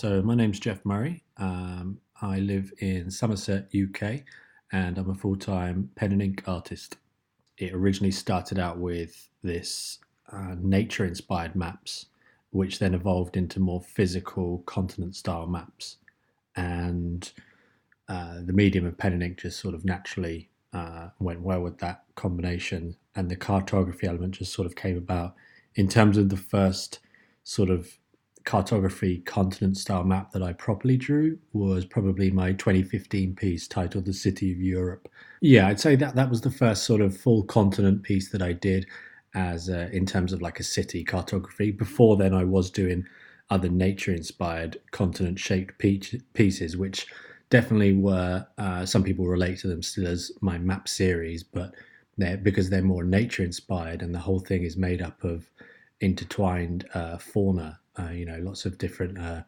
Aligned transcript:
So, 0.00 0.22
my 0.22 0.34
name's 0.34 0.58
Jeff 0.58 0.82
Murray. 0.86 1.22
Um, 1.36 1.98
I 2.22 2.38
live 2.38 2.72
in 2.78 3.10
Somerset, 3.10 3.68
UK, 3.78 4.22
and 4.72 4.96
I'm 4.96 5.10
a 5.10 5.14
full 5.14 5.36
time 5.36 5.90
pen 5.94 6.12
and 6.12 6.22
ink 6.22 6.42
artist. 6.46 6.96
It 7.58 7.74
originally 7.74 8.10
started 8.10 8.58
out 8.58 8.78
with 8.78 9.28
this 9.42 9.98
uh, 10.32 10.54
nature 10.58 11.04
inspired 11.04 11.54
maps, 11.54 12.06
which 12.48 12.78
then 12.78 12.94
evolved 12.94 13.36
into 13.36 13.60
more 13.60 13.82
physical 13.82 14.60
continent 14.60 15.16
style 15.16 15.46
maps. 15.46 15.98
And 16.56 17.30
uh, 18.08 18.36
the 18.42 18.54
medium 18.54 18.86
of 18.86 18.96
pen 18.96 19.12
and 19.12 19.22
ink 19.22 19.36
just 19.40 19.60
sort 19.60 19.74
of 19.74 19.84
naturally 19.84 20.48
uh, 20.72 21.08
went 21.18 21.42
well 21.42 21.60
with 21.60 21.76
that 21.80 22.04
combination, 22.14 22.96
and 23.16 23.30
the 23.30 23.36
cartography 23.36 24.06
element 24.06 24.36
just 24.36 24.54
sort 24.54 24.64
of 24.64 24.76
came 24.76 24.96
about 24.96 25.34
in 25.74 25.88
terms 25.88 26.16
of 26.16 26.30
the 26.30 26.38
first 26.38 27.00
sort 27.44 27.68
of 27.68 27.99
cartography 28.44 29.18
continent 29.18 29.76
style 29.76 30.04
map 30.04 30.32
that 30.32 30.42
I 30.42 30.52
properly 30.52 30.96
drew 30.96 31.38
was 31.52 31.84
probably 31.84 32.30
my 32.30 32.52
2015 32.52 33.34
piece 33.34 33.68
titled 33.68 34.04
The 34.04 34.12
City 34.12 34.52
of 34.52 34.60
Europe. 34.60 35.08
Yeah, 35.40 35.68
I'd 35.68 35.80
say 35.80 35.96
that 35.96 36.14
that 36.16 36.30
was 36.30 36.40
the 36.40 36.50
first 36.50 36.84
sort 36.84 37.00
of 37.00 37.16
full 37.16 37.44
continent 37.44 38.02
piece 38.02 38.30
that 38.30 38.42
I 38.42 38.52
did 38.52 38.86
as 39.34 39.68
in 39.68 40.06
terms 40.06 40.32
of 40.32 40.42
like 40.42 40.60
a 40.60 40.64
city 40.64 41.04
cartography. 41.04 41.70
Before 41.70 42.16
then, 42.16 42.34
I 42.34 42.44
was 42.44 42.70
doing 42.70 43.06
other 43.50 43.68
nature 43.68 44.12
inspired 44.12 44.80
continent 44.92 45.38
shaped 45.38 45.78
pieces, 45.78 46.76
which 46.76 47.06
definitely 47.50 47.94
were, 47.94 48.46
uh, 48.58 48.86
some 48.86 49.02
people 49.02 49.26
relate 49.26 49.58
to 49.58 49.68
them 49.68 49.82
still 49.82 50.06
as 50.06 50.30
my 50.40 50.56
map 50.58 50.88
series, 50.88 51.42
but 51.42 51.74
they're, 52.16 52.36
because 52.36 52.70
they're 52.70 52.82
more 52.82 53.04
nature 53.04 53.42
inspired 53.42 54.02
and 54.02 54.14
the 54.14 54.18
whole 54.18 54.38
thing 54.38 54.62
is 54.62 54.76
made 54.76 55.02
up 55.02 55.22
of 55.24 55.50
intertwined 56.00 56.88
uh, 56.94 57.18
fauna 57.18 57.79
uh, 57.98 58.10
you 58.10 58.24
know, 58.24 58.38
lots 58.40 58.64
of 58.64 58.78
different 58.78 59.18
uh, 59.18 59.42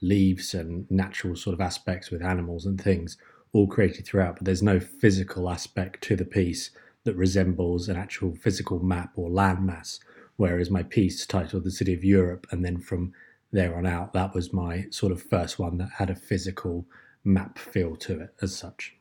leaves 0.00 0.54
and 0.54 0.90
natural 0.90 1.36
sort 1.36 1.54
of 1.54 1.60
aspects 1.60 2.10
with 2.10 2.22
animals 2.22 2.66
and 2.66 2.80
things 2.80 3.16
all 3.52 3.66
created 3.66 4.06
throughout, 4.06 4.36
but 4.36 4.44
there's 4.44 4.62
no 4.62 4.78
physical 4.78 5.48
aspect 5.48 6.02
to 6.02 6.16
the 6.16 6.24
piece 6.24 6.70
that 7.04 7.16
resembles 7.16 7.88
an 7.88 7.96
actual 7.96 8.34
physical 8.34 8.80
map 8.80 9.12
or 9.16 9.30
landmass. 9.30 9.98
Whereas 10.36 10.70
my 10.70 10.82
piece 10.82 11.26
titled 11.26 11.64
The 11.64 11.70
City 11.70 11.94
of 11.94 12.04
Europe, 12.04 12.46
and 12.50 12.64
then 12.64 12.78
from 12.78 13.12
there 13.50 13.76
on 13.76 13.86
out, 13.86 14.12
that 14.12 14.34
was 14.34 14.52
my 14.52 14.86
sort 14.90 15.10
of 15.10 15.22
first 15.22 15.58
one 15.58 15.78
that 15.78 15.90
had 15.96 16.10
a 16.10 16.14
physical 16.14 16.86
map 17.24 17.58
feel 17.58 17.96
to 17.96 18.20
it 18.20 18.34
as 18.42 18.54
such. 18.54 18.94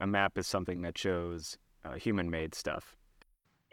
A 0.00 0.06
map 0.06 0.36
is 0.36 0.46
something 0.46 0.82
that 0.82 0.98
shows 0.98 1.56
uh, 1.84 1.94
human 1.94 2.28
made 2.28 2.54
stuff. 2.54 2.96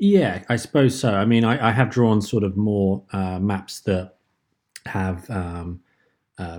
Yeah, 0.03 0.43
I 0.49 0.57
suppose 0.57 0.99
so. 0.99 1.13
I 1.13 1.23
mean, 1.23 1.45
I, 1.45 1.69
I 1.69 1.71
have 1.71 1.89
drawn 1.89 2.21
sort 2.21 2.43
of 2.43 2.57
more 2.57 3.03
uh, 3.13 3.39
maps 3.39 3.79
that 3.81 4.15
have 4.85 5.29
um, 5.29 5.79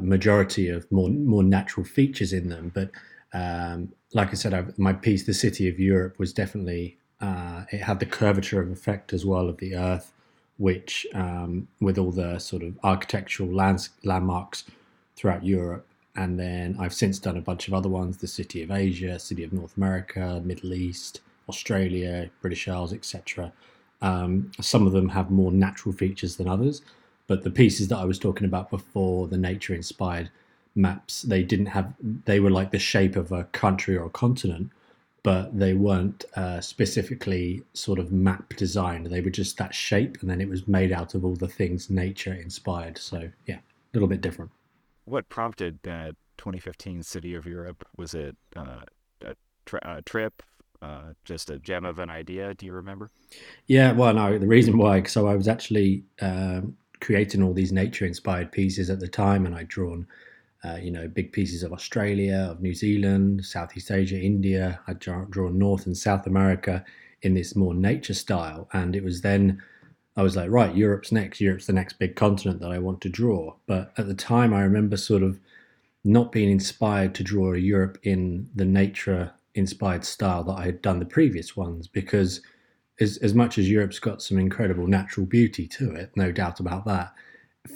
majority 0.01 0.69
of 0.71 0.91
more 0.91 1.11
more 1.11 1.43
natural 1.43 1.85
features 1.85 2.33
in 2.33 2.49
them, 2.49 2.73
but 2.75 2.91
um, 3.35 3.93
like 4.15 4.31
I 4.31 4.35
said, 4.35 4.55
I've, 4.55 4.79
my 4.79 4.95
piece, 4.95 5.25
"The 5.27 5.35
City 5.35 5.69
of 5.69 5.79
Europe," 5.79 6.19
was 6.19 6.33
definitely 6.33 6.99
uh, 7.21 7.65
it 7.71 7.83
had 7.83 8.01
the 8.01 8.07
curvature 8.07 8.63
of 8.63 8.71
effect 8.71 9.13
as 9.13 9.27
well 9.27 9.49
of 9.51 9.59
the 9.59 9.77
Earth, 9.77 10.13
which 10.59 11.07
um, 11.15 11.69
with 11.81 11.99
all 11.99 12.13
the 12.13 12.39
sort 12.39 12.63
of 12.63 12.79
architectural 12.83 13.53
lands, 13.53 13.91
landmarks 14.05 14.65
throughout 15.17 15.45
Europe. 15.45 15.87
And 16.17 16.41
then 16.41 16.77
I've 16.81 16.95
since 16.95 17.19
done 17.19 17.37
a 17.37 17.43
bunch 17.43 17.69
of 17.69 17.75
other 17.75 17.91
ones: 17.91 18.19
the 18.19 18.27
City 18.27 18.63
of 18.63 18.71
Asia, 18.71 19.19
City 19.19 19.45
of 19.45 19.53
North 19.53 19.77
America, 19.77 20.41
Middle 20.45 20.73
East. 20.73 21.21
Australia, 21.49 22.31
British 22.41 22.69
Isles, 22.69 22.93
etc. 22.93 23.53
Um, 24.03 24.51
some 24.61 24.87
of 24.87 24.93
them 24.93 25.09
have 25.11 25.31
more 25.31 25.53
natural 25.53 25.95
features 25.95 26.37
than 26.37 26.49
others, 26.49 26.83
but 27.27 27.43
the 27.43 27.51
pieces 27.51 27.89
that 27.89 27.99
I 27.99 28.05
was 28.05 28.19
talking 28.19 28.47
about 28.47 28.71
before, 28.71 29.29
the 29.29 29.39
nature 29.39 29.75
inspired 29.75 30.31
maps, 30.75 31.23
they 31.23 31.43
didn't 31.43 31.67
have, 31.67 31.95
they 32.25 32.41
were 32.41 32.51
like 32.51 32.71
the 32.71 32.79
shape 32.79 33.17
of 33.17 33.33
a 33.33 33.45
country 33.45 33.97
or 33.97 34.07
a 34.07 34.11
continent, 34.11 34.71
but 35.23 35.59
they 35.59 35.73
weren't 35.73 36.25
uh, 36.37 36.61
specifically 36.61 37.63
sort 37.73 37.99
of 37.99 38.13
map 38.13 38.55
designed. 38.57 39.07
They 39.07 39.23
were 39.23 39.31
just 39.31 39.57
that 39.57 39.75
shape, 39.75 40.19
and 40.21 40.29
then 40.29 40.41
it 40.41 40.49
was 40.49 40.69
made 40.69 40.93
out 40.93 41.15
of 41.15 41.25
all 41.25 41.35
the 41.35 41.49
things 41.49 41.89
nature 41.89 42.35
inspired. 42.35 42.99
So, 42.99 43.31
yeah, 43.47 43.57
a 43.57 43.95
little 43.95 44.09
bit 44.09 44.21
different. 44.21 44.51
What 45.07 45.29
prompted 45.31 45.79
that 45.85 46.17
2015 46.37 47.03
City 47.03 47.35
of 47.35 47.47
Europe? 47.47 47.87
Was 47.97 48.15
it 48.15 48.37
uh, 48.55 48.81
a, 49.23 49.35
tri- 49.65 49.81
a 49.83 50.03
trip, 50.03 50.43
uh, 50.85 51.13
just 51.25 51.51
a 51.51 51.59
gem 51.59 51.85
of 51.85 51.99
an 51.99 52.11
idea. 52.11 52.55
Do 52.55 52.67
you 52.67 52.73
remember? 52.73 53.11
Yeah, 53.67 53.93
well, 53.93 54.13
no, 54.15 54.39
the 54.39 54.47
reason 54.47 54.77
why, 54.77 55.03
so 55.05 55.27
I 55.27 55.35
was 55.35 55.49
actually 55.49 56.05
um, 56.21 56.77
creating 57.01 57.43
all 57.43 57.55
these 57.55 57.73
nature 57.73 58.07
inspired 58.07 58.53
pieces 58.53 58.91
at 58.91 59.01
the 59.01 59.09
time, 59.09 59.47
and 59.47 59.55
I'd 59.55 59.69
drawn, 59.69 60.07
uh, 60.65 60.77
you 60.77 60.91
know, 60.91 61.09
big 61.09 61.33
pieces 61.33 61.63
of 61.63 61.73
Australia, 61.73 62.49
of 62.51 62.61
New 62.61 62.75
Zealand, 62.75 63.45
Southeast 63.45 63.91
Asia, 63.91 64.21
India. 64.21 64.81
I'd 64.87 64.99
drawn 64.99 65.59
North 65.59 65.87
and 65.87 65.97
South 65.97 66.27
America 66.27 66.85
in 67.23 67.35
this 67.35 67.57
more 67.57 67.75
nature 67.75 68.15
style. 68.15 68.69
And 68.73 68.95
it 68.95 69.03
was 69.03 69.23
then 69.23 69.63
I 70.17 70.23
was 70.23 70.37
like, 70.37 70.51
right, 70.51 70.75
Europe's 70.75 71.11
next. 71.11 71.41
Europe's 71.41 71.67
the 71.67 71.73
next 71.73 71.99
big 71.99 72.15
continent 72.15 72.61
that 72.61 72.71
I 72.71 72.79
want 72.79 73.01
to 73.01 73.09
draw. 73.09 73.55
But 73.67 73.93
at 73.97 74.07
the 74.07 74.15
time, 74.15 74.55
I 74.55 74.61
remember 74.61 74.97
sort 74.97 75.23
of 75.23 75.41
not 76.05 76.31
being 76.31 76.51
inspired 76.51 77.15
to 77.15 77.25
draw 77.25 77.55
a 77.55 77.59
Europe 77.59 77.99
in 78.03 78.49
the 78.55 78.65
nature 78.65 79.33
inspired 79.55 80.05
style 80.05 80.45
that 80.45 80.59
I 80.59 80.65
had 80.65 80.83
done 80.83 80.99
the 80.99 81.07
previous 81.07 81.57
ones 81.57 81.87
because 81.87 82.41
as, 83.01 83.17
as 83.19 83.35
much 83.35 83.59
as 83.59 83.71
Europe's 83.71 83.99
got 83.99 84.23
some 84.23 84.39
incredible 84.39 84.87
natural 84.87 85.27
beauty 85.27 85.67
to 85.69 85.95
it, 85.95 86.13
no 86.17 86.31
doubt 86.33 86.61
about 86.61 86.85
that. 86.87 87.13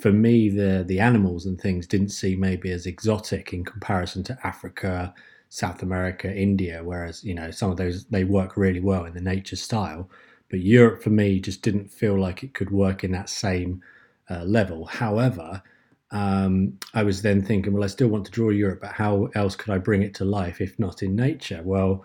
For 0.01 0.11
me, 0.11 0.49
the 0.49 0.83
the 0.87 0.99
animals 0.99 1.45
and 1.45 1.59
things 1.59 1.87
didn't 1.87 2.09
seem 2.09 2.39
maybe 2.39 2.71
as 2.71 2.85
exotic 2.85 3.53
in 3.53 3.65
comparison 3.65 4.23
to 4.25 4.37
Africa, 4.43 5.13
South 5.49 5.81
America, 5.81 6.33
India. 6.33 6.81
Whereas 6.83 7.23
you 7.23 7.33
know 7.33 7.49
some 7.49 7.71
of 7.71 7.77
those 7.77 8.05
they 8.05 8.23
work 8.23 8.55
really 8.55 8.81
well 8.81 9.05
in 9.05 9.13
the 9.15 9.21
nature 9.21 9.55
style, 9.55 10.09
but 10.49 10.59
Europe 10.59 11.01
for 11.01 11.09
me 11.09 11.39
just 11.39 11.63
didn't 11.63 11.91
feel 11.91 12.19
like 12.19 12.43
it 12.43 12.53
could 12.53 12.69
work 12.71 13.03
in 13.03 13.11
that 13.13 13.29
same 13.29 13.81
uh, 14.29 14.43
level. 14.43 14.85
However, 14.85 15.63
um, 16.11 16.77
I 16.93 17.03
was 17.03 17.21
then 17.21 17.41
thinking, 17.43 17.73
well, 17.73 17.83
I 17.83 17.87
still 17.87 18.07
want 18.07 18.25
to 18.25 18.31
draw 18.31 18.49
Europe, 18.49 18.79
but 18.81 18.91
how 18.91 19.29
else 19.35 19.55
could 19.55 19.73
I 19.73 19.77
bring 19.77 20.01
it 20.01 20.13
to 20.15 20.25
life 20.25 20.59
if 20.61 20.77
not 20.79 21.03
in 21.03 21.15
nature? 21.15 21.61
Well, 21.63 22.03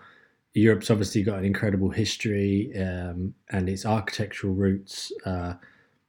Europe's 0.53 0.91
obviously 0.91 1.23
got 1.23 1.39
an 1.39 1.45
incredible 1.45 1.89
history 1.89 2.71
um, 2.79 3.33
and 3.49 3.67
its 3.67 3.85
architectural 3.85 4.53
roots. 4.53 5.11
Uh, 5.25 5.55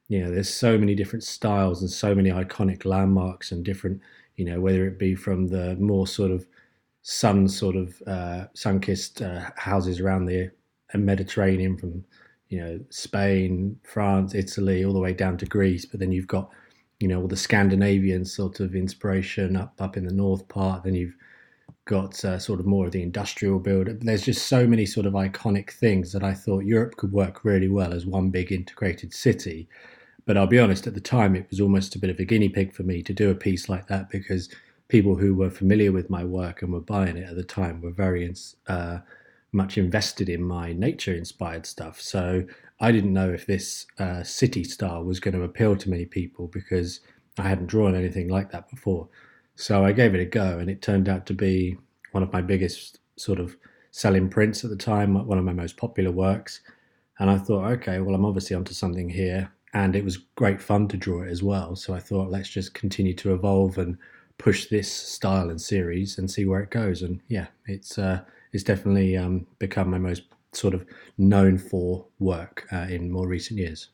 you 0.07 0.23
know, 0.23 0.31
there's 0.31 0.53
so 0.53 0.77
many 0.77 0.95
different 0.95 1.23
styles 1.23 1.81
and 1.81 1.89
so 1.89 2.15
many 2.15 2.29
iconic 2.29 2.85
landmarks 2.85 3.51
and 3.51 3.65
different, 3.65 3.99
you 4.35 4.45
know, 4.45 4.61
whether 4.61 4.85
it 4.87 4.97
be 4.97 5.15
from 5.15 5.47
the 5.47 5.75
more 5.75 6.07
sort 6.07 6.31
of 6.31 6.45
sun 7.01 7.47
sort 7.47 7.75
of 7.75 8.01
uh, 8.05 8.45
sun-kissed 8.53 9.21
uh, 9.21 9.49
houses 9.55 9.99
around 9.99 10.25
the 10.25 10.51
Mediterranean, 10.93 11.77
from 11.77 12.03
you 12.49 12.59
know 12.59 12.79
Spain, 12.89 13.79
France, 13.83 14.33
Italy, 14.35 14.85
all 14.85 14.93
the 14.93 14.99
way 14.99 15.13
down 15.13 15.37
to 15.37 15.45
Greece. 15.45 15.85
But 15.85 15.99
then 15.99 16.11
you've 16.11 16.27
got 16.27 16.49
you 16.99 17.07
know 17.07 17.21
all 17.21 17.27
the 17.27 17.37
Scandinavian 17.37 18.25
sort 18.25 18.59
of 18.59 18.75
inspiration 18.75 19.55
up 19.55 19.73
up 19.79 19.97
in 19.97 20.05
the 20.05 20.13
north 20.13 20.47
part. 20.47 20.83
Then 20.83 20.95
you've 20.95 21.15
got 21.85 22.23
uh, 22.25 22.37
sort 22.37 22.59
of 22.59 22.65
more 22.65 22.85
of 22.85 22.91
the 22.91 23.01
industrial 23.01 23.59
build. 23.59 23.87
There's 24.01 24.23
just 24.23 24.47
so 24.47 24.67
many 24.67 24.85
sort 24.85 25.05
of 25.05 25.13
iconic 25.13 25.71
things 25.71 26.11
that 26.11 26.23
I 26.23 26.33
thought 26.33 26.65
Europe 26.65 26.97
could 26.97 27.11
work 27.11 27.43
really 27.43 27.69
well 27.69 27.93
as 27.93 28.05
one 28.05 28.29
big 28.29 28.51
integrated 28.51 29.13
city. 29.13 29.67
But 30.25 30.37
I'll 30.37 30.47
be 30.47 30.59
honest, 30.59 30.85
at 30.85 30.93
the 30.93 30.99
time 30.99 31.35
it 31.35 31.47
was 31.49 31.61
almost 31.61 31.95
a 31.95 31.99
bit 31.99 32.09
of 32.09 32.19
a 32.19 32.25
guinea 32.25 32.49
pig 32.49 32.73
for 32.73 32.83
me 32.83 33.01
to 33.03 33.13
do 33.13 33.31
a 33.31 33.35
piece 33.35 33.69
like 33.69 33.87
that 33.87 34.09
because 34.09 34.49
people 34.89 35.15
who 35.15 35.33
were 35.33 35.49
familiar 35.49 35.91
with 35.91 36.09
my 36.09 36.23
work 36.23 36.61
and 36.61 36.73
were 36.73 36.81
buying 36.81 37.17
it 37.17 37.29
at 37.29 37.35
the 37.35 37.43
time 37.43 37.81
were 37.81 37.91
very 37.91 38.33
uh, 38.67 38.99
much 39.53 39.77
invested 39.77 40.27
in 40.27 40.43
my 40.43 40.73
nature 40.73 41.13
inspired 41.13 41.65
stuff. 41.65 42.01
So 42.01 42.45
I 42.79 42.91
didn't 42.91 43.13
know 43.13 43.29
if 43.29 43.45
this 43.45 43.87
uh, 43.97 44.23
city 44.23 44.63
style 44.63 45.03
was 45.03 45.19
going 45.19 45.33
to 45.33 45.43
appeal 45.43 45.75
to 45.75 45.89
many 45.89 46.05
people 46.05 46.47
because 46.47 46.99
I 47.37 47.43
hadn't 47.43 47.67
drawn 47.67 47.95
anything 47.95 48.29
like 48.29 48.51
that 48.51 48.69
before. 48.69 49.09
So 49.55 49.83
I 49.83 49.91
gave 49.91 50.13
it 50.13 50.21
a 50.21 50.25
go, 50.25 50.59
and 50.59 50.69
it 50.69 50.83
turned 50.83 51.09
out 51.09 51.25
to 51.27 51.33
be 51.33 51.77
one 52.11 52.21
of 52.21 52.31
my 52.31 52.41
biggest 52.41 52.99
sort 53.15 53.39
of 53.39 53.57
selling 53.91 54.29
prints 54.29 54.63
at 54.63 54.69
the 54.69 54.75
time, 54.75 55.25
one 55.25 55.39
of 55.39 55.45
my 55.45 55.53
most 55.53 55.77
popular 55.77 56.11
works. 56.11 56.61
And 57.19 57.29
I 57.29 57.39
thought, 57.39 57.65
okay, 57.71 57.99
well, 57.99 58.13
I'm 58.13 58.25
obviously 58.25 58.55
onto 58.55 58.73
something 58.73 59.09
here. 59.09 59.51
And 59.73 59.95
it 59.95 60.03
was 60.03 60.17
great 60.17 60.61
fun 60.61 60.87
to 60.89 60.97
draw 60.97 61.23
it 61.23 61.29
as 61.29 61.41
well. 61.41 61.75
So 61.75 61.93
I 61.93 61.99
thought, 61.99 62.29
let's 62.29 62.49
just 62.49 62.75
continue 62.75 63.15
to 63.15 63.33
evolve 63.33 63.79
and 63.79 63.97
push 64.37 64.67
this 64.67 64.91
style 64.91 65.49
and 65.49 65.59
series 65.59 66.19
and 66.19 66.29
see 66.29 66.45
where 66.45 66.61
it 66.61 66.69
goes. 66.69 67.01
And 67.01 67.19
yeah, 67.27 67.47
it's 67.65 67.97
uh, 67.97 68.21
it's 68.53 68.63
definitely 68.63 69.17
um, 69.17 69.47
become 69.57 69.89
my 69.89 69.97
most 69.97 70.23
sort 70.57 70.73
of 70.73 70.85
known 71.17 71.57
for 71.57 72.07
work 72.19 72.67
uh, 72.71 72.87
in 72.89 73.11
more 73.11 73.27
recent 73.27 73.59
years. 73.59 73.89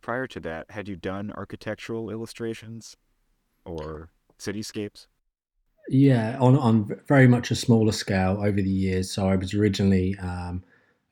Prior 0.00 0.26
to 0.26 0.40
that, 0.40 0.70
had 0.70 0.88
you 0.88 0.96
done 0.96 1.32
architectural 1.32 2.10
illustrations 2.10 2.96
or 3.64 4.10
cityscapes? 4.38 5.06
Yeah, 5.88 6.38
on 6.40 6.56
on 6.56 7.00
very 7.06 7.26
much 7.28 7.50
a 7.50 7.54
smaller 7.54 7.92
scale 7.92 8.38
over 8.38 8.60
the 8.60 8.70
years. 8.70 9.10
So 9.10 9.28
I 9.28 9.36
was 9.36 9.54
originally 9.54 10.16
um, 10.18 10.62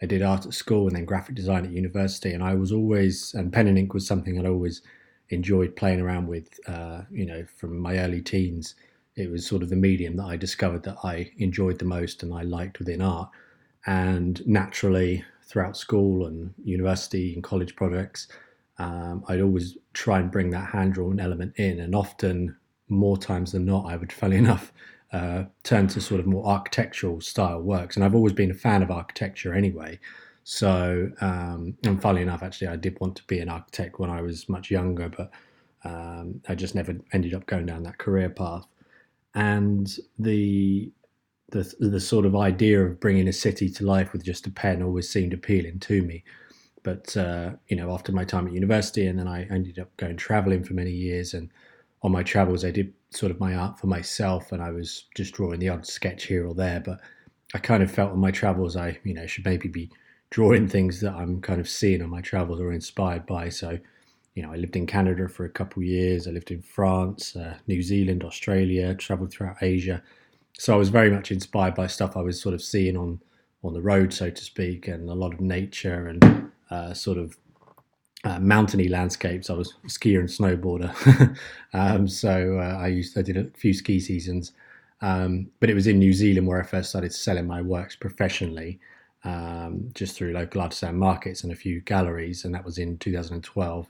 I 0.02 0.06
did 0.06 0.22
art 0.22 0.46
at 0.46 0.54
school 0.54 0.86
and 0.88 0.96
then 0.96 1.04
graphic 1.04 1.34
design 1.34 1.64
at 1.64 1.72
university, 1.72 2.32
and 2.32 2.42
I 2.42 2.54
was 2.54 2.72
always 2.72 3.34
and 3.34 3.52
pen 3.52 3.68
and 3.68 3.78
ink 3.78 3.94
was 3.94 4.06
something 4.06 4.38
I'd 4.38 4.46
always 4.46 4.82
enjoyed 5.28 5.76
playing 5.76 6.00
around 6.00 6.26
with, 6.26 6.60
uh, 6.68 7.02
you 7.10 7.24
know, 7.24 7.44
from 7.56 7.78
my 7.78 7.98
early 7.98 8.20
teens. 8.20 8.74
It 9.16 9.30
was 9.30 9.46
sort 9.46 9.62
of 9.62 9.68
the 9.70 9.76
medium 9.76 10.16
that 10.16 10.24
I 10.24 10.36
discovered 10.36 10.82
that 10.84 10.96
I 11.04 11.30
enjoyed 11.38 11.78
the 11.78 11.84
most 11.84 12.22
and 12.22 12.34
I 12.34 12.42
liked 12.42 12.78
within 12.78 13.00
art. 13.00 13.30
And 13.86 14.46
naturally, 14.46 15.24
throughout 15.42 15.76
school 15.76 16.26
and 16.26 16.54
university 16.64 17.34
and 17.34 17.42
college 17.42 17.76
projects, 17.76 18.28
um, 18.78 19.24
I'd 19.28 19.40
always 19.40 19.76
try 19.92 20.18
and 20.18 20.30
bring 20.30 20.50
that 20.50 20.70
hand 20.70 20.94
drawn 20.94 21.20
element 21.20 21.54
in. 21.56 21.80
And 21.80 21.94
often, 21.94 22.56
more 22.88 23.16
times 23.16 23.52
than 23.52 23.64
not, 23.64 23.86
I 23.86 23.96
would, 23.96 24.12
funnily 24.12 24.38
enough, 24.46 24.72
uh, 25.12 25.44
turn 25.62 25.88
to 25.88 26.00
sort 26.00 26.20
of 26.20 26.26
more 26.26 26.46
architectural 26.46 27.20
style 27.20 27.60
works. 27.60 27.96
And 27.96 28.04
I've 28.04 28.14
always 28.14 28.32
been 28.32 28.50
a 28.50 28.54
fan 28.54 28.82
of 28.82 28.90
architecture 28.90 29.52
anyway. 29.52 29.98
So, 30.44 31.10
um, 31.20 31.76
and 31.84 32.00
funnily 32.00 32.22
enough, 32.22 32.42
actually, 32.42 32.68
I 32.68 32.76
did 32.76 32.98
want 33.00 33.16
to 33.16 33.24
be 33.24 33.38
an 33.38 33.48
architect 33.48 33.98
when 33.98 34.10
I 34.10 34.22
was 34.22 34.48
much 34.48 34.70
younger, 34.70 35.08
but 35.08 35.30
um, 35.84 36.40
I 36.48 36.54
just 36.54 36.74
never 36.74 36.96
ended 37.12 37.34
up 37.34 37.46
going 37.46 37.66
down 37.66 37.82
that 37.84 37.98
career 37.98 38.30
path. 38.30 38.66
And 39.34 39.94
the 40.18 40.90
the 41.52 41.72
the 41.78 42.00
sort 42.00 42.26
of 42.26 42.34
idea 42.34 42.84
of 42.84 43.00
bringing 43.00 43.28
a 43.28 43.32
city 43.32 43.70
to 43.70 43.84
life 43.84 44.12
with 44.12 44.24
just 44.24 44.46
a 44.46 44.50
pen 44.50 44.82
always 44.82 45.08
seemed 45.08 45.32
appealing 45.32 45.78
to 45.80 46.02
me. 46.02 46.24
But 46.82 47.16
uh, 47.16 47.52
you 47.68 47.76
know, 47.76 47.92
after 47.92 48.10
my 48.10 48.24
time 48.24 48.48
at 48.48 48.52
university, 48.52 49.06
and 49.06 49.18
then 49.18 49.28
I 49.28 49.44
ended 49.44 49.78
up 49.78 49.96
going 49.96 50.16
traveling 50.16 50.64
for 50.64 50.74
many 50.74 50.90
years, 50.90 51.34
and 51.34 51.50
on 52.02 52.10
my 52.10 52.24
travels, 52.24 52.64
I 52.64 52.72
did 52.72 52.92
sort 53.10 53.30
of 53.30 53.38
my 53.38 53.54
art 53.54 53.78
for 53.78 53.86
myself, 53.86 54.50
and 54.52 54.60
I 54.60 54.70
was 54.70 55.04
just 55.14 55.34
drawing 55.34 55.60
the 55.60 55.68
odd 55.68 55.86
sketch 55.86 56.24
here 56.24 56.46
or 56.46 56.54
there. 56.54 56.80
But 56.80 57.00
I 57.54 57.58
kind 57.58 57.82
of 57.82 57.90
felt 57.90 58.12
on 58.12 58.18
my 58.18 58.32
travels, 58.32 58.76
I 58.76 58.98
you 59.04 59.14
know 59.14 59.26
should 59.26 59.44
maybe 59.44 59.68
be 59.68 59.90
drawing 60.30 60.66
things 60.66 61.00
that 61.02 61.14
I'm 61.14 61.42
kind 61.42 61.60
of 61.60 61.68
seeing 61.68 62.02
on 62.02 62.08
my 62.08 62.22
travels 62.22 62.58
or 62.58 62.72
inspired 62.72 63.26
by. 63.26 63.50
So, 63.50 63.78
you 64.34 64.42
know, 64.42 64.50
I 64.50 64.56
lived 64.56 64.76
in 64.76 64.86
Canada 64.86 65.28
for 65.28 65.44
a 65.44 65.50
couple 65.50 65.82
of 65.82 65.86
years. 65.86 66.26
I 66.26 66.30
lived 66.30 66.50
in 66.50 66.62
France, 66.62 67.36
uh, 67.36 67.58
New 67.66 67.82
Zealand, 67.82 68.24
Australia, 68.24 68.94
traveled 68.94 69.30
throughout 69.30 69.62
Asia. 69.62 70.02
So 70.58 70.74
I 70.74 70.76
was 70.76 70.90
very 70.90 71.10
much 71.10 71.30
inspired 71.30 71.74
by 71.74 71.86
stuff 71.86 72.16
I 72.16 72.22
was 72.22 72.40
sort 72.40 72.54
of 72.54 72.62
seeing 72.62 72.96
on 72.96 73.20
on 73.64 73.74
the 73.74 73.82
road, 73.82 74.12
so 74.12 74.28
to 74.28 74.44
speak, 74.44 74.88
and 74.88 75.08
a 75.08 75.14
lot 75.14 75.32
of 75.32 75.40
nature 75.40 76.08
and 76.08 76.50
uh, 76.70 76.92
sort 76.92 77.16
of 77.16 77.36
uh, 78.24 78.40
mountainy 78.40 78.88
landscapes. 78.88 79.50
I 79.50 79.54
was 79.54 79.74
a 79.84 79.88
skier 79.88 80.18
and 80.18 80.28
snowboarder, 80.28 81.36
um, 81.72 82.08
so 82.08 82.58
uh, 82.58 82.78
I 82.78 82.88
used 82.88 83.16
I 83.16 83.22
did 83.22 83.36
a 83.36 83.46
few 83.56 83.72
ski 83.72 84.00
seasons. 84.00 84.52
Um, 85.00 85.48
but 85.58 85.68
it 85.68 85.74
was 85.74 85.88
in 85.88 85.98
New 85.98 86.12
Zealand 86.12 86.46
where 86.46 86.60
I 86.60 86.64
first 86.64 86.90
started 86.90 87.12
selling 87.12 87.46
my 87.46 87.60
works 87.60 87.96
professionally 87.96 88.78
um, 89.24 89.90
just 89.94 90.16
through 90.16 90.32
local 90.32 90.60
artisan 90.60 90.96
markets 90.96 91.42
and 91.42 91.52
a 91.52 91.56
few 91.56 91.80
galleries, 91.80 92.44
and 92.44 92.54
that 92.54 92.64
was 92.64 92.78
in 92.78 92.98
2012. 92.98 93.88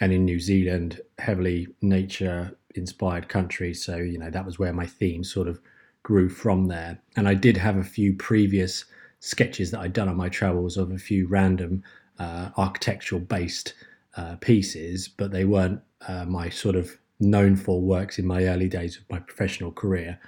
And 0.00 0.12
in 0.12 0.24
New 0.24 0.38
Zealand, 0.38 1.00
heavily 1.18 1.68
nature 1.82 2.56
inspired 2.74 3.28
country, 3.28 3.74
so 3.74 3.96
you 3.96 4.18
know 4.18 4.30
that 4.30 4.46
was 4.46 4.58
where 4.58 4.72
my 4.72 4.86
theme 4.86 5.24
sort 5.24 5.48
of 5.48 5.60
grew 6.08 6.30
from 6.30 6.68
there. 6.68 6.98
And 7.16 7.28
I 7.28 7.34
did 7.34 7.58
have 7.58 7.76
a 7.76 7.84
few 7.84 8.14
previous 8.14 8.86
sketches 9.20 9.70
that 9.70 9.80
I'd 9.80 9.92
done 9.92 10.08
on 10.08 10.16
my 10.16 10.30
travels 10.30 10.78
of 10.78 10.90
a 10.90 10.96
few 10.96 11.28
random 11.28 11.82
uh, 12.18 12.48
architectural 12.56 13.20
based 13.20 13.74
uh, 14.16 14.36
pieces, 14.36 15.06
but 15.06 15.32
they 15.32 15.44
weren't 15.44 15.82
uh, 16.08 16.24
my 16.24 16.48
sort 16.48 16.76
of 16.76 16.96
known 17.20 17.56
for 17.56 17.82
works 17.82 18.18
in 18.18 18.26
my 18.26 18.44
early 18.44 18.70
days 18.70 18.96
of 18.96 19.02
my 19.10 19.18
professional 19.18 19.70
career. 19.70 20.18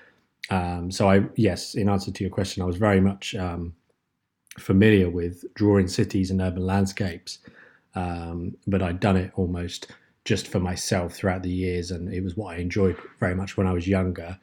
Um, 0.50 0.90
so 0.90 1.08
I, 1.08 1.22
yes, 1.36 1.74
in 1.74 1.88
answer 1.88 2.12
to 2.12 2.24
your 2.24 2.30
question, 2.30 2.62
I 2.62 2.66
was 2.66 2.76
very 2.76 3.00
much 3.00 3.34
um, 3.34 3.72
familiar 4.58 5.08
with 5.08 5.46
drawing 5.54 5.88
cities 5.88 6.30
and 6.30 6.42
urban 6.42 6.66
landscapes, 6.66 7.38
um, 7.94 8.54
but 8.66 8.82
I'd 8.82 9.00
done 9.00 9.16
it 9.16 9.32
almost 9.34 9.86
just 10.26 10.46
for 10.46 10.60
myself 10.60 11.14
throughout 11.14 11.42
the 11.42 11.56
years, 11.64 11.90
and 11.90 12.12
it 12.12 12.22
was 12.22 12.36
what 12.36 12.54
I 12.54 12.58
enjoyed 12.58 12.98
very 13.18 13.34
much 13.34 13.56
when 13.56 13.66
I 13.66 13.72
was 13.72 13.88
younger. 13.88 14.38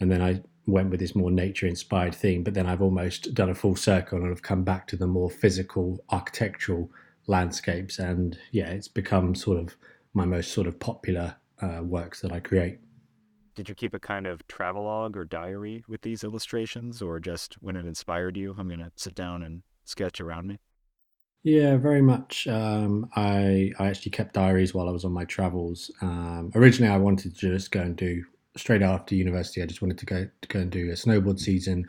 And 0.00 0.10
then 0.10 0.22
I 0.22 0.40
went 0.66 0.90
with 0.90 1.00
this 1.00 1.14
more 1.14 1.30
nature 1.30 1.66
inspired 1.66 2.14
theme, 2.14 2.42
but 2.42 2.54
then 2.54 2.66
I've 2.66 2.82
almost 2.82 3.34
done 3.34 3.50
a 3.50 3.54
full 3.54 3.76
circle 3.76 4.18
and 4.18 4.30
I've 4.30 4.42
come 4.42 4.64
back 4.64 4.86
to 4.88 4.96
the 4.96 5.06
more 5.06 5.30
physical 5.30 6.04
architectural 6.10 6.90
landscapes. 7.26 7.98
And 7.98 8.38
yeah, 8.52 8.70
it's 8.70 8.88
become 8.88 9.34
sort 9.34 9.58
of 9.58 9.76
my 10.14 10.24
most 10.24 10.52
sort 10.52 10.66
of 10.66 10.78
popular 10.78 11.36
uh, 11.62 11.82
works 11.82 12.20
that 12.20 12.32
I 12.32 12.40
create 12.40 12.78
did 13.60 13.68
you 13.68 13.74
keep 13.74 13.92
a 13.92 13.98
kind 13.98 14.26
of 14.26 14.46
travelogue 14.46 15.18
or 15.18 15.24
diary 15.26 15.84
with 15.86 16.00
these 16.00 16.24
illustrations, 16.24 17.02
or 17.02 17.20
just 17.20 17.54
when 17.60 17.76
it 17.76 17.84
inspired 17.84 18.34
you, 18.34 18.54
I'm 18.56 18.68
going 18.68 18.80
to 18.80 18.90
sit 18.96 19.14
down 19.14 19.42
and 19.42 19.62
sketch 19.84 20.18
around 20.18 20.46
me? 20.46 20.58
Yeah, 21.42 21.76
very 21.76 22.00
much. 22.00 22.46
Um, 22.46 23.10
I 23.16 23.72
I 23.78 23.88
actually 23.88 24.12
kept 24.12 24.32
diaries 24.32 24.72
while 24.72 24.88
I 24.88 24.92
was 24.92 25.04
on 25.04 25.12
my 25.12 25.24
travels. 25.24 25.90
Um, 26.00 26.50
originally, 26.54 26.90
I 26.90 26.96
wanted 26.96 27.36
to 27.36 27.50
just 27.50 27.70
go 27.70 27.80
and 27.80 27.96
do 27.96 28.24
straight 28.56 28.82
after 28.82 29.14
university. 29.14 29.62
I 29.62 29.66
just 29.66 29.82
wanted 29.82 29.98
to 29.98 30.06
go 30.06 30.28
to 30.40 30.48
go 30.48 30.60
and 30.60 30.70
do 30.70 30.90
a 30.90 30.94
snowboard 30.94 31.38
season, 31.38 31.86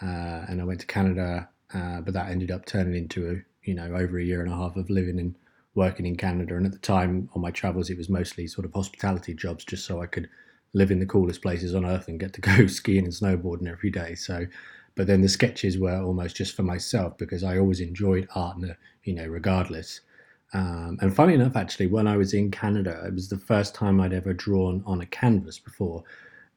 uh, 0.00 0.46
and 0.48 0.60
I 0.60 0.64
went 0.64 0.80
to 0.80 0.86
Canada. 0.86 1.48
Uh, 1.74 2.02
but 2.02 2.12
that 2.14 2.28
ended 2.28 2.50
up 2.50 2.66
turning 2.66 2.94
into 2.94 3.30
a 3.30 3.68
you 3.68 3.74
know 3.74 3.94
over 3.94 4.18
a 4.18 4.24
year 4.24 4.42
and 4.42 4.52
a 4.52 4.56
half 4.56 4.76
of 4.76 4.90
living 4.90 5.18
and 5.18 5.34
working 5.74 6.06
in 6.06 6.16
Canada. 6.16 6.56
And 6.56 6.66
at 6.66 6.72
the 6.72 6.78
time 6.78 7.28
on 7.34 7.40
my 7.40 7.50
travels, 7.50 7.90
it 7.90 7.96
was 7.96 8.08
mostly 8.08 8.46
sort 8.46 8.66
of 8.66 8.74
hospitality 8.74 9.34
jobs, 9.34 9.64
just 9.64 9.86
so 9.86 10.02
I 10.02 10.06
could 10.06 10.28
live 10.74 10.90
in 10.90 11.00
the 11.00 11.06
coolest 11.06 11.42
places 11.42 11.74
on 11.74 11.84
earth 11.84 12.08
and 12.08 12.20
get 12.20 12.32
to 12.34 12.40
go 12.40 12.66
skiing 12.66 13.04
and 13.04 13.12
snowboarding 13.12 13.70
every 13.70 13.90
day. 13.90 14.14
So, 14.14 14.46
but 14.94 15.06
then 15.06 15.22
the 15.22 15.28
sketches 15.28 15.78
were 15.78 16.00
almost 16.00 16.36
just 16.36 16.54
for 16.54 16.62
myself 16.62 17.16
because 17.18 17.44
I 17.44 17.58
always 17.58 17.80
enjoyed 17.80 18.28
art, 18.34 18.58
you 19.04 19.14
know, 19.14 19.26
regardless. 19.26 20.00
Um, 20.54 20.98
and 21.00 21.14
funny 21.14 21.34
enough, 21.34 21.56
actually, 21.56 21.86
when 21.86 22.06
I 22.06 22.16
was 22.16 22.34
in 22.34 22.50
Canada, 22.50 23.02
it 23.06 23.14
was 23.14 23.28
the 23.28 23.38
first 23.38 23.74
time 23.74 24.00
I'd 24.00 24.12
ever 24.12 24.34
drawn 24.34 24.82
on 24.86 25.00
a 25.00 25.06
canvas 25.06 25.58
before, 25.58 26.04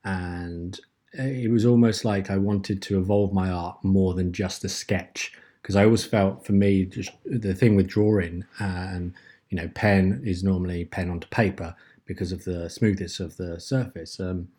and 0.04 0.80
it 1.14 1.50
was 1.50 1.66
almost 1.66 2.04
like 2.04 2.30
I 2.30 2.38
wanted 2.38 2.82
to 2.84 3.00
evolve 3.00 3.34
my 3.34 3.50
art 3.50 3.78
more 3.84 4.14
than 4.14 4.34
just 4.34 4.66
a 4.66 4.70
sketch 4.70 5.32
because 5.62 5.76
I 5.76 5.86
always 5.86 6.06
felt 6.06 6.46
for 6.46 6.52
me 6.52 6.86
just 6.86 7.12
the 7.26 7.56
thing 7.56 7.76
with 7.76 7.88
drawing 7.88 8.46
uh, 8.60 8.88
and 8.92 9.14
you 9.50 9.58
know 9.58 9.70
pen 9.74 10.22
is 10.24 10.44
normally 10.44 10.86
pen 10.86 11.10
onto 11.10 11.28
paper 11.30 11.74
because 12.06 12.32
of 12.32 12.44
the 12.44 12.70
smoothness 12.70 13.20
of 13.20 13.38
the 13.38 13.60
surface. 13.60 14.20
Um, 14.20 14.50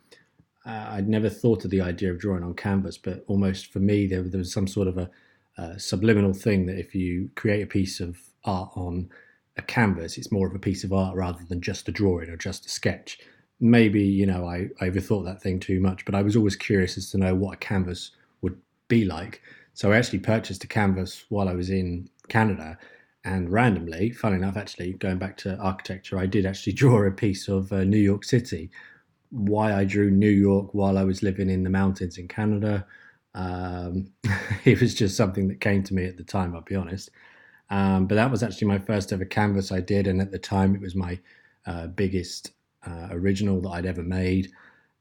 I'd 0.65 1.07
never 1.07 1.29
thought 1.29 1.63
of 1.63 1.71
the 1.71 1.79
idea 1.79 2.11
of 2.11 2.19
drawing 2.19 2.43
on 2.43 2.53
canvas, 2.53 2.97
but 2.97 3.23
almost 3.27 3.71
for 3.71 3.79
me, 3.79 4.05
there, 4.05 4.21
there 4.21 4.39
was 4.39 4.51
some 4.51 4.67
sort 4.67 4.89
of 4.89 4.97
a, 4.97 5.09
a, 5.57 5.79
subliminal 5.79 6.33
thing 6.33 6.65
that 6.65 6.77
if 6.77 6.93
you 6.93 7.29
create 7.35 7.61
a 7.61 7.67
piece 7.67 8.01
of 8.01 8.17
art 8.43 8.71
on 8.75 9.09
a 9.57 9.61
canvas, 9.61 10.17
it's 10.17 10.31
more 10.31 10.47
of 10.47 10.55
a 10.55 10.59
piece 10.59 10.83
of 10.83 10.93
art 10.93 11.15
rather 11.15 11.43
than 11.47 11.61
just 11.61 11.87
a 11.89 11.91
drawing 11.91 12.29
or 12.29 12.37
just 12.37 12.65
a 12.65 12.69
sketch. 12.69 13.19
Maybe, 13.59 14.03
you 14.03 14.25
know, 14.25 14.45
I, 14.45 14.67
I 14.79 14.89
overthought 14.89 15.25
that 15.25 15.41
thing 15.41 15.59
too 15.59 15.79
much, 15.79 16.05
but 16.05 16.15
I 16.15 16.21
was 16.21 16.35
always 16.35 16.55
curious 16.55 16.97
as 16.97 17.09
to 17.11 17.17
know 17.17 17.33
what 17.33 17.55
a 17.55 17.57
canvas 17.57 18.11
would 18.41 18.57
be 18.87 19.05
like. 19.05 19.41
So 19.73 19.91
I 19.91 19.97
actually 19.97 20.19
purchased 20.19 20.63
a 20.63 20.67
canvas 20.67 21.25
while 21.29 21.49
I 21.49 21.53
was 21.53 21.69
in 21.69 22.09
Canada 22.29 22.77
and 23.27 23.51
randomly, 23.51 24.11
fun 24.11 24.33
enough, 24.33 24.55
actually, 24.55 24.93
going 24.93 25.17
back 25.17 25.35
to 25.37 25.57
architecture, 25.57 26.17
I 26.17 26.27
did 26.27 26.45
actually 26.45 26.73
draw 26.81 27.03
a 27.03 27.11
piece 27.11 27.47
of 27.47 27.71
uh, 27.73 27.83
New 27.83 27.97
York 27.97 28.23
City. 28.23 28.71
Why 29.31 29.73
I 29.73 29.83
drew 29.83 30.09
New 30.09 30.29
York 30.29 30.73
while 30.73 30.97
I 30.97 31.03
was 31.03 31.23
living 31.23 31.49
in 31.49 31.63
the 31.63 31.69
mountains 31.69 32.17
in 32.17 32.27
Canada, 32.29 32.85
um, 33.35 34.07
it 34.65 34.79
was 34.79 34.95
just 34.95 35.17
something 35.17 35.47
that 35.49 35.59
came 35.59 35.83
to 35.83 35.93
me 35.93 36.05
at 36.05 36.15
the 36.15 36.23
time, 36.23 36.55
I'll 36.55 36.61
be 36.61 36.75
honest. 36.75 37.09
Um, 37.69 38.07
but 38.07 38.15
that 38.15 38.31
was 38.31 38.43
actually 38.43 38.67
my 38.67 38.79
first 38.79 39.11
ever 39.11 39.25
canvas 39.25 39.71
I 39.71 39.81
did, 39.81 40.07
and 40.07 40.21
at 40.21 40.31
the 40.31 40.39
time 40.39 40.75
it 40.75 40.81
was 40.81 40.95
my 40.95 41.19
uh, 41.65 41.87
biggest 41.87 42.51
uh, 42.85 43.07
original 43.11 43.61
that 43.61 43.69
I'd 43.69 43.85
ever 43.85 44.03
made. 44.03 44.51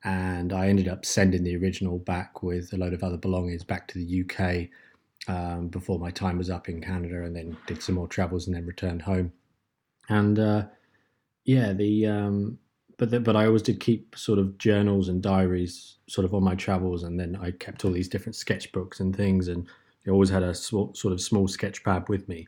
And 0.05 0.53
I 0.53 0.69
ended 0.69 0.89
up 0.89 1.05
sending 1.05 1.43
the 1.43 1.57
original 1.57 1.99
back 1.99 2.43
with 2.43 2.73
a 2.73 2.77
load 2.77 2.93
of 2.93 3.03
other 3.03 3.17
belongings 3.17 3.65
back 3.65 3.89
to 3.89 3.99
the 3.99 4.23
UK 4.23 4.69
um, 5.29 5.69
before 5.69 5.99
my 5.99 6.11
time 6.11 6.39
was 6.39 6.51
up 6.51 6.69
in 6.69 6.81
Canada, 6.81 7.25
and 7.25 7.35
then 7.35 7.57
did 7.67 7.83
some 7.83 7.95
more 7.95 8.09
travels, 8.09 8.47
and 8.47 8.57
then 8.57 8.67
returned 8.67 9.03
home. 9.03 9.33
And 10.09 10.39
uh, 10.39 10.65
yeah, 11.45 11.73
the 11.73 12.07
um, 12.07 12.59
but 12.99 13.11
the, 13.11 13.21
but 13.21 13.37
I 13.37 13.47
always 13.47 13.63
did 13.63 13.81
keep 13.81 14.17
sort 14.17 14.39
of 14.39 14.59
journals 14.59 15.09
and 15.09 15.23
diaries 15.23 15.97
sort 16.09 16.25
of 16.25 16.35
on 16.35 16.43
my 16.43 16.55
travels, 16.55 17.05
and 17.05 17.19
then 17.19 17.37
I 17.41 17.53
kept 17.53 17.85
all 17.85 17.93
these 17.93 18.09
different 18.09 18.37
sketchbooks 18.37 19.01
and 19.01 19.15
things, 19.15 19.49
and 19.49 19.67
I 20.07 20.11
always 20.11 20.31
had 20.31 20.43
a 20.43 20.55
sort 20.55 21.05
of 21.05 21.21
small 21.21 21.49
sketch 21.49 21.83
pad 21.85 22.09
with 22.09 22.29
me 22.29 22.47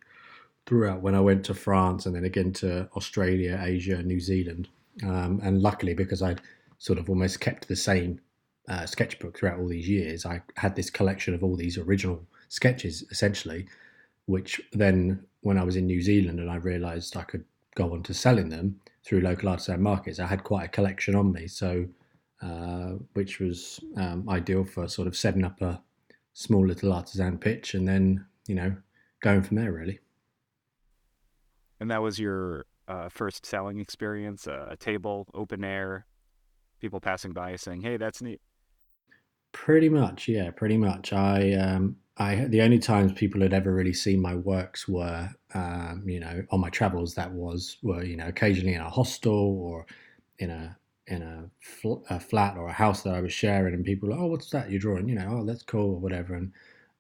throughout 0.69 1.01
when 1.01 1.15
I 1.15 1.21
went 1.21 1.47
to 1.47 1.55
France 1.55 2.05
and 2.05 2.15
then 2.15 2.25
again 2.25 2.53
to 2.55 2.91
Australia, 2.95 3.59
Asia, 3.63 4.03
New 4.03 4.21
Zealand. 4.21 4.69
Um, 5.03 5.41
and 5.43 5.63
luckily, 5.63 5.95
because 5.95 6.21
I'd 6.21 6.43
sort 6.77 6.99
of 6.99 7.09
almost 7.09 7.41
kept 7.41 7.69
the 7.69 7.75
same 7.75 8.21
uh, 8.69 8.85
sketchbook 8.85 9.39
throughout 9.39 9.59
all 9.59 9.67
these 9.67 9.89
years, 9.89 10.27
I 10.27 10.43
had 10.57 10.77
this 10.77 10.91
collection 10.91 11.33
of 11.33 11.43
all 11.43 11.57
these 11.57 11.79
original 11.79 12.23
sketches 12.51 13.03
essentially, 13.11 13.67
which 14.27 14.61
then 14.73 15.25
when 15.41 15.57
I 15.57 15.65
was 15.65 15.77
in 15.77 15.87
New 15.87 16.03
Zealand 16.03 16.39
and 16.39 16.51
I 16.51 16.57
realised 16.57 17.17
I 17.17 17.23
could 17.23 17.47
go 17.75 17.95
on 17.95 18.03
to 18.03 18.13
selling 18.13 18.51
them 18.51 18.79
through 19.05 19.23
local 19.23 19.49
artisan 19.49 19.83
markets, 19.83 20.21
I 20.21 20.27
had 20.27 20.45
quite 20.45 20.67
a 20.67 20.69
collection 20.69 21.15
on 21.15 21.33
me. 21.33 21.47
So, 21.47 21.87
uh, 22.43 22.97
which 23.15 23.41
was 23.41 23.81
um, 23.97 24.29
ideal 24.29 24.65
for 24.65 24.87
sort 24.87 25.09
of 25.09 25.17
setting 25.17 25.45
up 25.45 25.63
a 25.63 25.81
small 26.35 26.67
little 26.67 26.93
artisan 26.93 27.39
pitch 27.39 27.75
and 27.75 27.89
then 27.89 28.25
you 28.47 28.55
know 28.55 28.77
going 29.23 29.43
from 29.43 29.57
there 29.57 29.73
really. 29.73 29.99
And 31.81 31.91
that 31.91 32.03
was 32.03 32.19
your 32.19 32.67
uh, 32.87 33.09
first 33.09 33.47
selling 33.47 33.79
experience? 33.79 34.47
a 34.47 34.77
table, 34.79 35.29
open 35.35 35.65
air, 35.65 36.07
people 36.81 37.01
passing 37.01 37.33
by 37.33 37.57
saying, 37.57 37.83
"Hey, 37.83 37.97
that's 37.97 38.23
neat." 38.23 38.41
Pretty 39.53 39.89
much, 39.89 40.29
yeah, 40.29 40.51
pretty 40.51 40.77
much. 40.77 41.13
I, 41.13 41.53
um, 41.55 41.97
I, 42.19 42.45
the 42.47 42.61
only 42.63 42.79
times 42.79 43.13
people 43.13 43.41
had 43.41 43.53
ever 43.55 43.73
really 43.73 43.95
seen 43.95 44.21
my 44.21 44.35
works 44.35 44.87
were, 44.87 45.31
um, 45.55 46.05
you 46.07 46.21
know, 46.21 46.45
on 46.51 46.61
my 46.61 46.71
travels. 46.71 47.15
That 47.15 47.33
was 47.33 47.79
were, 47.83 48.03
you 48.05 48.17
know, 48.17 48.29
occasionally 48.29 48.75
in 48.75 48.81
a 48.81 48.91
hostel 48.91 49.59
or 49.61 49.87
in 50.39 50.51
a 50.51 50.77
in 51.07 51.23
a, 51.23 51.51
fl- 51.61 52.05
a 52.11 52.21
flat 52.21 52.59
or 52.59 52.69
a 52.69 52.73
house 52.73 53.03
that 53.03 53.15
I 53.15 53.21
was 53.23 53.33
sharing, 53.33 53.73
and 53.75 53.85
people, 53.85 54.09
were 54.09 54.15
like, 54.15 54.23
oh, 54.23 54.27
what's 54.27 54.51
that 54.51 54.71
you're 54.71 54.81
drawing? 54.81 55.09
You 55.09 55.15
know, 55.15 55.39
oh, 55.41 55.45
that's 55.47 55.63
cool 55.63 55.95
or 55.95 56.01
whatever. 56.01 56.35
And 56.35 56.53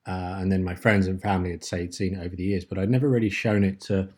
uh, 0.06 0.38
and 0.40 0.50
then 0.50 0.64
my 0.64 0.74
friends 0.74 1.06
and 1.06 1.20
family 1.20 1.50
had 1.50 1.64
say 1.64 1.90
seen 1.90 2.14
it 2.14 2.24
over 2.24 2.34
the 2.34 2.44
years, 2.44 2.64
but 2.64 2.78
I'd 2.78 2.90
never 2.90 3.08
really 3.10 3.28
shown 3.30 3.62
it 3.62 3.80
to, 3.82 4.08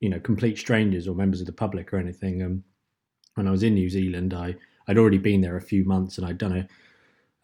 you 0.00 0.08
know, 0.08 0.20
complete 0.20 0.58
strangers 0.58 1.08
or 1.08 1.14
members 1.14 1.40
of 1.40 1.46
the 1.46 1.52
public 1.52 1.92
or 1.92 1.98
anything. 1.98 2.42
Um, 2.42 2.64
when 3.34 3.48
I 3.48 3.50
was 3.50 3.62
in 3.62 3.74
New 3.74 3.88
Zealand, 3.88 4.34
I 4.34 4.56
I'd 4.86 4.98
already 4.98 5.18
been 5.18 5.40
there 5.40 5.56
a 5.56 5.62
few 5.62 5.84
months, 5.84 6.18
and 6.18 6.26
I'd 6.26 6.38
done 6.38 6.56
a 6.56 6.68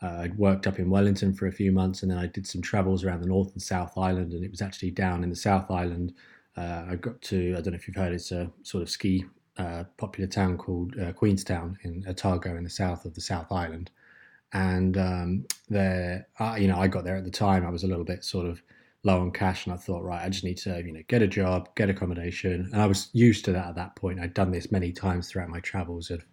uh, 0.04 0.23
I'd 0.23 0.37
worked 0.37 0.66
up 0.66 0.78
in 0.78 0.90
Wellington 0.90 1.32
for 1.32 1.46
a 1.46 1.52
few 1.52 1.73
months, 1.73 2.02
and 2.02 2.11
then 2.11 2.18
I 2.18 2.26
did 2.26 2.46
some 2.46 2.61
travels 2.61 3.04
around 3.04 3.20
the 3.20 3.26
North 3.26 3.52
and 3.52 3.62
South 3.62 3.96
Island. 3.96 4.32
And 4.32 4.44
it 4.44 4.50
was 4.50 4.61
actually 4.61 4.90
down 4.90 5.23
in 5.23 5.30
the 5.30 5.37
South 5.37 5.70
Island. 5.70 6.14
Uh, 6.56 6.84
I 6.90 6.96
got 6.96 7.20
to 7.23 7.54
I 7.56 7.61
don't 7.61 7.73
know 7.73 7.76
if 7.76 7.88
you've 7.88 7.96
heard 7.96 8.12
it's 8.12 8.32
a 8.32 8.50
sort 8.62 8.82
of 8.82 8.90
ski 8.90 9.25
uh, 9.56 9.84
popular 9.96 10.28
town 10.28 10.58
called 10.58 10.99
uh, 10.99 11.12
Queenstown 11.12 11.78
in 11.82 12.04
Otago 12.08 12.56
in 12.56 12.64
the 12.64 12.70
south 12.70 13.04
of 13.04 13.14
the 13.14 13.20
South 13.20 13.50
Island. 13.52 13.90
And 14.52 14.96
um, 14.96 15.46
there, 15.68 16.28
you 16.58 16.68
know, 16.68 16.78
I 16.78 16.87
got 16.87 17.04
there 17.04 17.16
at 17.16 17.25
the 17.25 17.30
time. 17.30 17.66
I 17.66 17.70
was 17.70 17.82
a 17.82 17.88
little 17.88 18.04
bit 18.04 18.25
sort 18.25 18.46
of 18.46 18.62
low 19.04 19.20
on 19.20 19.30
cash, 19.30 19.66
and 19.66 19.75
I 19.75 19.76
thought, 19.76 20.02
right, 20.02 20.25
I 20.25 20.28
just 20.28 20.44
need 20.44 20.56
to, 20.58 20.82
you 20.84 20.92
know, 20.92 21.02
get 21.08 21.23
a 21.23 21.26
job, 21.28 21.68
get 21.76 21.90
accommodation. 21.90 22.68
And 22.73 22.82
I 22.82 22.87
was 22.87 23.11
used 23.12 23.44
to 23.44 23.52
that 23.52 23.68
at 23.68 23.75
that 23.76 23.96
point. 23.96 24.18
I'd 24.18 24.34
done 24.34 24.50
this 24.50 24.73
many 24.73 24.92
times 24.92 25.28
throughout 25.28 25.50
my 25.50 25.61
travels 25.61 26.11
of 26.11 26.25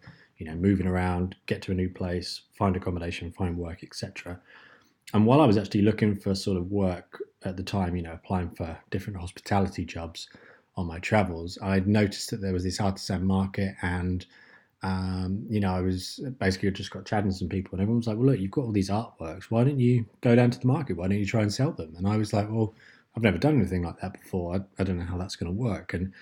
you 0.42 0.48
know, 0.48 0.56
moving 0.56 0.88
around, 0.88 1.36
get 1.46 1.62
to 1.62 1.72
a 1.72 1.76
new 1.76 1.88
place, 1.88 2.42
find 2.58 2.76
accommodation, 2.76 3.32
find 3.32 3.56
work, 3.56 3.84
etc. 3.84 4.40
And 5.14 5.24
while 5.28 5.40
I 5.40 5.46
was 5.46 5.56
actually 5.56 5.84
looking 5.84 6.16
for 6.16 6.34
sort 6.34 6.58
of 6.58 6.72
work 6.72 7.22
at 7.44 7.58
the 7.58 7.64
time, 7.64 7.96
you 7.96 8.02
know, 8.02 8.14
applying 8.14 8.50
for 8.50 8.76
different 8.90 9.20
hospitality 9.20 9.86
jobs 9.86 10.30
on 10.78 10.88
my 10.88 10.98
travels, 10.98 11.60
I'd 11.62 11.88
noticed 11.88 12.32
that 12.32 12.42
there 12.42 12.54
was 12.54 12.64
this 12.64 12.82
artisan 12.82 13.24
market 13.24 13.76
and 13.84 14.26
um, 14.84 15.46
you 15.50 15.60
know, 15.60 15.74
I 15.74 15.82
was 15.82 16.20
basically 16.40 16.72
just 16.72 16.92
got 16.92 17.06
chatting 17.06 17.32
to 17.32 17.38
some 17.38 17.50
people, 17.50 17.74
and 17.74 17.82
everyone 17.82 18.00
was 18.00 18.08
like, 18.08 18.18
"Well, 18.18 18.28
look, 18.28 18.40
you've 18.40 18.52
got 18.52 18.66
all 18.66 18.72
these 18.72 18.90
artworks. 18.90 19.46
Why 19.46 19.64
don't 19.64 19.80
you 19.80 20.06
go 20.22 20.36
down 20.36 20.52
to 20.52 20.60
the 20.60 20.68
market? 20.68 20.98
Why 20.98 21.08
don't 21.08 21.20
you 21.20 21.26
try 21.26 21.42
and 21.42 21.54
sell 21.54 21.72
them?" 21.72 21.94
And 21.98 22.08
I 22.08 22.18
was 22.18 22.34
like, 22.34 22.50
"Well, 22.50 22.74
I've 23.16 23.24
never 23.24 23.38
done 23.38 23.58
anything 23.60 23.84
like 23.84 24.00
that 24.02 24.14
before. 24.14 24.56
I, 24.56 24.82
I 24.82 24.84
don't 24.84 24.98
know 24.98 25.06
how 25.06 25.18
that's 25.18 25.36
going 25.36 25.52
to 25.52 25.58
work." 25.58 25.94
And 25.94 26.14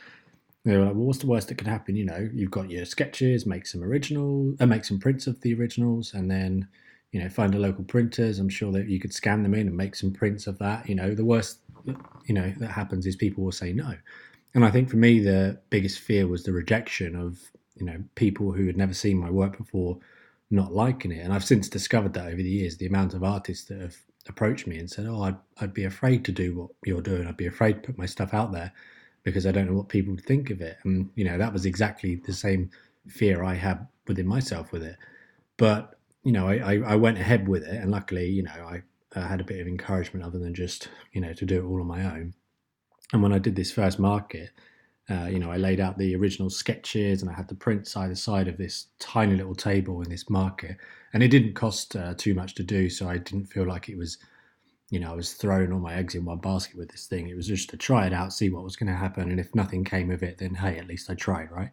they 0.66 0.78
were 0.78 0.86
like, 0.86 0.96
well, 0.96 1.06
what's 1.06 1.20
the 1.20 1.28
worst 1.28 1.48
that 1.48 1.58
could 1.58 1.68
happen? 1.68 1.96
You 1.96 2.06
know, 2.06 2.30
you've 2.34 2.51
got 2.51 2.70
your 2.70 2.86
sketches, 2.86 3.46
make 3.46 3.66
some 3.66 3.84
original, 3.84 4.56
uh, 4.60 4.66
make 4.66 4.84
some 4.84 5.00
prints 5.00 5.25
of 5.25 5.39
the 5.42 5.54
originals, 5.54 6.13
and 6.13 6.30
then, 6.30 6.68
you 7.12 7.22
know, 7.22 7.30
find 7.30 7.56
a 7.56 7.60
local 7.60 7.84
printers. 7.86 8.39
I'm 8.39 8.50
sure 8.50 8.72
that 8.74 8.88
you 8.88 9.00
could 9.00 9.13
scan 9.13 9.42
them 9.44 9.54
in 9.54 9.68
and 9.68 9.78
make 9.78 9.96
some 9.96 10.12
prints 10.12 10.48
of 10.48 10.60
that. 10.60 10.88
You 10.89 10.96
know, 10.96 11.16
the 11.16 11.25
worst, 11.25 11.60
you 12.25 12.34
know, 12.34 12.54
that 12.58 12.72
happens 12.72 13.06
is 13.06 13.16
people 13.16 13.44
will 13.44 13.51
say 13.51 13.72
no. 13.72 13.96
And 14.54 14.66
I 14.66 14.72
think 14.72 14.89
for 14.89 14.98
me, 14.98 15.20
the 15.20 15.60
biggest 15.70 16.00
fear 16.00 16.28
was 16.28 16.44
the 16.44 16.51
rejection 16.51 17.16
of, 17.16 17.39
you 17.80 17.86
know, 17.86 18.04
people 18.16 18.52
who 18.52 18.68
had 18.68 18.78
never 18.78 18.94
seen 18.94 19.18
my 19.18 19.30
work 19.30 19.58
before 19.58 20.00
not 20.52 20.74
liking 20.74 21.12
it. 21.12 21.24
And 21.24 21.34
I've 21.34 21.44
since 21.44 21.70
discovered 21.70 22.14
that 22.14 22.28
over 22.28 22.38
the 22.38 22.50
years, 22.50 22.78
the 22.78 22.88
amount 22.88 23.14
of 23.14 23.24
artists 23.24 23.66
that 23.66 23.80
have 23.80 23.96
approached 24.28 24.68
me 24.68 24.78
and 24.78 24.90
said, 24.90 25.06
oh, 25.08 25.22
I'd, 25.22 25.38
I'd 25.62 25.74
be 25.74 25.86
afraid 25.86 26.26
to 26.26 26.32
do 26.32 26.56
what 26.56 26.70
you're 26.86 27.02
doing. 27.02 27.28
I'd 27.28 27.38
be 27.38 27.48
afraid 27.48 27.74
to 27.74 27.88
put 27.88 27.98
my 27.98 28.06
stuff 28.06 28.34
out 28.34 28.52
there 28.52 28.72
because 29.24 29.46
I 29.46 29.52
don't 29.52 29.68
know 29.68 29.76
what 29.76 29.90
people 29.90 30.14
would 30.14 30.26
think 30.26 30.50
of 30.50 30.62
it. 30.62 30.78
And, 30.84 31.10
you 31.16 31.24
know, 31.24 31.38
that 31.38 31.54
was 31.54 31.66
exactly 31.66 32.16
the 32.16 32.34
same 32.34 32.72
fear 33.08 33.44
I 33.44 33.56
had 33.56 33.88
within 34.08 34.28
myself 34.28 34.72
with 34.72 34.84
it. 34.84 34.98
But, 35.58 35.96
you 36.24 36.32
know, 36.32 36.48
I, 36.48 36.80
I, 36.86 36.96
went 36.96 37.18
ahead 37.18 37.48
with 37.48 37.64
it. 37.64 37.76
And 37.76 37.92
luckily, 37.92 38.28
you 38.28 38.44
know, 38.44 38.52
I, 38.52 38.82
I 39.16 39.28
had 39.28 39.42
a 39.42 39.46
bit 39.46 39.60
of 39.60 39.68
encouragement 39.68 40.26
other 40.26 40.40
than 40.40 40.54
just, 40.54 40.90
you 41.12 41.22
know, 41.22 41.34
to 41.34 41.46
do 41.46 41.60
it 41.60 41.68
all 41.68 41.82
on 41.82 41.88
my 41.88 42.06
own. 42.06 42.34
And 43.12 43.22
when 43.22 43.34
I 43.34 43.40
did 43.40 43.56
this 43.56 43.72
first 43.72 44.00
market, 44.00 44.52
uh, 45.10 45.25
you 45.25 45.39
know, 45.39 45.51
I 45.51 45.58
laid 45.58 45.80
out 45.80 45.98
the 45.98 46.16
original 46.16 46.50
sketches 46.50 47.22
and 47.22 47.32
I 47.32 47.34
had 47.34 47.48
the 47.48 47.56
prints 47.56 47.98
either 47.98 48.16
side 48.16 48.48
of 48.48 48.58
this 48.58 48.88
tiny 49.00 49.36
little 49.36 49.56
table 49.56 50.01
in 50.01 50.10
this 50.10 50.30
market. 50.30 50.78
And 51.13 51.24
it 51.24 51.30
didn't 51.30 51.54
cost 51.54 51.96
uh, 51.96 52.13
too 52.16 52.34
much 52.34 52.54
to 52.56 52.63
do, 52.63 52.89
so 52.89 53.10
I 53.10 53.18
didn't 53.18 53.48
feel 53.48 53.66
like 53.66 53.89
it 53.89 53.98
was 53.98 54.20
you 54.89 55.00
know, 55.00 55.12
I 55.12 55.16
was 55.16 55.34
throwing 55.34 55.72
all 55.72 55.80
my 55.80 55.94
eggs 55.94 56.16
in 56.16 56.25
one 56.25 56.39
basket 56.39 56.75
with 56.75 56.89
this 56.89 57.06
thing. 57.06 57.30
It 57.30 57.36
was 57.36 57.48
just 57.48 57.70
to 57.70 57.78
try 57.78 58.08
it 58.08 58.13
out, 58.13 58.34
see 58.34 58.50
what 58.50 58.63
was 58.63 58.75
going 58.75 58.92
to 58.92 58.98
happen, 58.98 59.30
and 59.30 59.39
if 59.39 59.54
nothing 59.54 59.84
came 59.84 60.10
of 60.10 60.24
it, 60.24 60.39
then 60.39 60.56
hey, 60.56 60.78
at 60.78 60.88
least 60.88 61.10
I 61.10 61.16
tried, 61.16 61.51
right? 61.51 61.70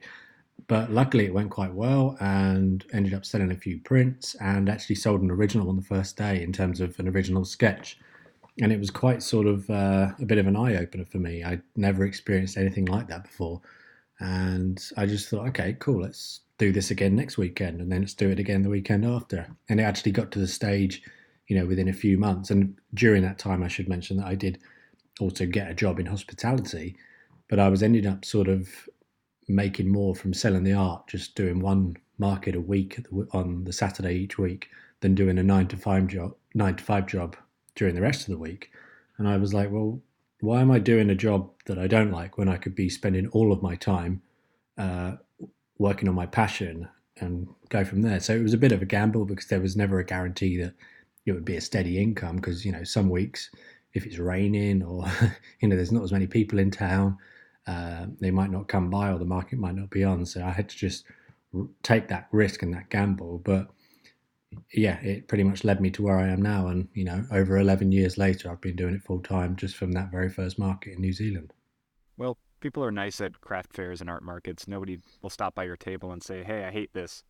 But 0.69 0.91
luckily, 0.91 1.27
it 1.27 1.35
went 1.35 1.51
quite 1.51 1.73
well, 1.73 2.17
and 2.21 2.85
ended 2.93 3.15
up 3.15 3.25
selling 3.25 3.53
a 3.53 3.57
few 3.57 3.79
prints, 3.79 4.35
and 4.37 4.69
actually 4.69 4.97
sold 4.97 5.23
an 5.23 5.31
original 5.31 5.69
on 5.71 5.77
the 5.77 5.83
first 5.83 6.17
day 6.17 6.43
in 6.43 6.53
terms 6.53 6.81
of 6.81 6.99
an 6.99 7.09
original 7.09 7.45
sketch. 7.45 7.99
And 8.61 8.73
it 8.73 8.81
was 8.81 8.91
quite 8.91 9.23
sort 9.23 9.47
of 9.47 9.69
uh, 9.69 10.13
a 10.19 10.25
bit 10.25 10.39
of 10.39 10.47
an 10.47 10.57
eye 10.57 10.77
opener 10.77 11.05
for 11.05 11.19
me. 11.19 11.45
I'd 11.45 11.63
never 11.77 12.05
experienced 12.05 12.57
anything 12.57 12.87
like 12.87 13.09
that 13.09 13.25
before, 13.25 13.61
and 14.19 14.83
I 14.97 15.07
just 15.07 15.29
thought, 15.29 15.49
okay, 15.49 15.77
cool, 15.79 16.03
let's 16.03 16.41
do 16.57 16.73
this 16.73 16.91
again 16.91 17.15
next 17.15 17.37
weekend, 17.37 17.81
and 17.81 17.93
then 17.93 18.01
let's 18.01 18.15
do 18.15 18.31
it 18.31 18.39
again 18.39 18.63
the 18.63 18.71
weekend 18.71 19.05
after. 19.05 19.47
And 19.69 19.79
it 19.79 19.83
actually 19.83 20.13
got 20.13 20.31
to 20.33 20.39
the 20.39 20.47
stage 20.47 21.03
you 21.47 21.59
know, 21.59 21.67
within 21.67 21.89
a 21.89 21.93
few 21.93 22.19
months. 22.19 22.51
And 22.51 22.77
during 22.95 23.23
that 23.23 23.39
time, 23.39 23.63
I 23.63 23.69
should 23.69 23.89
mention 23.89 24.17
that 24.19 24.27
I 24.27 24.35
did 24.35 24.59
also 25.21 25.47
get 25.47 25.71
a 25.71 25.75
job 25.75 25.99
in 25.99 26.07
hospitality, 26.07 26.97
but 27.49 27.59
I 27.59 27.69
was 27.69 27.83
ending 27.83 28.07
up 28.07 28.25
sort 28.25 28.49
of 28.49 28.69
making 29.49 29.89
more 29.89 30.15
from 30.15 30.35
selling 30.35 30.65
the 30.65 30.73
art, 30.73 31.07
just 31.07 31.35
doing 31.35 31.61
one 31.61 31.97
market 32.19 32.57
a 32.57 32.61
week 32.61 33.01
on 33.33 33.65
the 33.65 33.73
Saturday 33.73 34.15
each 34.15 34.39
week, 34.39 34.69
than 35.01 35.15
doing 35.15 35.39
a 35.39 35.43
nine 35.43 35.69
to 35.69 35.77
five 35.77 36.09
job, 36.09 36.35
nine 36.55 36.75
to 36.77 36.85
five 36.85 37.07
job 37.07 37.37
during 37.77 37.95
the 37.95 38.01
rest 38.01 38.23
of 38.23 38.29
the 38.29 38.39
week. 38.39 38.71
And 39.19 39.29
I 39.29 39.37
was 39.37 39.55
like, 39.55 39.71
well, 39.71 40.01
why 40.41 40.61
am 40.61 40.71
I 40.71 40.79
doing 40.79 41.09
a 41.09 41.15
job 41.15 41.51
that 41.67 41.79
I 41.79 41.87
don't 41.87 42.11
like 42.11 42.37
when 42.37 42.49
I 42.49 42.57
could 42.57 42.75
be 42.75 42.89
spending 42.89 43.29
all 43.29 43.53
of 43.53 43.63
my 43.63 43.77
time 43.77 44.23
uh, 44.77 45.13
working 45.79 46.09
on 46.09 46.15
my 46.15 46.27
passion 46.27 46.89
and 47.19 47.49
go 47.69 47.85
from 47.85 48.03
there? 48.03 48.21
So 48.21 48.35
it 48.35 48.43
was 48.43 48.53
a 48.53 48.59
bit 48.59 48.73
of 48.73 48.83
a 48.83 48.87
gamble 48.87 49.25
because 49.25 49.47
there 49.47 49.61
was 49.61 49.77
never 49.77 49.99
a 49.99 50.05
guarantee 50.05 50.59
that 50.59 50.75
it 51.27 51.33
would 51.33 51.45
be 51.45 51.57
a 51.57 51.61
steady 51.61 52.01
income 52.01 52.37
because 52.37 52.65
you 52.65 52.73
know 52.73 52.85
some 52.85 53.11
weeks 53.11 53.51
if 53.93 54.07
it's 54.07 54.19
raining 54.19 54.83
or 54.83 55.05
you 55.61 55.69
know 55.69 55.77
there's 55.77 55.93
not 55.93 56.05
as 56.05 56.13
many 56.13 56.27
people 56.27 56.59
in 56.59 56.71
town 56.71 57.19
uh, 57.67 58.07
they 58.21 58.31
might 58.31 58.51
not 58.51 58.69
come 58.69 58.89
by 58.89 59.11
or 59.11 59.19
the 59.19 59.25
market 59.25 59.59
might 59.59 59.75
not 59.75 59.91
be 59.91 60.05
on 60.05 60.25
so 60.25 60.43
i 60.45 60.51
had 60.51 60.69
to 60.69 60.77
just 60.77 61.05
take 61.83 62.09
that 62.09 62.29
risk 62.31 62.63
and 62.63 62.73
that 62.73 62.89
gamble 62.91 63.39
but 63.45 63.69
yeah 64.73 65.01
it 65.01 65.29
pretty 65.29 65.45
much 65.45 65.65
led 65.65 65.81
me 65.81 65.91
to 65.91 66.03
where 66.03 66.19
i 66.19 66.29
am 66.29 66.43
now. 66.43 66.69
And 66.69 66.89
you 66.95 67.05
know 67.05 67.25
over 67.31 67.59
11 67.59 67.93
years 67.93 68.19
later 68.19 68.51
i've 68.51 68.61
been 68.61 68.77
doing 68.77 68.95
it 68.95 69.03
full 69.03 69.21
time 69.21 69.57
just 69.57 69.77
from 69.77 69.93
that 69.93 70.11
very 70.11 70.29
first 70.29 70.59
market 70.59 70.95
in 70.95 71.01
new 71.01 71.13
zealand. 71.13 71.53
Well 72.17 72.39
people 72.61 72.85
are 72.85 72.93
nice 72.93 73.21
at 73.21 73.41
craft 73.41 73.73
fairs 73.73 74.01
and 74.01 74.11
art 74.11 74.23
markets. 74.23 74.67
Nobody 74.67 74.99
will 75.23 75.31
stop 75.31 75.55
by 75.55 75.65
your 75.65 75.77
table 75.77 76.13
and 76.13 76.23
say 76.23 76.43
hey 76.45 76.65
i 76.65 76.71
hate 76.71 76.93
this. 76.93 77.23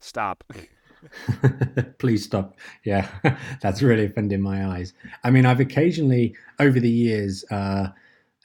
Stop. 0.00 0.44
Please 1.98 2.24
stop. 2.24 2.56
Yeah, 2.84 3.08
that's 3.62 3.82
really 3.82 4.06
offending 4.06 4.40
my 4.40 4.66
eyes. 4.66 4.92
I 5.22 5.30
mean, 5.30 5.46
I've 5.46 5.60
occasionally, 5.60 6.34
over 6.60 6.80
the 6.80 6.90
years, 6.90 7.44
uh, 7.50 7.88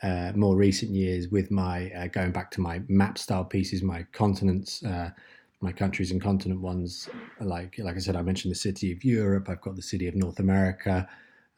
uh, 0.02 0.32
more 0.36 0.56
recent 0.56 0.92
years, 0.92 1.30
with 1.30 1.52
my 1.52 1.92
uh, 1.92 2.08
going 2.08 2.32
back 2.32 2.52
to 2.52 2.62
my 2.62 2.82
map 2.88 3.18
style 3.18 3.44
pieces, 3.44 3.84
my 3.84 4.04
continents, 4.12 4.84
uh, 4.84 5.12
my 5.62 5.72
countries 5.72 6.12
and 6.12 6.22
continent 6.22 6.62
ones. 6.62 7.10
Like, 7.40 7.76
like 7.80 7.96
I 7.96 8.00
said, 8.00 8.16
I 8.16 8.22
mentioned 8.22 8.52
the 8.52 8.60
city 8.60 8.92
of 8.92 9.04
Europe. 9.04 9.50
I've 9.50 9.62
got 9.62 9.76
the 9.76 9.82
city 9.82 10.08
of 10.08 10.16
North 10.16 10.40
America. 10.40 11.08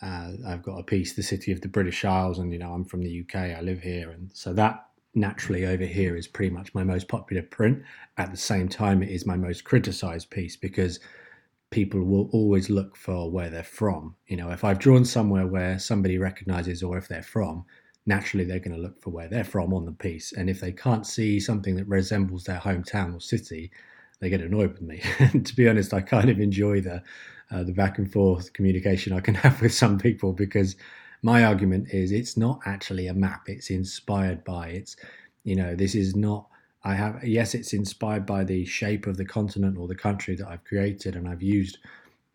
Uh, 0.01 0.31
I've 0.47 0.63
got 0.63 0.79
a 0.79 0.83
piece, 0.83 1.13
the 1.13 1.23
city 1.23 1.51
of 1.51 1.61
the 1.61 1.67
British 1.67 2.03
Isles, 2.03 2.39
and 2.39 2.51
you 2.51 2.59
know, 2.59 2.73
I'm 2.73 2.85
from 2.85 3.03
the 3.03 3.21
UK. 3.21 3.35
I 3.35 3.61
live 3.61 3.81
here, 3.81 4.09
and 4.09 4.31
so 4.33 4.53
that 4.53 4.85
naturally 5.13 5.65
over 5.65 5.83
here 5.83 6.15
is 6.15 6.27
pretty 6.27 6.53
much 6.53 6.73
my 6.73 6.83
most 6.83 7.07
popular 7.07 7.43
print. 7.43 7.83
At 8.17 8.31
the 8.31 8.37
same 8.37 8.67
time, 8.67 9.03
it 9.03 9.09
is 9.09 9.25
my 9.25 9.35
most 9.35 9.63
criticized 9.63 10.29
piece 10.29 10.55
because 10.55 10.99
people 11.69 12.03
will 12.03 12.29
always 12.31 12.69
look 12.69 12.95
for 12.95 13.29
where 13.29 13.49
they're 13.49 13.63
from. 13.63 14.15
You 14.27 14.37
know, 14.37 14.51
if 14.51 14.63
I've 14.63 14.79
drawn 14.79 15.05
somewhere 15.05 15.47
where 15.47 15.79
somebody 15.79 16.17
recognizes 16.17 16.81
or 16.81 16.97
if 16.97 17.07
they're 17.07 17.23
from, 17.23 17.65
naturally 18.05 18.43
they're 18.43 18.59
going 18.59 18.75
to 18.75 18.81
look 18.81 19.01
for 19.01 19.11
where 19.11 19.27
they're 19.27 19.43
from 19.43 19.73
on 19.73 19.85
the 19.85 19.91
piece. 19.91 20.33
And 20.33 20.49
if 20.49 20.59
they 20.59 20.71
can't 20.71 21.05
see 21.05 21.39
something 21.39 21.75
that 21.75 21.87
resembles 21.87 22.43
their 22.43 22.59
hometown 22.59 23.15
or 23.15 23.21
city, 23.21 23.71
they 24.19 24.29
get 24.29 24.41
annoyed 24.41 24.73
with 24.73 24.81
me. 24.81 25.01
and 25.19 25.45
to 25.47 25.55
be 25.55 25.67
honest, 25.67 25.93
I 25.93 26.01
kind 26.01 26.29
of 26.29 26.39
enjoy 26.39 26.81
the 26.81 27.03
uh, 27.51 27.63
the 27.63 27.73
back 27.73 27.97
and 27.97 28.09
forth 28.09 28.53
communication 28.53 29.11
I 29.11 29.19
can 29.19 29.35
have 29.45 29.61
with 29.61 29.73
some 29.73 29.97
people 29.97 30.31
because 30.31 30.75
my 31.23 31.43
argument 31.43 31.89
is 31.91 32.11
it's 32.11 32.37
not 32.37 32.59
actually 32.65 33.07
a 33.07 33.13
map 33.13 33.47
it's 33.47 33.69
inspired 33.69 34.43
by 34.43 34.69
it's 34.69 34.95
you 35.43 35.55
know 35.55 35.75
this 35.75 35.95
is 35.95 36.15
not 36.15 36.47
i 36.83 36.93
have 36.93 37.23
yes 37.23 37.53
it's 37.53 37.73
inspired 37.73 38.25
by 38.25 38.43
the 38.43 38.65
shape 38.65 39.07
of 39.07 39.17
the 39.17 39.25
continent 39.25 39.77
or 39.77 39.87
the 39.87 39.95
country 39.95 40.35
that 40.35 40.47
i've 40.47 40.63
created 40.63 41.15
and 41.15 41.27
i've 41.27 41.41
used 41.41 41.77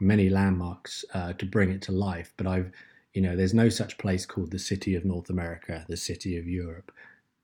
many 0.01 0.29
landmarks 0.29 1.05
uh, 1.15 1.33
to 1.35 1.47
bring 1.47 1.71
it 1.71 1.83
to 1.83 1.93
life 1.93 2.33
but 2.37 2.47
i've 2.47 2.71
you 3.17 3.23
know 3.23 3.35
there's 3.35 3.55
no 3.55 3.69
such 3.69 3.99
place 3.99 4.27
called 4.27 4.51
the 4.51 4.59
city 4.59 4.95
of 4.95 5.05
north 5.05 5.31
america 5.31 5.85
the 5.89 5.97
city 5.97 6.37
of 6.37 6.47
europe 6.47 6.93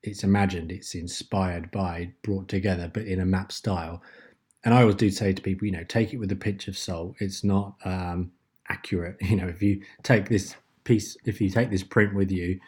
it's 0.03 0.23
imagined, 0.23 0.71
it's 0.71 0.95
inspired 0.95 1.71
by, 1.71 2.11
brought 2.21 2.49
together, 2.49 2.91
but 2.93 3.05
in 3.05 3.21
a 3.21 3.25
map 3.25 3.51
style. 3.51 4.03
And 4.63 4.73
I 4.73 4.81
always 4.81 4.95
do 4.95 5.09
say 5.09 5.33
to 5.33 5.41
people, 5.41 5.65
you 5.65 5.71
know, 5.71 5.85
take 5.85 6.13
it 6.13 6.17
with 6.17 6.31
a 6.31 6.35
pinch 6.35 6.67
of 6.67 6.77
salt. 6.77 7.15
It's 7.19 7.43
not 7.43 7.75
um, 7.85 8.31
accurate. 8.69 9.17
You 9.21 9.37
know, 9.37 9.47
if 9.47 9.61
you 9.61 9.81
take 10.03 10.27
this 10.27 10.55
piece, 10.83 11.17
if 11.25 11.39
you 11.39 11.49
take 11.49 11.69
this 11.69 11.83
print 11.83 12.13
with 12.13 12.31
you, 12.31 12.59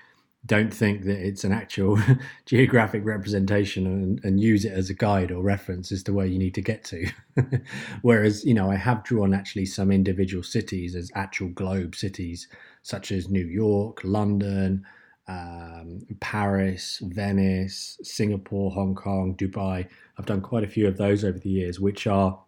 don't 0.46 0.74
think 0.74 1.04
that 1.06 1.18
it's 1.18 1.44
an 1.44 1.52
actual 1.52 2.00
geographic 2.46 3.04
representation 3.04 3.86
and, 3.88 4.24
and, 4.24 4.40
use 4.40 4.64
it 4.64 4.74
as 4.74 4.92
a 4.92 4.94
guide 4.94 5.32
or 5.32 5.42
reference 5.42 5.92
as 5.92 6.04
to 6.04 6.14
where 6.14 6.28
you 6.28 6.38
need 6.38 6.54
to 6.54 6.62
get 6.62 6.84
to. 6.84 7.10
Whereas, 8.04 8.46
you 8.46 8.54
know, 8.54 8.70
I 8.70 8.76
have 8.76 9.04
drawn 9.04 9.34
actually 9.34 9.66
some 9.66 9.92
individual 9.92 10.44
cities 10.44 10.96
as 10.96 11.12
actual 11.16 11.50
globe 11.50 11.96
cities, 11.96 12.48
such 12.86 13.12
as 13.12 13.28
New 13.30 13.48
York, 13.48 14.02
London, 14.04 14.86
um, 15.28 16.06
Paris, 16.20 17.02
Venice, 17.04 17.98
Singapore, 18.04 18.70
Hong 18.70 18.94
Kong, 18.94 19.34
Dubai. 19.36 19.88
I've 20.20 20.28
done 20.28 20.40
quite 20.40 20.64
a 20.64 20.68
few 20.68 20.88
of 20.88 20.96
those 20.96 21.24
over 21.24 21.40
the 21.40 21.50
years, 21.50 21.80
which 21.80 22.06
are 22.06 22.40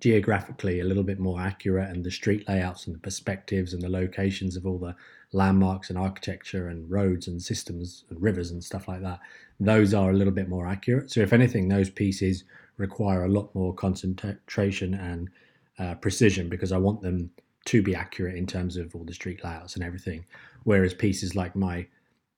geographically 0.00 0.80
a 0.80 0.84
little 0.84 1.04
bit 1.04 1.20
more 1.20 1.40
accurate, 1.40 1.88
and 1.88 2.02
the 2.02 2.10
street 2.10 2.48
layouts 2.48 2.88
and 2.88 2.96
the 2.96 2.98
perspectives 2.98 3.72
and 3.72 3.80
the 3.80 3.88
locations 3.88 4.56
of 4.56 4.66
all 4.66 4.76
the 4.76 4.96
landmarks 5.32 5.88
and 5.88 5.96
architecture 5.96 6.66
and 6.66 6.90
roads 6.90 7.28
and 7.28 7.40
systems 7.40 8.02
and 8.10 8.20
rivers 8.20 8.50
and 8.50 8.64
stuff 8.64 8.88
like 8.88 9.02
that, 9.02 9.20
those 9.60 9.94
are 9.94 10.10
a 10.10 10.14
little 10.14 10.32
bit 10.32 10.48
more 10.48 10.66
accurate. 10.66 11.12
So, 11.12 11.20
if 11.20 11.32
anything, 11.32 11.68
those 11.68 11.90
pieces 11.90 12.42
require 12.76 13.24
a 13.24 13.28
lot 13.28 13.54
more 13.54 13.72
concentration 13.72 14.94
and 14.94 15.30
uh, 15.78 15.94
precision 15.94 16.48
because 16.48 16.72
I 16.72 16.78
want 16.78 17.02
them 17.02 17.30
to 17.66 17.82
be 17.82 17.94
accurate 17.94 18.36
in 18.36 18.46
terms 18.46 18.76
of 18.76 18.94
all 18.94 19.04
the 19.04 19.14
street 19.14 19.44
layouts 19.44 19.74
and 19.74 19.84
everything. 19.84 20.24
Whereas 20.64 20.94
pieces 20.94 21.34
like 21.34 21.54
my, 21.54 21.86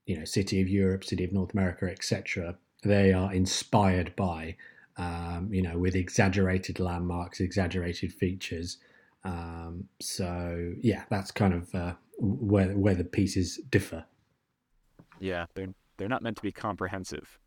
you 0.07 0.19
know, 0.19 0.25
City 0.25 0.61
of 0.61 0.69
Europe, 0.69 1.05
City 1.05 1.25
of 1.25 1.33
North 1.33 1.53
America, 1.53 1.91
etc., 1.91 2.57
they 2.83 3.13
are 3.13 3.33
inspired 3.33 4.15
by, 4.17 4.57
um, 4.97 5.49
you 5.53 5.63
know, 5.63 5.79
with 5.79 5.95
exaggerated 5.95 6.81
landmarks, 6.81 7.41
exaggerated 7.41 8.13
features. 8.13 8.79
Um, 9.25 9.85
so 10.01 10.75
yeah, 10.81 11.05
that's 11.11 11.31
kind 11.31 11.55
of 11.55 11.75
uh, 11.75 11.95
where 12.19 12.77
where 12.77 12.95
the 12.95 13.05
pieces 13.05 13.61
differ. 13.71 14.05
Yeah, 15.21 15.47
they're 15.55 15.75
they're 15.97 16.09
not 16.09 16.23
meant 16.23 16.37
to 16.39 16.43
be 16.43 16.53
comprehensive. 16.53 17.39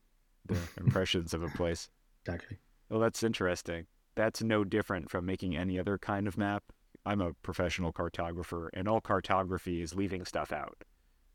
The 0.46 0.58
impressions 0.78 1.34
of 1.34 1.44
a 1.44 1.50
place. 1.50 1.90
Exactly. 2.26 2.58
Well, 2.90 3.00
that's 3.00 3.24
interesting. 3.24 3.88
That's 4.16 4.42
no 4.42 4.64
different 4.64 5.10
from 5.10 5.26
making 5.26 5.58
any 5.58 5.78
other 5.78 5.98
kind 5.98 6.28
of 6.28 6.38
map. 6.38 6.64
I'm 7.06 7.22
a 7.22 7.34
professional 7.34 7.94
cartographer, 7.94 8.70
and 8.74 8.88
all 8.88 9.02
cartography 9.02 9.82
is 9.82 9.96
leaving 9.96 10.26
stuff 10.26 10.52
out. 10.52 10.84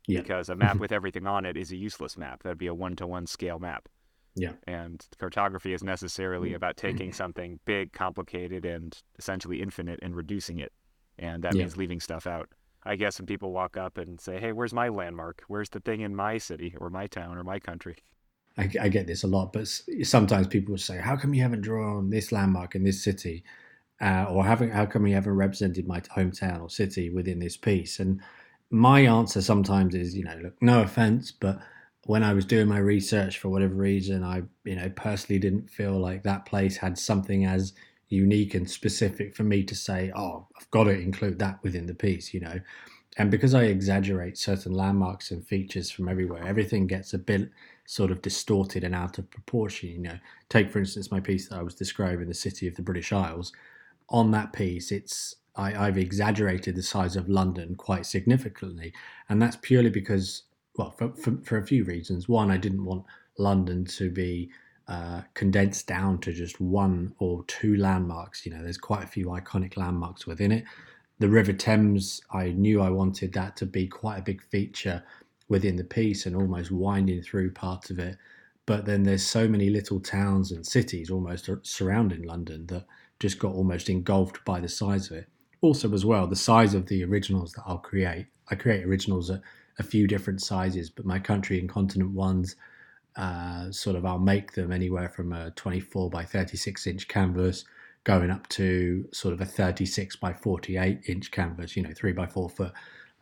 Yeah. 0.07 0.21
Because 0.21 0.49
a 0.49 0.55
map 0.57 0.77
with 0.77 0.91
everything 0.91 1.27
on 1.27 1.45
it 1.45 1.57
is 1.57 1.71
a 1.71 1.77
useless 1.77 2.17
map. 2.17 2.43
That'd 2.43 2.57
be 2.57 2.67
a 2.67 2.73
one 2.73 2.95
to 2.97 3.07
one 3.07 3.27
scale 3.27 3.59
map. 3.59 3.87
Yeah. 4.35 4.53
And 4.65 5.05
cartography 5.19 5.73
is 5.73 5.83
necessarily 5.83 6.49
mm-hmm. 6.49 6.55
about 6.55 6.77
taking 6.77 7.11
something 7.11 7.59
big, 7.65 7.91
complicated, 7.91 8.65
and 8.65 8.97
essentially 9.19 9.61
infinite 9.61 9.99
and 10.01 10.15
reducing 10.15 10.59
it. 10.59 10.71
And 11.19 11.43
that 11.43 11.53
yeah. 11.53 11.63
means 11.63 11.77
leaving 11.77 11.99
stuff 11.99 12.25
out. 12.25 12.49
I 12.83 12.95
guess 12.95 13.19
when 13.19 13.27
people 13.27 13.51
walk 13.51 13.77
up 13.77 13.97
and 13.97 14.19
say, 14.19 14.39
"Hey, 14.39 14.53
where's 14.53 14.73
my 14.73 14.89
landmark? 14.89 15.43
Where's 15.47 15.69
the 15.69 15.79
thing 15.79 16.01
in 16.01 16.15
my 16.15 16.37
city 16.37 16.75
or 16.79 16.89
my 16.89 17.07
town 17.07 17.37
or 17.37 17.43
my 17.43 17.59
country?" 17.59 17.97
I, 18.57 18.69
I 18.81 18.89
get 18.89 19.07
this 19.07 19.23
a 19.23 19.27
lot, 19.27 19.53
but 19.53 19.67
sometimes 20.03 20.47
people 20.47 20.71
will 20.71 20.79
say, 20.79 20.97
"How 20.97 21.15
come 21.15 21.33
you 21.33 21.43
haven't 21.43 21.61
drawn 21.61 22.09
this 22.09 22.31
landmark 22.31 22.73
in 22.73 22.83
this 22.83 23.03
city?" 23.03 23.43
Uh, 24.01 24.25
or 24.29 24.43
haven't, 24.43 24.71
how 24.71 24.85
come 24.85 25.05
you 25.05 25.13
haven't 25.13 25.35
represented 25.35 25.87
my 25.87 25.99
hometown 26.01 26.61
or 26.61 26.69
city 26.69 27.09
within 27.09 27.39
this 27.39 27.55
piece? 27.55 27.99
And 27.99 28.19
my 28.71 29.01
answer 29.01 29.41
sometimes 29.41 29.93
is, 29.93 30.15
you 30.15 30.23
know, 30.23 30.37
look, 30.41 30.61
no 30.61 30.81
offense, 30.81 31.31
but 31.31 31.59
when 32.05 32.23
I 32.23 32.33
was 32.33 32.45
doing 32.45 32.67
my 32.67 32.79
research 32.79 33.37
for 33.37 33.49
whatever 33.49 33.75
reason, 33.75 34.23
I, 34.23 34.41
you 34.63 34.75
know, 34.75 34.89
personally 34.95 35.39
didn't 35.39 35.69
feel 35.69 35.99
like 35.99 36.23
that 36.23 36.45
place 36.45 36.77
had 36.77 36.97
something 36.97 37.45
as 37.45 37.73
unique 38.09 38.55
and 38.55 38.69
specific 38.69 39.35
for 39.35 39.43
me 39.43 39.63
to 39.63 39.75
say, 39.75 40.11
oh, 40.15 40.47
I've 40.57 40.69
got 40.71 40.85
to 40.85 40.99
include 40.99 41.39
that 41.39 41.59
within 41.63 41.85
the 41.85 41.93
piece, 41.93 42.33
you 42.33 42.39
know. 42.39 42.59
And 43.17 43.29
because 43.29 43.53
I 43.53 43.63
exaggerate 43.63 44.37
certain 44.37 44.73
landmarks 44.73 45.31
and 45.31 45.45
features 45.45 45.91
from 45.91 46.07
everywhere, 46.07 46.43
everything 46.45 46.87
gets 46.87 47.13
a 47.13 47.19
bit 47.19 47.49
sort 47.85 48.09
of 48.09 48.21
distorted 48.21 48.83
and 48.83 48.95
out 48.95 49.17
of 49.17 49.29
proportion. 49.29 49.89
You 49.89 49.99
know, 49.99 50.17
take 50.49 50.71
for 50.71 50.79
instance 50.79 51.11
my 51.11 51.19
piece 51.19 51.49
that 51.49 51.59
I 51.59 51.63
was 51.63 51.75
describing, 51.75 52.27
the 52.27 52.33
city 52.33 52.67
of 52.67 52.75
the 52.75 52.81
British 52.81 53.11
Isles. 53.11 53.51
On 54.11 54.29
that 54.31 54.53
piece, 54.53 54.91
it's 54.91 55.35
I, 55.55 55.87
I've 55.87 55.97
exaggerated 55.97 56.75
the 56.75 56.83
size 56.83 57.15
of 57.15 57.29
London 57.29 57.75
quite 57.75 58.05
significantly, 58.05 58.93
and 59.29 59.41
that's 59.41 59.55
purely 59.55 59.89
because, 59.89 60.43
well, 60.77 60.91
for, 60.91 61.13
for, 61.13 61.37
for 61.43 61.57
a 61.57 61.65
few 61.65 61.83
reasons. 61.83 62.29
One, 62.29 62.51
I 62.51 62.57
didn't 62.57 62.85
want 62.85 63.05
London 63.37 63.85
to 63.85 64.11
be 64.11 64.51
uh, 64.87 65.21
condensed 65.33 65.87
down 65.87 66.19
to 66.19 66.33
just 66.33 66.59
one 66.59 67.15
or 67.19 67.43
two 67.45 67.77
landmarks. 67.77 68.45
You 68.45 68.53
know, 68.53 68.61
there's 68.61 68.77
quite 68.77 69.03
a 69.03 69.07
few 69.07 69.27
iconic 69.27 69.77
landmarks 69.77 70.27
within 70.27 70.51
it. 70.51 70.65
The 71.19 71.29
River 71.29 71.53
Thames, 71.53 72.21
I 72.31 72.49
knew 72.49 72.81
I 72.81 72.89
wanted 72.89 73.33
that 73.33 73.55
to 73.57 73.65
be 73.65 73.87
quite 73.87 74.17
a 74.17 74.23
big 74.23 74.41
feature 74.41 75.03
within 75.47 75.75
the 75.75 75.83
piece 75.83 76.25
and 76.25 76.35
almost 76.35 76.71
winding 76.71 77.21
through 77.21 77.51
parts 77.51 77.89
of 77.89 77.99
it. 77.99 78.17
But 78.65 78.85
then 78.85 79.03
there's 79.03 79.25
so 79.25 79.47
many 79.47 79.69
little 79.69 79.99
towns 79.99 80.51
and 80.51 80.65
cities 80.65 81.09
almost 81.09 81.49
surrounding 81.63 82.23
London 82.23 82.65
that 82.67 82.85
just 83.21 83.39
got 83.39 83.53
almost 83.53 83.89
engulfed 83.89 84.43
by 84.43 84.59
the 84.59 84.67
size 84.67 85.09
of 85.11 85.17
it. 85.17 85.27
Also, 85.61 85.93
as 85.93 86.03
well, 86.03 86.25
the 86.25 86.35
size 86.35 86.73
of 86.73 86.87
the 86.87 87.03
originals 87.03 87.53
that 87.53 87.63
I'll 87.67 87.77
create. 87.77 88.25
I 88.49 88.55
create 88.55 88.83
originals 88.83 89.29
at 89.29 89.41
a 89.77 89.83
few 89.83 90.07
different 90.07 90.41
sizes, 90.41 90.89
but 90.89 91.05
my 91.05 91.19
country 91.19 91.59
and 91.59 91.69
continent 91.69 92.11
ones 92.11 92.55
uh, 93.15 93.71
sort 93.71 93.95
of 93.95 94.05
I'll 94.05 94.19
make 94.19 94.53
them 94.53 94.71
anywhere 94.71 95.09
from 95.09 95.33
a 95.33 95.51
24 95.51 96.09
by 96.09 96.23
36 96.23 96.87
inch 96.87 97.07
canvas 97.07 97.65
going 98.03 98.31
up 98.31 98.47
to 98.49 99.07
sort 99.13 99.33
of 99.33 99.41
a 99.41 99.45
36 99.45 100.15
by 100.15 100.33
48 100.33 101.01
inch 101.07 101.29
canvas, 101.29 101.75
you 101.75 101.83
know, 101.83 101.91
three 101.95 102.13
by 102.13 102.25
four 102.25 102.49
foot. 102.49 102.73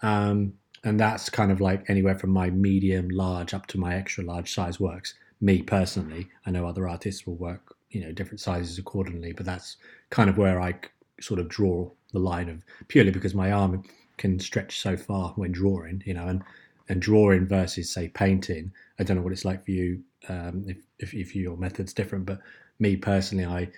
Um, 0.01 0.53
and 0.83 0.97
that's 0.97 1.29
kind 1.29 1.51
of 1.51 1.59
like 1.59 1.89
anywhere 1.89 2.15
from 2.15 2.29
my 2.29 2.49
medium, 2.49 3.09
large 3.09 3.53
up 3.53 3.67
to 3.67 3.77
my 3.77 3.95
extra 3.95 4.23
large 4.23 4.53
size 4.53 4.79
works. 4.79 5.15
Me 5.41 5.61
personally, 5.61 6.29
I 6.45 6.51
know 6.51 6.65
other 6.65 6.87
artists 6.87 7.27
will 7.27 7.35
work, 7.35 7.75
you 7.91 8.01
know, 8.01 8.11
different 8.11 8.39
sizes 8.39 8.77
accordingly, 8.77 9.33
but 9.33 9.45
that's 9.45 9.77
kind 10.09 10.29
of 10.29 10.37
where 10.37 10.61
I 10.61 10.75
sort 11.21 11.39
of 11.39 11.49
draw 11.49 11.89
the 12.13 12.19
line 12.19 12.49
of 12.49 12.63
purely 12.87 13.11
because 13.11 13.35
my 13.35 13.51
arm 13.51 13.83
can 14.17 14.39
stretch 14.39 14.79
so 14.79 14.97
far 14.97 15.29
when 15.35 15.51
drawing, 15.51 16.03
you 16.05 16.13
know, 16.13 16.27
and 16.27 16.43
and 16.87 17.01
drawing 17.01 17.47
versus 17.47 17.91
say 17.91 18.07
painting. 18.07 18.71
I 18.99 19.03
don't 19.03 19.17
know 19.17 19.23
what 19.23 19.33
it's 19.33 19.45
like 19.45 19.63
for 19.63 19.71
you 19.71 20.01
um, 20.27 20.65
if, 20.67 20.77
if, 20.97 21.13
if 21.13 21.35
your 21.35 21.55
method's 21.55 21.93
different, 21.93 22.25
but 22.25 22.39
me 22.79 22.95
personally, 22.95 23.45
I 23.45 23.69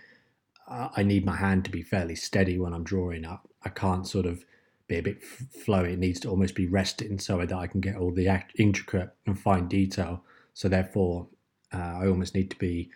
I 0.95 1.04
need 1.04 1.26
my 1.26 1.36
hand 1.36 1.65
to 1.65 1.71
be 1.71 1.82
fairly 1.82 2.15
steady 2.15 2.58
when 2.58 2.74
I'm 2.74 2.84
drawing 2.84 3.26
up. 3.26 3.47
I 3.63 3.69
can't 3.69 4.08
sort 4.08 4.26
of 4.26 4.45
be 4.88 4.97
a 4.97 5.04
bit 5.04 5.21
flowy. 5.21 5.93
It 5.93 6.00
needs 6.00 6.19
to 6.21 6.30
almost 6.30 6.56
be 6.56 6.67
resting 6.67 7.19
so 7.19 7.38
that 7.38 7.52
I 7.54 7.67
can 7.67 7.82
get 7.82 7.97
all 7.97 8.12
the 8.12 8.43
intricate 8.56 9.10
and 9.26 9.38
fine 9.38 9.67
detail. 9.67 10.24
So 10.54 10.69
therefore, 10.69 11.28
uh, 11.74 12.00
I 12.02 12.08
almost 12.08 12.36
need 12.36 12.50
to 12.52 12.58
be 12.58 12.89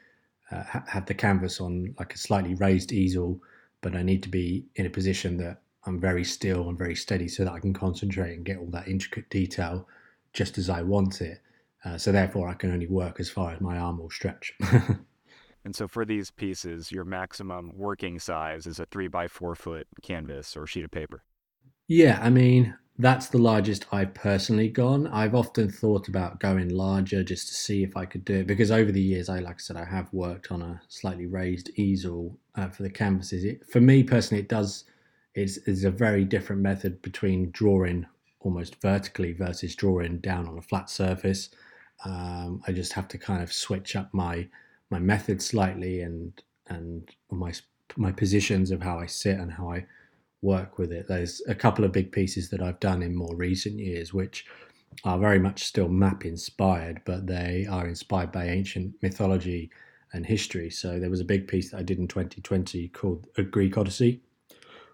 uh, 0.52 0.64
have 0.64 1.06
the 1.06 1.14
canvas 1.14 1.60
on 1.60 1.94
like 1.98 2.14
a 2.14 2.18
slightly 2.18 2.54
raised 2.56 2.92
easel, 2.92 3.42
but 3.82 3.96
I 3.96 4.04
need 4.04 4.24
to 4.24 4.30
be 4.30 4.66
in 4.76 4.86
a 4.86 4.90
position 4.90 5.38
that 5.38 5.62
I'm 5.86 6.00
very 6.00 6.24
still 6.24 6.70
and 6.70 6.78
very 6.78 6.96
steady 6.96 7.28
so 7.28 7.44
that 7.44 7.54
I 7.54 7.60
can 7.60 7.74
concentrate 7.74 8.36
and 8.36 8.46
get 8.46 8.58
all 8.58 8.70
that 8.72 8.88
intricate 8.88 9.30
detail 9.30 9.88
just 10.34 10.58
as 10.58 10.70
I 10.70 10.82
want 10.82 11.22
it. 11.22 11.42
Uh, 11.84 11.98
so 11.98 12.12
therefore, 12.12 12.48
I 12.48 12.54
can 12.54 12.72
only 12.72 12.88
work 12.88 13.20
as 13.20 13.30
far 13.30 13.52
as 13.54 13.62
my 13.62 13.78
arm 13.78 14.00
will 14.00 14.10
stretch. 14.10 14.54
and 15.64 15.76
so 15.76 15.88
for 15.88 16.04
these 16.04 16.32
pieces, 16.32 16.92
your 16.92 17.06
maximum 17.06 17.72
working 17.76 18.18
size 18.20 18.66
is 18.66 18.80
a 18.80 18.86
three 18.88 19.08
by 19.08 19.28
four 19.28 19.54
foot 19.56 19.88
canvas 20.02 20.58
or 20.58 20.66
sheet 20.66 20.86
of 20.86 20.92
paper. 20.92 21.24
Yeah, 21.88 22.20
I 22.22 22.32
mean 22.32 22.76
that's 22.98 23.28
the 23.28 23.38
largest 23.38 23.86
I've 23.92 24.14
personally 24.14 24.70
gone. 24.70 25.08
I've 25.08 25.36
often 25.36 25.70
thought 25.70 26.08
about 26.08 26.40
going 26.40 26.70
larger 26.70 27.24
just 27.24 27.48
to 27.50 27.54
see 27.54 27.84
if 27.84 27.98
I 27.98 28.06
could 28.06 28.24
do 28.24 28.36
it 28.36 28.48
because 28.48 28.72
over 28.72 28.92
the 28.92 29.02
years, 29.02 29.28
I 29.28 29.40
like 29.40 29.56
I 29.56 29.60
said, 29.60 29.76
I 29.76 29.86
have 29.86 30.12
worked 30.14 30.52
on 30.52 30.62
a 30.62 30.82
slightly 30.88 31.26
raised 31.26 31.72
easel 31.76 32.38
uh, 32.56 32.70
for 32.70 32.84
the 32.84 32.90
canvases. 32.90 33.44
It, 33.44 33.66
for 33.70 33.82
me 33.82 34.04
personally, 34.04 34.42
it 34.42 34.50
does. 34.50 34.86
It's, 35.34 35.58
it's 35.68 35.84
a 35.84 35.92
very 35.92 36.24
different 36.24 36.62
method 36.62 37.02
between 37.02 37.52
drawing 37.52 38.06
almost 38.40 38.82
vertically 38.82 39.34
versus 39.34 39.76
drawing 39.76 40.20
down 40.20 40.48
on 40.48 40.58
a 40.58 40.62
flat 40.62 40.90
surface. 40.90 41.50
Um, 42.06 42.62
I 42.68 42.72
just 42.72 42.94
have 42.94 43.10
to 43.10 43.18
kind 43.18 43.44
of 43.44 43.52
switch 43.52 43.96
up 43.96 44.14
my 44.14 44.48
my 44.90 45.00
method 45.00 45.42
slightly 45.42 46.02
and 46.02 46.42
and 46.68 47.10
my 47.32 47.54
my 47.98 48.12
positions 48.12 48.72
of 48.72 48.82
how 48.82 49.00
I 49.00 49.08
sit 49.08 49.38
and 49.38 49.52
how 49.52 49.72
I 49.72 49.86
work 50.46 50.78
with 50.78 50.92
it. 50.92 51.08
There's 51.08 51.42
a 51.48 51.56
couple 51.56 51.84
of 51.84 51.92
big 51.92 52.12
pieces 52.12 52.50
that 52.50 52.62
I've 52.62 52.80
done 52.80 53.02
in 53.02 53.16
more 53.16 53.36
recent 53.36 53.80
years, 53.80 54.14
which 54.14 54.46
are 55.04 55.20
very 55.20 55.40
much 55.40 55.64
still 55.64 55.90
map 55.90 56.24
inspired, 56.24 57.02
but 57.04 57.28
they 57.28 57.68
are 57.70 57.88
inspired 57.88 58.32
by 58.32 58.46
ancient 58.48 58.94
mythology 59.02 59.70
and 60.14 60.26
history. 60.26 60.70
So 60.70 61.00
there 61.00 61.10
was 61.10 61.20
a 61.20 61.26
big 61.26 61.48
piece 61.48 61.72
that 61.72 61.80
I 61.80 61.84
did 61.84 62.00
in 62.00 62.08
2020 62.08 62.88
called 62.90 63.28
A 63.38 63.44
Greek 63.44 63.78
Odyssey, 63.78 64.22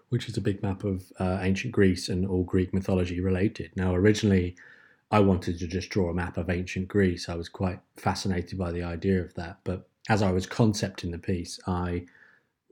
which 0.08 0.28
is 0.28 0.36
a 0.36 0.40
big 0.40 0.62
map 0.62 0.84
of 0.84 1.04
uh, 1.20 1.38
ancient 1.40 1.72
Greece 1.72 2.08
and 2.08 2.26
all 2.26 2.42
Greek 2.42 2.74
mythology 2.74 3.20
related. 3.20 3.70
Now, 3.76 3.94
originally, 3.94 4.56
I 5.10 5.20
wanted 5.20 5.58
to 5.58 5.66
just 5.66 5.90
draw 5.90 6.10
a 6.10 6.14
map 6.14 6.36
of 6.38 6.50
ancient 6.50 6.88
Greece. 6.88 7.28
I 7.28 7.34
was 7.34 7.48
quite 7.48 7.80
fascinated 7.96 8.58
by 8.58 8.72
the 8.72 8.82
idea 8.82 9.20
of 9.22 9.34
that. 9.34 9.58
But 9.62 9.88
as 10.08 10.22
I 10.22 10.32
was 10.32 10.46
concepting 10.46 11.10
the 11.10 11.18
piece, 11.18 11.60
I 11.66 12.06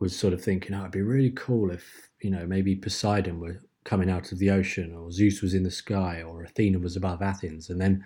was 0.00 0.16
sort 0.16 0.32
of 0.32 0.42
thinking, 0.42 0.74
oh, 0.74 0.80
it'd 0.80 0.92
be 0.92 1.02
really 1.02 1.30
cool 1.30 1.70
if, 1.70 2.09
you 2.20 2.30
know, 2.30 2.46
maybe 2.46 2.76
Poseidon 2.76 3.40
were 3.40 3.60
coming 3.84 4.10
out 4.10 4.32
of 4.32 4.38
the 4.38 4.50
ocean, 4.50 4.94
or 4.94 5.10
Zeus 5.10 5.42
was 5.42 5.54
in 5.54 5.62
the 5.62 5.70
sky, 5.70 6.22
or 6.22 6.42
Athena 6.42 6.78
was 6.78 6.96
above 6.96 7.22
Athens. 7.22 7.70
And 7.70 7.80
then 7.80 8.04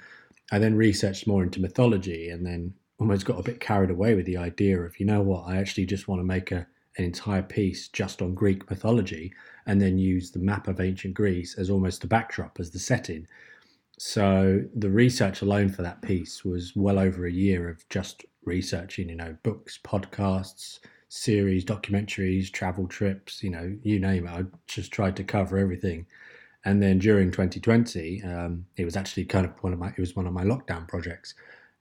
I 0.52 0.58
then 0.58 0.76
researched 0.76 1.26
more 1.26 1.42
into 1.42 1.60
mythology 1.60 2.28
and 2.28 2.46
then 2.46 2.74
almost 2.98 3.26
got 3.26 3.40
a 3.40 3.42
bit 3.42 3.60
carried 3.60 3.90
away 3.90 4.14
with 4.14 4.26
the 4.26 4.36
idea 4.36 4.78
of, 4.80 4.98
you 5.00 5.06
know 5.06 5.20
what, 5.20 5.46
I 5.46 5.56
actually 5.56 5.86
just 5.86 6.06
want 6.06 6.20
to 6.20 6.24
make 6.24 6.52
a, 6.52 6.66
an 6.96 7.04
entire 7.04 7.42
piece 7.42 7.88
just 7.88 8.22
on 8.22 8.34
Greek 8.34 8.68
mythology 8.70 9.32
and 9.66 9.80
then 9.80 9.98
use 9.98 10.30
the 10.30 10.38
map 10.38 10.68
of 10.68 10.80
ancient 10.80 11.14
Greece 11.14 11.56
as 11.58 11.70
almost 11.70 12.02
the 12.02 12.06
backdrop, 12.06 12.60
as 12.60 12.70
the 12.70 12.78
setting. 12.78 13.26
So 13.98 14.62
the 14.74 14.90
research 14.90 15.42
alone 15.42 15.68
for 15.70 15.82
that 15.82 16.02
piece 16.02 16.44
was 16.44 16.72
well 16.76 16.98
over 16.98 17.26
a 17.26 17.32
year 17.32 17.68
of 17.68 17.88
just 17.88 18.24
researching, 18.44 19.08
you 19.08 19.16
know, 19.16 19.36
books, 19.42 19.78
podcasts, 19.82 20.80
series, 21.14 21.64
documentaries, 21.64 22.50
travel 22.50 22.88
trips, 22.88 23.42
you 23.42 23.50
know, 23.50 23.76
you 23.82 24.00
name 24.00 24.26
it. 24.26 24.30
I 24.30 24.44
just 24.66 24.92
tried 24.92 25.16
to 25.16 25.24
cover 25.24 25.58
everything. 25.58 26.06
And 26.64 26.82
then 26.82 26.98
during 26.98 27.30
2020, 27.30 28.22
um, 28.24 28.66
it 28.76 28.84
was 28.84 28.96
actually 28.96 29.26
kind 29.26 29.46
of 29.46 29.52
one 29.62 29.72
of 29.72 29.78
my 29.78 29.88
it 29.88 29.98
was 29.98 30.16
one 30.16 30.26
of 30.26 30.32
my 30.32 30.44
lockdown 30.44 30.88
projects, 30.88 31.34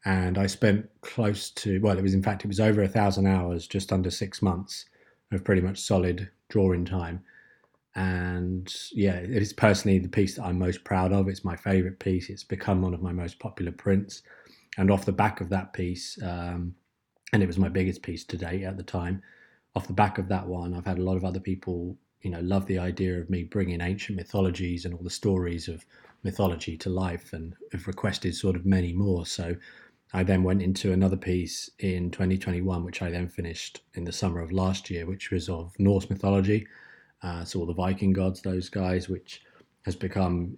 and 0.05 0.37
I 0.37 0.47
spent 0.47 0.89
close 1.01 1.49
to 1.51 1.79
well, 1.81 1.97
it 1.97 2.03
was 2.03 2.13
in 2.13 2.23
fact 2.23 2.43
it 2.45 2.49
was 2.49 2.59
over 2.59 2.83
a 2.83 2.87
thousand 2.87 3.27
hours, 3.27 3.67
just 3.67 3.91
under 3.91 4.11
six 4.11 4.41
months 4.41 4.85
of 5.31 5.43
pretty 5.43 5.61
much 5.61 5.79
solid 5.79 6.29
drawing 6.49 6.85
time 6.85 7.23
and 7.95 8.73
yeah, 8.91 9.15
it's 9.15 9.53
personally 9.53 9.99
the 9.99 10.09
piece 10.09 10.35
that 10.35 10.45
I'm 10.45 10.57
most 10.57 10.83
proud 10.83 11.13
of. 11.13 11.27
It's 11.27 11.45
my 11.45 11.55
favorite 11.55 11.99
piece. 11.99 12.29
It's 12.29 12.43
become 12.43 12.81
one 12.81 12.93
of 12.93 13.01
my 13.01 13.11
most 13.11 13.39
popular 13.39 13.71
prints, 13.71 14.23
and 14.77 14.89
off 14.89 15.05
the 15.05 15.11
back 15.11 15.41
of 15.41 15.49
that 15.49 15.73
piece, 15.73 16.17
um, 16.23 16.73
and 17.33 17.43
it 17.43 17.47
was 17.47 17.57
my 17.57 17.69
biggest 17.69 18.01
piece 18.01 18.23
to 18.25 18.37
date 18.37 18.63
at 18.63 18.77
the 18.77 18.83
time. 18.83 19.21
Off 19.75 19.87
the 19.87 19.93
back 19.93 20.17
of 20.17 20.27
that 20.29 20.47
one, 20.47 20.73
I've 20.73 20.85
had 20.85 20.99
a 20.99 21.03
lot 21.03 21.17
of 21.17 21.25
other 21.25 21.39
people, 21.39 21.97
you 22.21 22.29
know, 22.29 22.39
love 22.41 22.65
the 22.67 22.79
idea 22.79 23.19
of 23.19 23.29
me 23.29 23.43
bringing 23.43 23.81
ancient 23.81 24.17
mythologies 24.17 24.85
and 24.85 24.93
all 24.93 25.03
the 25.03 25.09
stories 25.09 25.67
of 25.67 25.85
mythology 26.23 26.77
to 26.77 26.89
life, 26.89 27.33
and 27.33 27.55
have 27.71 27.87
requested 27.87 28.35
sort 28.35 28.55
of 28.55 28.65
many 28.65 28.93
more. 28.93 29.25
So 29.25 29.55
I 30.13 30.23
then 30.23 30.43
went 30.43 30.61
into 30.61 30.93
another 30.93 31.17
piece 31.17 31.69
in 31.79 32.11
2021, 32.11 32.85
which 32.85 33.01
I 33.01 33.09
then 33.09 33.27
finished 33.27 33.81
in 33.95 34.05
the 34.05 34.13
summer 34.13 34.39
of 34.39 34.51
last 34.53 34.89
year, 34.89 35.05
which 35.05 35.31
was 35.31 35.49
of 35.49 35.73
Norse 35.79 36.09
mythology 36.09 36.67
uh, 37.23 37.45
so 37.45 37.59
all 37.59 37.65
the 37.65 37.73
Viking 37.73 38.13
gods, 38.13 38.41
those 38.41 38.69
guys, 38.69 39.07
which 39.07 39.41
has 39.83 39.95
become, 39.95 40.57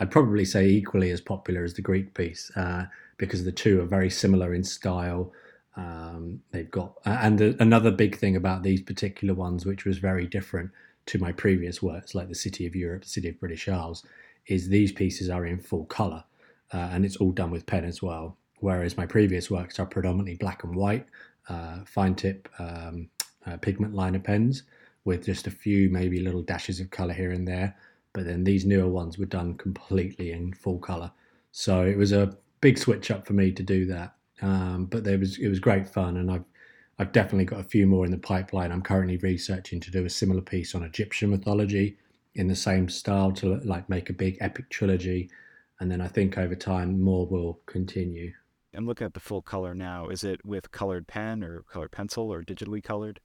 I'd 0.00 0.10
probably 0.10 0.44
say, 0.44 0.66
equally 0.66 1.10
as 1.10 1.20
popular 1.20 1.64
as 1.64 1.74
the 1.74 1.82
Greek 1.82 2.14
piece 2.14 2.50
uh, 2.56 2.86
because 3.16 3.44
the 3.44 3.52
two 3.52 3.80
are 3.80 3.86
very 3.86 4.10
similar 4.10 4.54
in 4.54 4.64
style. 4.64 5.32
Um, 5.76 6.40
they've 6.52 6.70
got, 6.70 6.94
and 7.04 7.38
the, 7.38 7.56
another 7.60 7.90
big 7.90 8.16
thing 8.16 8.36
about 8.36 8.62
these 8.62 8.80
particular 8.80 9.34
ones, 9.34 9.66
which 9.66 9.84
was 9.84 9.98
very 9.98 10.26
different 10.26 10.70
to 11.06 11.18
my 11.18 11.32
previous 11.32 11.82
works, 11.82 12.14
like 12.14 12.28
the 12.28 12.34
City 12.34 12.66
of 12.66 12.76
Europe, 12.76 13.02
the 13.02 13.08
City 13.08 13.28
of 13.28 13.40
British 13.40 13.68
Isles, 13.68 14.04
is 14.46 14.68
these 14.68 14.92
pieces 14.92 15.28
are 15.28 15.44
in 15.44 15.58
full 15.58 15.84
color, 15.86 16.24
uh, 16.72 16.88
and 16.92 17.04
it's 17.04 17.16
all 17.16 17.32
done 17.32 17.50
with 17.50 17.66
pen 17.66 17.84
as 17.84 18.02
well. 18.02 18.36
Whereas 18.60 18.96
my 18.96 19.06
previous 19.06 19.50
works 19.50 19.78
are 19.78 19.86
predominantly 19.86 20.36
black 20.36 20.64
and 20.64 20.74
white, 20.74 21.06
uh, 21.48 21.80
fine 21.84 22.14
tip 22.14 22.48
um, 22.58 23.08
uh, 23.46 23.56
pigment 23.58 23.94
liner 23.94 24.20
pens 24.20 24.62
with 25.04 25.24
just 25.24 25.46
a 25.46 25.50
few 25.50 25.90
maybe 25.90 26.20
little 26.20 26.42
dashes 26.42 26.80
of 26.80 26.90
color 26.90 27.12
here 27.12 27.32
and 27.32 27.46
there. 27.46 27.76
But 28.14 28.24
then 28.24 28.44
these 28.44 28.64
newer 28.64 28.88
ones 28.88 29.18
were 29.18 29.26
done 29.26 29.54
completely 29.54 30.32
in 30.32 30.54
full 30.54 30.78
color. 30.78 31.10
So 31.52 31.82
it 31.82 31.98
was 31.98 32.12
a 32.12 32.36
big 32.60 32.78
switch 32.78 33.10
up 33.10 33.26
for 33.26 33.34
me 33.34 33.52
to 33.52 33.62
do 33.62 33.84
that. 33.86 34.13
Um, 34.42 34.86
but 34.86 35.04
there 35.04 35.18
was 35.18 35.38
it 35.38 35.48
was 35.48 35.60
great 35.60 35.88
fun, 35.88 36.16
and 36.16 36.30
I've 36.30 36.44
I've 36.98 37.12
definitely 37.12 37.44
got 37.44 37.60
a 37.60 37.64
few 37.64 37.86
more 37.86 38.04
in 38.04 38.10
the 38.10 38.18
pipeline. 38.18 38.72
I'm 38.72 38.82
currently 38.82 39.16
researching 39.18 39.80
to 39.80 39.90
do 39.90 40.04
a 40.04 40.10
similar 40.10 40.40
piece 40.40 40.74
on 40.74 40.82
Egyptian 40.82 41.30
mythology 41.30 41.96
in 42.34 42.48
the 42.48 42.56
same 42.56 42.88
style 42.88 43.32
to 43.32 43.56
like 43.64 43.88
make 43.88 44.10
a 44.10 44.14
big 44.14 44.36
epic 44.40 44.70
trilogy, 44.70 45.30
and 45.80 45.90
then 45.90 46.00
I 46.00 46.08
think 46.08 46.38
over 46.38 46.54
time 46.54 47.00
more 47.00 47.26
will 47.26 47.60
continue. 47.66 48.32
I'm 48.76 48.86
looking 48.86 49.04
at 49.04 49.14
the 49.14 49.20
full 49.20 49.42
color 49.42 49.72
now. 49.72 50.08
Is 50.08 50.24
it 50.24 50.44
with 50.44 50.72
colored 50.72 51.06
pen 51.06 51.44
or 51.44 51.62
colored 51.70 51.92
pencil 51.92 52.32
or 52.32 52.42
digitally 52.42 52.82
colored? 52.82 53.20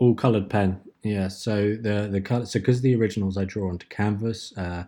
all 0.00 0.14
coloured 0.14 0.50
pen. 0.50 0.80
Yeah. 1.02 1.28
So 1.28 1.76
the 1.80 2.08
the 2.10 2.20
color. 2.20 2.46
So 2.46 2.58
because 2.58 2.80
the 2.80 2.96
originals 2.96 3.36
I 3.36 3.44
draw 3.44 3.68
onto 3.68 3.86
canvas, 3.86 4.52
uh, 4.56 4.84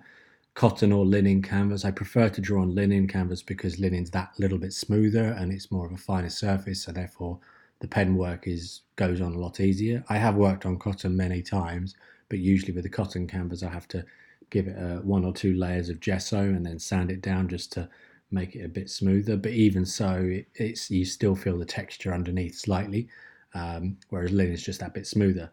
cotton 0.55 0.93
or 0.93 1.05
linen 1.05 1.43
canvas. 1.43 1.85
I 1.85 1.91
prefer 1.91 2.29
to 2.29 2.41
draw 2.41 2.62
on 2.62 2.75
linen 2.75 3.07
canvas 3.09 3.43
because 3.43 3.79
linen's 3.79 4.11
that 4.11 4.33
little 4.38 4.59
bit 4.59 4.73
smoother 4.73 5.33
and 5.38 5.53
it's 5.53 5.71
more 5.71 5.87
of 5.87 5.93
a 5.93 5.97
finer 5.97 6.29
surface. 6.31 6.83
So 6.83 6.93
therefore, 6.93 7.38
the 7.81 7.88
pen 7.88 8.17
work 8.17 8.47
is 8.47 8.83
goes 8.97 9.21
on 9.21 9.35
a 9.35 9.38
lot 9.38 9.61
easier. 9.61 10.05
I 10.09 10.19
have 10.19 10.37
worked 10.37 10.67
on 10.67 10.79
cotton 10.79 11.17
many 11.17 11.43
times, 11.43 11.97
but 12.29 12.38
usually 12.38 12.73
with 12.73 12.85
the 12.85 12.91
cotton 12.91 13.27
canvas, 13.27 13.62
I 13.62 13.71
have 13.71 13.88
to 13.88 14.05
give 14.51 14.69
it 14.69 14.77
a, 14.77 15.01
one 15.03 15.25
or 15.25 15.33
two 15.33 15.55
layers 15.55 15.88
of 15.88 16.01
gesso 16.01 16.41
and 16.41 16.65
then 16.65 16.79
sand 16.79 17.11
it 17.11 17.23
down 17.23 17.49
just 17.49 17.73
to 17.73 17.88
make 18.31 18.55
it 18.55 18.65
a 18.65 18.69
bit 18.69 18.91
smoother. 18.91 19.37
But 19.37 19.53
even 19.53 19.85
so, 19.87 20.15
it, 20.23 20.47
it's 20.55 20.91
you 20.91 21.05
still 21.05 21.35
feel 21.35 21.59
the 21.59 21.65
texture 21.65 22.15
underneath 22.15 22.55
slightly 22.55 23.09
um, 23.55 23.97
whereas 24.09 24.33
linen 24.33 24.53
is 24.53 24.62
just 24.62 24.81
that 24.81 24.95
bit 24.95 25.07
smoother. 25.07 25.51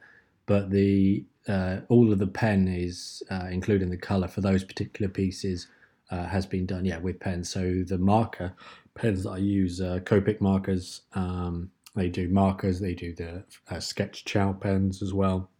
But 0.49 0.71
the 0.71 1.23
uh, 1.47 1.81
all 1.89 2.11
of 2.11 2.17
the 2.17 2.25
pen 2.25 2.67
is, 2.67 3.21
uh, 3.29 3.49
including 3.51 3.91
the 3.91 3.97
color 3.97 4.27
for 4.27 4.41
those 4.41 4.63
particular 4.63 5.07
pieces, 5.07 5.67
uh, 6.09 6.25
has 6.25 6.47
been 6.47 6.65
done 6.65 6.85
yeah 6.85 6.97
with 6.97 7.19
pen. 7.19 7.43
So 7.43 7.83
the 7.85 7.99
marker 7.99 8.51
pens 8.95 9.23
that 9.23 9.29
I 9.29 9.37
use, 9.37 9.79
uh, 9.79 9.99
Copic 10.03 10.41
markers, 10.41 11.01
um, 11.13 11.69
they 11.95 12.09
do 12.09 12.29
markers. 12.29 12.79
They 12.79 12.95
do 12.95 13.13
the 13.13 13.43
uh, 13.69 13.79
sketch 13.79 14.25
Ciao 14.25 14.53
pens 14.53 15.03
as 15.03 15.13
well, 15.13 15.51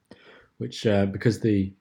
which 0.58 0.88
uh, 0.88 1.06
because 1.06 1.40
the 1.40 1.72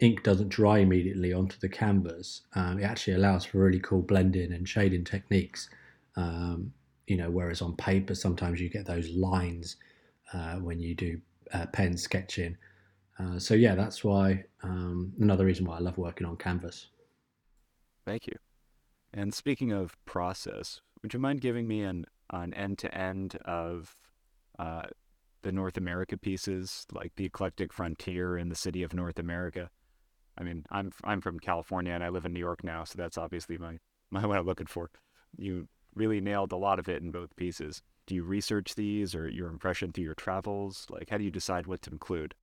ink 0.00 0.24
doesn't 0.24 0.48
dry 0.48 0.78
immediately 0.78 1.32
onto 1.32 1.58
the 1.60 1.68
canvas, 1.68 2.42
um, 2.56 2.80
it 2.80 2.82
actually 2.82 3.14
allows 3.14 3.44
for 3.44 3.58
really 3.58 3.80
cool 3.80 4.02
blending 4.02 4.52
and 4.52 4.68
shading 4.68 5.04
techniques. 5.04 5.70
Um, 6.16 6.72
you 7.06 7.16
know, 7.16 7.30
whereas 7.30 7.62
on 7.62 7.76
paper 7.76 8.16
sometimes 8.16 8.60
you 8.60 8.68
get 8.68 8.84
those 8.84 9.10
lines 9.10 9.76
uh, 10.34 10.56
when 10.56 10.80
you 10.80 10.96
do 10.96 11.20
uh, 11.52 11.66
pen 11.66 11.96
sketching. 11.96 12.56
Uh, 13.18 13.38
so 13.38 13.54
yeah, 13.54 13.74
that's 13.74 14.04
why 14.04 14.44
um, 14.62 15.12
another 15.20 15.44
reason 15.44 15.66
why 15.66 15.76
I 15.76 15.80
love 15.80 15.98
working 15.98 16.26
on 16.26 16.36
canvas. 16.36 16.88
Thank 18.06 18.26
you. 18.26 18.34
And 19.12 19.34
speaking 19.34 19.72
of 19.72 19.96
process, 20.04 20.80
would 21.02 21.12
you 21.12 21.20
mind 21.20 21.40
giving 21.40 21.66
me 21.66 21.82
an 21.82 22.04
an 22.30 22.52
end 22.54 22.78
to 22.78 22.94
end 22.94 23.36
of 23.44 23.94
uh, 24.58 24.82
the 25.42 25.52
North 25.52 25.76
America 25.76 26.16
pieces, 26.16 26.86
like 26.92 27.12
the 27.16 27.24
eclectic 27.24 27.72
frontier 27.72 28.36
in 28.36 28.50
the 28.50 28.54
city 28.54 28.82
of 28.82 28.94
North 28.94 29.18
America? 29.18 29.70
I 30.38 30.44
mean, 30.44 30.64
I'm 30.70 30.92
I'm 31.04 31.20
from 31.20 31.40
California 31.40 31.92
and 31.92 32.04
I 32.04 32.10
live 32.10 32.24
in 32.24 32.32
New 32.32 32.40
York 32.40 32.62
now, 32.62 32.84
so 32.84 32.94
that's 32.96 33.18
obviously 33.18 33.58
my 33.58 33.78
my 34.10 34.24
what 34.26 34.38
I'm 34.38 34.46
looking 34.46 34.66
for. 34.66 34.90
You 35.36 35.68
really 35.94 36.20
nailed 36.20 36.52
a 36.52 36.56
lot 36.56 36.78
of 36.78 36.88
it 36.88 37.02
in 37.02 37.10
both 37.10 37.34
pieces 37.36 37.82
do 38.08 38.14
you 38.14 38.24
research 38.24 38.74
these 38.74 39.14
or 39.14 39.28
your 39.28 39.48
impression 39.48 39.92
through 39.92 40.04
your 40.04 40.14
travels? 40.14 40.86
Like, 40.90 41.10
how 41.10 41.18
do 41.18 41.24
you 41.24 41.30
decide 41.30 41.66
what 41.66 41.82
to 41.82 41.90
include? 41.90 42.34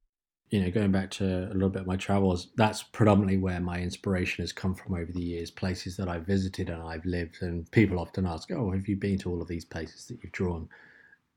You 0.51 0.61
know, 0.61 0.69
going 0.69 0.91
back 0.91 1.09
to 1.11 1.25
a 1.51 1.53
little 1.53 1.69
bit 1.69 1.81
of 1.81 1.87
my 1.87 1.95
travels, 1.95 2.49
that's 2.55 2.83
predominantly 2.83 3.37
where 3.37 3.59
my 3.59 3.79
inspiration 3.79 4.43
has 4.43 4.53
come 4.53 4.75
from 4.75 4.93
over 4.93 5.11
the 5.11 5.23
years. 5.23 5.49
Places 5.49 5.97
that 5.97 6.07
I've 6.07 6.27
visited 6.27 6.69
and 6.69 6.83
I've 6.83 7.03
lived, 7.03 7.41
and 7.41 7.69
people 7.71 7.99
often 7.99 8.27
ask, 8.27 8.51
"Oh, 8.51 8.71
have 8.71 8.87
you 8.87 8.95
been 8.95 9.17
to 9.19 9.31
all 9.31 9.41
of 9.41 9.47
these 9.47 9.65
places 9.65 10.05
that 10.05 10.19
you've 10.21 10.31
drawn?" 10.31 10.69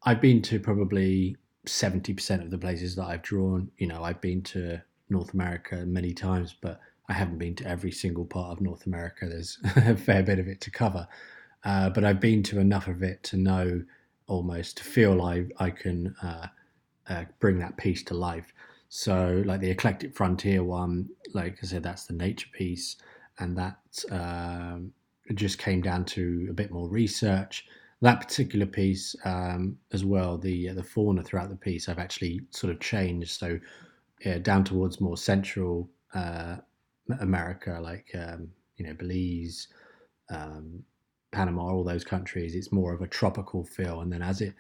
I've 0.02 0.20
been 0.20 0.42
to 0.42 0.60
probably 0.60 1.36
seventy 1.64 2.12
percent 2.12 2.42
of 2.42 2.50
the 2.50 2.58
places 2.58 2.96
that 2.96 3.06
I've 3.06 3.22
drawn. 3.22 3.70
You 3.78 3.86
know, 3.86 4.04
I've 4.04 4.20
been 4.20 4.42
to 4.42 4.82
North 5.08 5.32
America 5.32 5.86
many 5.86 6.12
times, 6.12 6.54
but 6.60 6.78
I 7.08 7.14
haven't 7.14 7.38
been 7.38 7.54
to 7.56 7.66
every 7.66 7.92
single 7.92 8.26
part 8.26 8.52
of 8.52 8.60
North 8.60 8.84
America. 8.84 9.26
There's 9.26 9.58
a 9.76 9.96
fair 9.96 10.22
bit 10.22 10.38
of 10.38 10.48
it 10.48 10.60
to 10.60 10.70
cover, 10.70 11.08
uh, 11.64 11.88
but 11.88 12.04
I've 12.04 12.20
been 12.20 12.42
to 12.44 12.60
enough 12.60 12.88
of 12.88 13.02
it 13.02 13.22
to 13.24 13.38
know 13.38 13.82
almost 14.28 14.76
to 14.78 14.84
feel 14.84 15.22
I 15.22 15.46
I 15.58 15.70
can 15.70 16.14
uh, 16.22 16.46
uh, 17.08 17.24
bring 17.40 17.58
that 17.58 17.76
piece 17.76 18.02
to 18.04 18.14
life. 18.14 18.52
So 18.88 19.42
like 19.44 19.60
the 19.60 19.70
eclectic 19.70 20.14
frontier 20.14 20.64
one, 20.64 21.08
like 21.34 21.58
I 21.62 21.66
said, 21.66 21.82
that's 21.82 22.06
the 22.06 22.14
nature 22.14 22.48
piece, 22.52 22.96
and 23.38 23.56
that 23.58 23.78
um, 24.10 24.92
just 25.34 25.58
came 25.58 25.82
down 25.82 26.04
to 26.06 26.46
a 26.50 26.54
bit 26.54 26.70
more 26.70 26.88
research. 26.88 27.66
That 28.00 28.20
particular 28.20 28.66
piece 28.66 29.16
um, 29.24 29.76
as 29.92 30.04
well, 30.04 30.38
the 30.38 30.68
the 30.68 30.84
fauna 30.84 31.22
throughout 31.22 31.50
the 31.50 31.56
piece, 31.56 31.88
I've 31.88 31.98
actually 31.98 32.40
sort 32.50 32.72
of 32.72 32.80
changed. 32.80 33.32
So 33.38 33.58
down 34.42 34.64
towards 34.64 35.00
more 35.00 35.16
central 35.16 35.90
uh, 36.14 36.56
America, 37.20 37.78
like 37.82 38.10
um, 38.14 38.50
you 38.76 38.86
know 38.86 38.94
Belize, 38.94 39.68
um, 40.30 40.82
Panama, 41.30 41.62
all 41.62 41.84
those 41.84 42.04
countries, 42.04 42.54
it's 42.54 42.72
more 42.72 42.92
of 42.92 43.02
a 43.02 43.06
tropical 43.06 43.64
feel. 43.64 44.00
And 44.00 44.12
then 44.12 44.22
as 44.22 44.40
it 44.40 44.54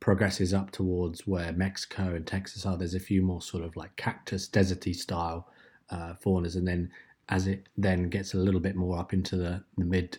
progresses 0.00 0.54
up 0.54 0.70
towards 0.70 1.26
where 1.26 1.52
Mexico 1.52 2.14
and 2.14 2.26
Texas 2.26 2.66
are, 2.66 2.76
there's 2.76 2.94
a 2.94 3.00
few 3.00 3.22
more 3.22 3.42
sort 3.42 3.64
of 3.64 3.76
like 3.76 3.96
cactus, 3.96 4.48
deserty 4.48 4.94
style 4.94 5.48
uh, 5.90 6.14
faunas. 6.14 6.56
And 6.56 6.66
then 6.66 6.90
as 7.28 7.46
it 7.46 7.68
then 7.76 8.08
gets 8.08 8.34
a 8.34 8.38
little 8.38 8.60
bit 8.60 8.76
more 8.76 8.98
up 8.98 9.12
into 9.12 9.36
the, 9.36 9.62
the 9.76 9.84
mid 9.84 10.18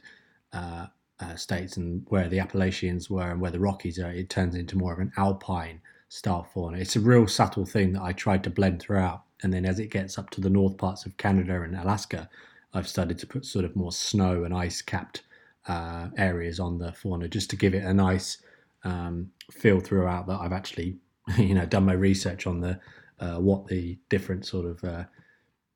uh, 0.54 0.88
uh, 1.20 1.36
states 1.36 1.78
and 1.78 2.06
where 2.10 2.30
the 2.30 2.40
Appalachians 2.40 3.10
were 3.10 3.32
and 3.32 3.42
where 3.42 3.52
the 3.52 3.60
Rockies 3.60 4.00
are, 4.00 4.12
it 4.12 4.30
turns 4.30 4.56
into 4.56 4.78
more 4.78 4.94
of 4.94 5.00
an 5.00 5.12
alpine 5.18 5.82
style 6.08 6.48
fauna. 6.54 6.78
It's 6.78 6.96
a 6.96 7.02
real 7.02 7.28
subtle 7.28 7.66
thing 7.66 7.94
that 7.94 8.02
I 8.02 8.14
tried 8.14 8.44
to 8.46 8.50
blend 8.50 8.82
throughout. 8.82 9.24
And 9.42 9.54
then 9.54 9.66
as 9.66 9.80
it 9.80 9.92
gets 9.92 10.18
up 10.18 10.30
to 10.32 10.42
the 10.42 10.50
north 10.50 10.78
parts 10.78 11.06
of 11.06 11.18
Canada 11.18 11.62
and 11.62 11.76
Alaska, 11.76 12.30
I've 12.74 12.88
started 12.88 13.18
to 13.20 13.28
put 13.28 13.46
sort 13.46 13.66
of 13.66 13.76
more 13.76 13.92
snow 13.92 14.44
and 14.44 14.54
ice 14.54 14.82
capped 14.82 15.24
uh, 15.70 16.10
areas 16.18 16.60
on 16.60 16.80
the 16.80 16.92
fauna 16.92 17.28
just 17.28 17.50
to 17.52 17.56
give 17.56 17.76
it 17.76 17.84
a 17.84 17.94
nice 17.94 18.40
um, 18.84 19.32
feel 19.52 19.80
throughout 19.80 20.28
that 20.28 20.40
I've 20.42 20.52
actually 20.52 20.98
you 21.38 21.54
know 21.54 21.66
done 21.66 21.86
my 21.86 21.94
research 21.94 22.48
on 22.48 22.60
the 22.60 22.80
uh, 23.20 23.36
what 23.36 23.68
the 23.68 23.98
different 24.10 24.46
sort 24.46 24.66
of 24.66 24.84
uh, 24.84 25.04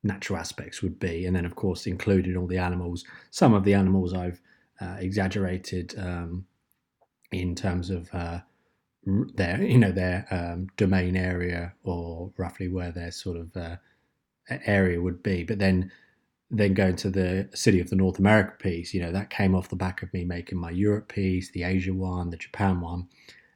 natural 0.01 0.39
aspects 0.39 0.81
would 0.81 0.99
be, 0.99 1.25
and 1.25 1.35
then 1.35 1.45
of 1.45 1.55
course 1.55 1.85
included 1.85 2.35
all 2.35 2.47
the 2.47 2.57
animals. 2.57 3.05
Some 3.31 3.53
of 3.53 3.63
the 3.63 3.73
animals 3.73 4.13
I've 4.13 4.41
uh, 4.81 4.95
exaggerated 4.99 5.93
um, 5.97 6.45
in 7.31 7.53
terms 7.53 7.89
of 7.89 8.09
uh, 8.13 8.39
their 9.05 9.61
you 9.61 9.77
know 9.77 9.91
their 9.91 10.25
um, 10.31 10.67
domain 10.77 11.15
area 11.15 11.73
or 11.83 12.31
roughly 12.37 12.67
where 12.67 12.91
their 12.91 13.11
sort 13.11 13.37
of 13.37 13.55
uh, 13.55 13.75
area 14.65 14.99
would 14.99 15.21
be, 15.21 15.43
but 15.43 15.59
then 15.59 15.91
then 16.53 16.75
going 16.75 16.95
to 16.95 17.09
the 17.09 17.49
city 17.55 17.79
of 17.79 17.89
the 17.89 17.95
North 17.95 18.19
America 18.19 18.53
piece, 18.59 18.93
you 18.93 19.01
know, 19.01 19.11
that 19.11 19.31
came 19.31 19.55
off 19.55 19.69
the 19.69 19.75
back 19.75 20.03
of 20.03 20.13
me 20.13 20.23
making 20.23 20.59
my 20.59 20.69
Europe 20.69 21.07
piece, 21.07 21.49
the 21.51 21.63
Asia 21.63 21.93
one, 21.93 22.29
the 22.29 22.37
Japan 22.37 22.79
one, 22.79 23.07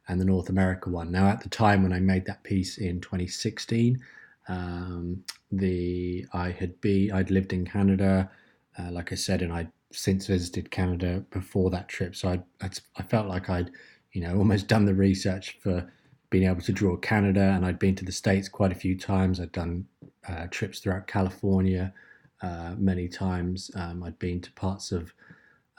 and 0.08 0.20
the 0.20 0.24
North 0.24 0.48
America 0.48 0.90
one. 0.90 1.12
Now, 1.12 1.28
at 1.28 1.40
the 1.40 1.48
time 1.48 1.84
when 1.84 1.92
I 1.92 2.00
made 2.00 2.26
that 2.26 2.42
piece 2.42 2.76
in 2.76 3.00
2016, 3.00 4.02
um, 4.48 5.22
the 5.52 6.26
I 6.32 6.50
had 6.50 6.80
be 6.80 7.12
I'd 7.12 7.30
lived 7.30 7.52
in 7.52 7.64
Canada, 7.64 8.30
uh, 8.76 8.90
like 8.90 9.12
I 9.12 9.14
said, 9.14 9.42
and 9.42 9.52
I'd 9.52 9.70
since 9.92 10.26
visited 10.26 10.70
Canada 10.70 11.24
before 11.30 11.70
that 11.70 11.88
trip. 11.88 12.16
So 12.16 12.30
I 12.30 12.70
I 12.96 13.02
felt 13.04 13.28
like 13.28 13.48
I'd 13.48 13.70
you 14.12 14.22
know 14.22 14.36
almost 14.38 14.66
done 14.66 14.86
the 14.86 14.94
research 14.94 15.58
for 15.62 15.88
being 16.30 16.48
able 16.48 16.62
to 16.62 16.72
draw 16.72 16.96
Canada, 16.96 17.52
and 17.54 17.64
I'd 17.64 17.78
been 17.78 17.94
to 17.96 18.04
the 18.04 18.12
states 18.12 18.48
quite 18.48 18.72
a 18.72 18.82
few 18.82 18.98
times. 18.98 19.38
I'd 19.38 19.52
done 19.52 19.86
uh, 20.28 20.48
trips 20.50 20.80
throughout 20.80 21.06
California 21.06 21.92
uh, 22.42 22.74
many 22.76 23.08
times. 23.08 23.70
Um, 23.74 24.02
I'd 24.02 24.18
been 24.18 24.40
to 24.40 24.52
parts 24.52 24.92
of 24.92 25.12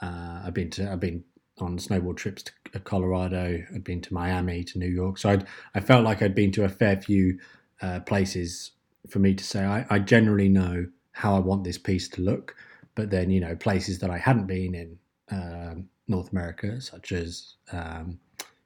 uh, 0.00 0.42
I've 0.44 0.54
been 0.54 0.70
to 0.70 0.90
I've 0.90 1.00
been 1.00 1.24
on 1.60 1.78
snowboard 1.78 2.16
trips 2.16 2.42
to 2.42 2.52
uh, 2.74 2.78
Colorado. 2.80 3.62
I'd 3.74 3.84
been 3.84 4.00
to 4.02 4.14
Miami, 4.14 4.64
to 4.64 4.78
New 4.78 4.88
York. 4.88 5.18
So 5.18 5.30
I'd, 5.30 5.46
I 5.74 5.80
felt 5.80 6.04
like 6.04 6.22
I'd 6.22 6.34
been 6.34 6.52
to 6.52 6.64
a 6.64 6.68
fair 6.68 7.00
few 7.00 7.38
uh, 7.82 8.00
places 8.00 8.72
for 9.08 9.18
me 9.18 9.34
to 9.34 9.44
say 9.44 9.64
I, 9.64 9.86
I, 9.88 9.98
generally 9.98 10.48
know 10.48 10.86
how 11.12 11.34
I 11.34 11.38
want 11.38 11.64
this 11.64 11.78
piece 11.78 12.08
to 12.10 12.22
look. 12.22 12.54
But 12.94 13.10
then, 13.10 13.30
you 13.30 13.40
know, 13.40 13.56
places 13.56 13.98
that 14.00 14.10
I 14.10 14.18
hadn't 14.18 14.46
been 14.46 14.74
in 14.74 14.98
um, 15.30 15.88
North 16.08 16.32
America, 16.32 16.80
such 16.80 17.12
as, 17.12 17.54
um, 17.72 18.18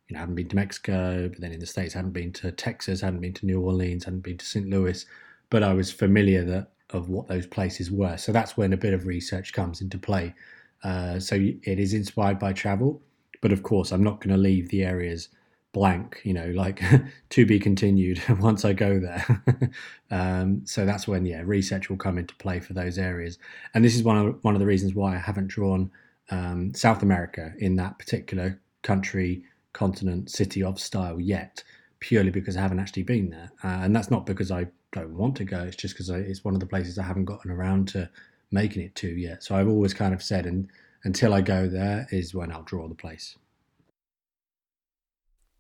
you 0.09 0.15
know, 0.15 0.19
I 0.19 0.21
haven't 0.21 0.35
been 0.35 0.49
to 0.49 0.57
Mexico, 0.57 1.29
but 1.29 1.41
then 1.41 1.53
in 1.53 1.61
the 1.61 1.67
States, 1.67 1.95
I 1.95 1.99
hadn't 1.99 2.13
been 2.13 2.33
to 2.35 2.51
Texas, 2.51 3.01
hadn't 3.01 3.21
been 3.21 3.35
to 3.35 3.47
New 3.47 3.61
Orleans, 3.61 4.05
hadn't 4.05 4.21
been 4.21 4.39
to 4.39 4.45
St. 4.45 4.69
Louis, 4.69 5.05
but 5.51 5.63
I 5.63 5.73
was 5.73 5.93
familiar 5.93 6.45
that 6.45 6.71
of 6.91 7.09
what 7.09 7.27
those 7.27 7.47
places 7.47 7.91
were. 7.91 8.17
So 8.17 8.33
that's 8.33 8.57
when 8.57 8.73
a 8.73 8.77
bit 8.77 8.95
of 8.95 9.07
research 9.07 9.53
comes 9.53 9.81
into 9.81 9.99
play. 9.99 10.35
Uh, 10.83 11.19
so 11.19 11.37
it 11.37 11.79
is 11.79 11.95
inspired 11.95 12.39
by 12.39 12.53
travel, 12.53 13.01
but 13.41 13.53
of 13.53 13.63
course, 13.63 13.91
I'm 13.91 14.03
not 14.03 14.21
going 14.21 14.35
to 14.35 14.41
leave 14.41 14.69
the 14.69 14.85
areas 14.85 15.29
blank, 15.73 16.21
you 16.25 16.33
know, 16.33 16.47
like 16.55 16.81
to 17.31 17.45
be 17.45 17.59
continued 17.59 18.23
once 18.41 18.65
I 18.65 18.73
go 18.73 18.99
there. 18.99 19.71
um, 20.11 20.63
so 20.65 20.87
that's 20.87 21.07
when, 21.07 21.27
yeah, 21.27 21.43
research 21.45 21.91
will 21.91 21.99
come 21.99 22.17
into 22.17 22.35
play 22.37 22.61
for 22.61 22.73
those 22.73 22.97
areas. 22.97 23.39
And 23.75 23.85
this 23.85 23.95
is 23.95 24.03
one 24.03 24.17
of 24.17 24.39
one 24.43 24.55
of 24.55 24.61
the 24.61 24.67
reasons 24.67 24.95
why 24.95 25.15
I 25.15 25.19
haven't 25.19 25.49
drawn 25.49 25.91
um, 26.31 26.73
South 26.75 27.03
America 27.03 27.53
in 27.59 27.77
that 27.77 27.99
particular 27.99 28.61
country, 28.83 29.43
continent, 29.73 30.31
city 30.31 30.63
of 30.63 30.81
style 30.81 31.21
yet, 31.21 31.63
purely 32.01 32.31
because 32.31 32.57
I 32.57 32.61
haven't 32.61 32.81
actually 32.81 33.03
been 33.03 33.31
there. 33.31 33.51
Uh, 33.63 33.83
and 33.83 33.95
that's 33.95 34.11
not 34.11 34.25
because 34.27 34.51
I 34.51 34.69
don't 34.95 35.17
want 35.17 35.37
to 35.37 35.45
go. 35.45 35.61
It's 35.61 35.77
just 35.77 35.95
because 35.95 36.11
it's 36.11 36.45
one 36.45 36.55
of 36.55 36.61
the 36.61 36.67
places 36.67 36.99
I 36.99 37.03
haven't 37.03 37.27
gotten 37.27 37.51
around 37.51 37.89
to 37.89 38.09
making 38.51 38.83
it 38.83 38.95
to 38.97 39.09
yet. 39.09 39.43
So 39.43 39.57
I've 39.57 39.69
always 39.69 39.93
kind 39.93 40.15
of 40.15 40.23
said, 40.23 40.47
and 40.47 40.71
until 41.05 41.35
I 41.35 41.41
go 41.41 41.69
there 41.69 42.07
is 42.11 42.35
when 42.35 42.51
I'll 42.53 42.63
draw 42.63 42.89
the 42.89 42.95
place. 42.95 43.37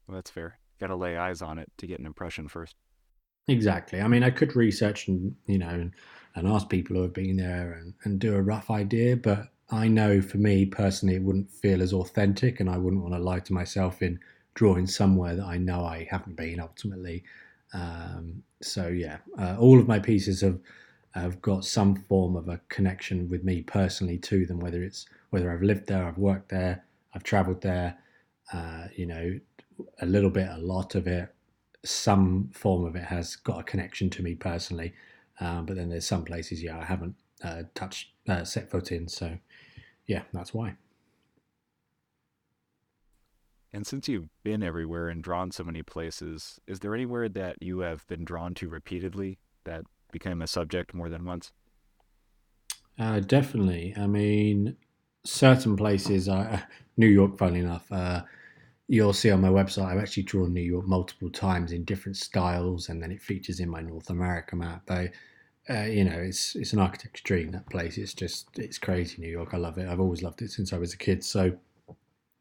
Well, 0.07 0.17
that's 0.17 0.31
fair. 0.31 0.59
Got 0.81 0.89
to 0.89 0.97
lay 0.97 1.17
eyes 1.17 1.43
on 1.43 1.59
it 1.59 1.71
to 1.79 1.87
get 1.87 2.01
an 2.01 2.07
impression 2.07 2.49
first. 2.49 2.77
Exactly. 3.49 4.01
I 4.01 4.09
mean, 4.09 4.23
I 4.23 4.31
could 4.31 4.57
research 4.57 5.09
and 5.09 5.35
you 5.47 5.59
know 5.59 5.69
and, 5.69 5.93
and 6.35 6.49
ask 6.49 6.69
people 6.69 6.97
who 6.97 7.03
have 7.03 7.13
been 7.13 7.37
there 7.37 7.73
and, 7.73 7.95
and 8.05 8.19
do 8.19 8.35
a 8.35 8.43
rough 8.43 8.71
idea, 8.71 9.17
but 9.17 9.49
I 9.71 9.89
know 9.89 10.21
for 10.21 10.39
me 10.39 10.67
personally, 10.67 11.17
it 11.17 11.23
wouldn't 11.23 11.51
feel 11.51 11.83
as 11.83 11.93
authentic, 11.93 12.61
and 12.61 12.71
I 12.71 12.79
wouldn't 12.79 13.03
want 13.03 13.15
to 13.15 13.21
lie 13.21 13.41
to 13.41 13.53
myself 13.53 14.03
in 14.03 14.21
drawing 14.55 14.87
somewhere 14.87 15.37
that 15.37 15.45
I 15.45 15.59
know 15.59 15.85
I 15.85 16.07
haven't 16.11 16.37
been 16.37 16.61
ultimately. 16.61 17.25
Um, 17.73 18.43
so 18.65 18.89
yeah, 18.89 19.19
uh, 19.39 19.57
all 19.59 19.79
of 19.79 19.89
my 19.89 19.99
pieces 19.99 20.41
have 20.41 20.59
have 21.15 21.41
got 21.41 21.65
some 21.65 21.95
form 21.95 22.35
of 22.35 22.49
a 22.49 22.61
connection 22.69 23.29
with 23.29 23.45
me 23.45 23.63
personally 23.63 24.19
to 24.19 24.47
them, 24.47 24.59
whether 24.59 24.83
it's 24.83 25.07
whether 25.31 25.53
I've 25.53 25.63
lived 25.63 25.87
there, 25.87 26.05
I've 26.05 26.19
worked 26.19 26.49
there, 26.49 26.85
I've 27.15 27.23
travelled 27.23 27.61
there, 27.63 27.97
uh, 28.53 28.89
you 28.95 29.07
know, 29.07 29.39
a 30.01 30.07
little 30.07 30.31
bit, 30.31 30.49
a 30.49 30.59
lot 30.59 30.95
of 30.95 31.07
it, 31.07 31.33
some 31.85 32.51
form 32.53 32.85
of 32.85 32.97
it 32.97 33.05
has 33.05 33.37
got 33.37 33.61
a 33.61 33.65
connection 33.65 34.11
to 34.11 34.23
me 34.23 34.35
personally. 34.35 34.93
Um, 35.41 35.67
but 35.67 35.77
then 35.77 35.89
there's 35.89 36.07
some 36.07 36.25
places, 36.25 36.63
yeah, 36.63 36.79
I 36.79 36.85
haven't 36.85 37.15
uh, 37.43 37.63
touched, 37.75 38.11
uh, 38.29 38.45
set 38.45 38.71
foot 38.71 38.93
in. 38.93 39.09
So, 39.09 39.37
yeah, 40.07 40.23
that's 40.33 40.55
why. 40.55 40.77
And 43.75 43.85
since 43.85 44.09
you've 44.09 44.29
been 44.45 44.63
everywhere 44.63 45.09
and 45.09 45.21
drawn 45.21 45.51
so 45.51 45.65
many 45.65 45.83
places, 45.83 46.61
is 46.65 46.79
there 46.79 46.95
anywhere 46.95 47.29
that 47.31 47.61
you 47.61 47.81
have 47.81 48.07
been 48.07 48.25
drawn 48.25 48.55
to 48.55 48.69
repeatedly 48.69 49.41
that 49.65 49.83
became 50.13 50.41
a 50.41 50.47
subject 50.47 50.95
more 50.95 51.09
than 51.09 51.25
once? 51.25 51.51
Uh, 52.97 53.19
definitely. 53.19 53.93
I 53.97 54.07
mean, 54.07 54.77
certain 55.25 55.75
places, 55.75 56.29
uh, 56.29 56.61
New 56.97 57.09
York, 57.09 57.37
funny 57.37 57.59
enough, 57.59 57.91
uh, 57.91 58.23
you'll 58.87 59.13
see 59.13 59.33
on 59.33 59.41
my 59.41 59.49
website, 59.49 59.87
I've 59.87 59.99
actually 59.99 60.23
drawn 60.23 60.55
New 60.55 60.61
York 60.61 60.87
multiple 60.87 61.31
times 61.31 61.73
in 61.73 61.83
different 61.83 62.17
styles, 62.17 62.91
and 62.91 63.03
then 63.03 63.11
it 63.11 63.21
features 63.21 63.59
in 63.59 63.69
my 63.69 63.81
North 63.81 64.09
America 64.09 64.55
map. 64.55 64.83
But 64.87 65.11
uh, 65.69 65.87
you 65.87 66.05
know, 66.05 66.19
it's 66.21 66.55
it's 66.55 66.75
an 66.75 66.79
architect's 66.79 67.23
dream. 67.23 67.51
That 67.51 67.69
place, 67.71 67.99
it's 67.99 68.15
just 68.15 68.57
it's 68.57 68.79
crazy. 68.79 69.21
New 69.21 69.31
York, 69.31 69.53
I 69.53 69.57
love 69.57 69.79
it. 69.79 69.89
I've 69.89 69.99
always 69.99 70.23
loved 70.23 70.43
it 70.43 70.53
since 70.53 70.73
I 70.73 70.79
was 70.79 70.95
a 70.95 70.99
kid. 70.99 71.25
So 71.25 71.57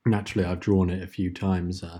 naturally, 0.06 0.48
I've 0.48 0.60
drawn 0.60 0.90
it 0.90 1.04
a 1.04 1.08
few 1.08 1.32
times, 1.32 1.84
uh, 1.84 2.00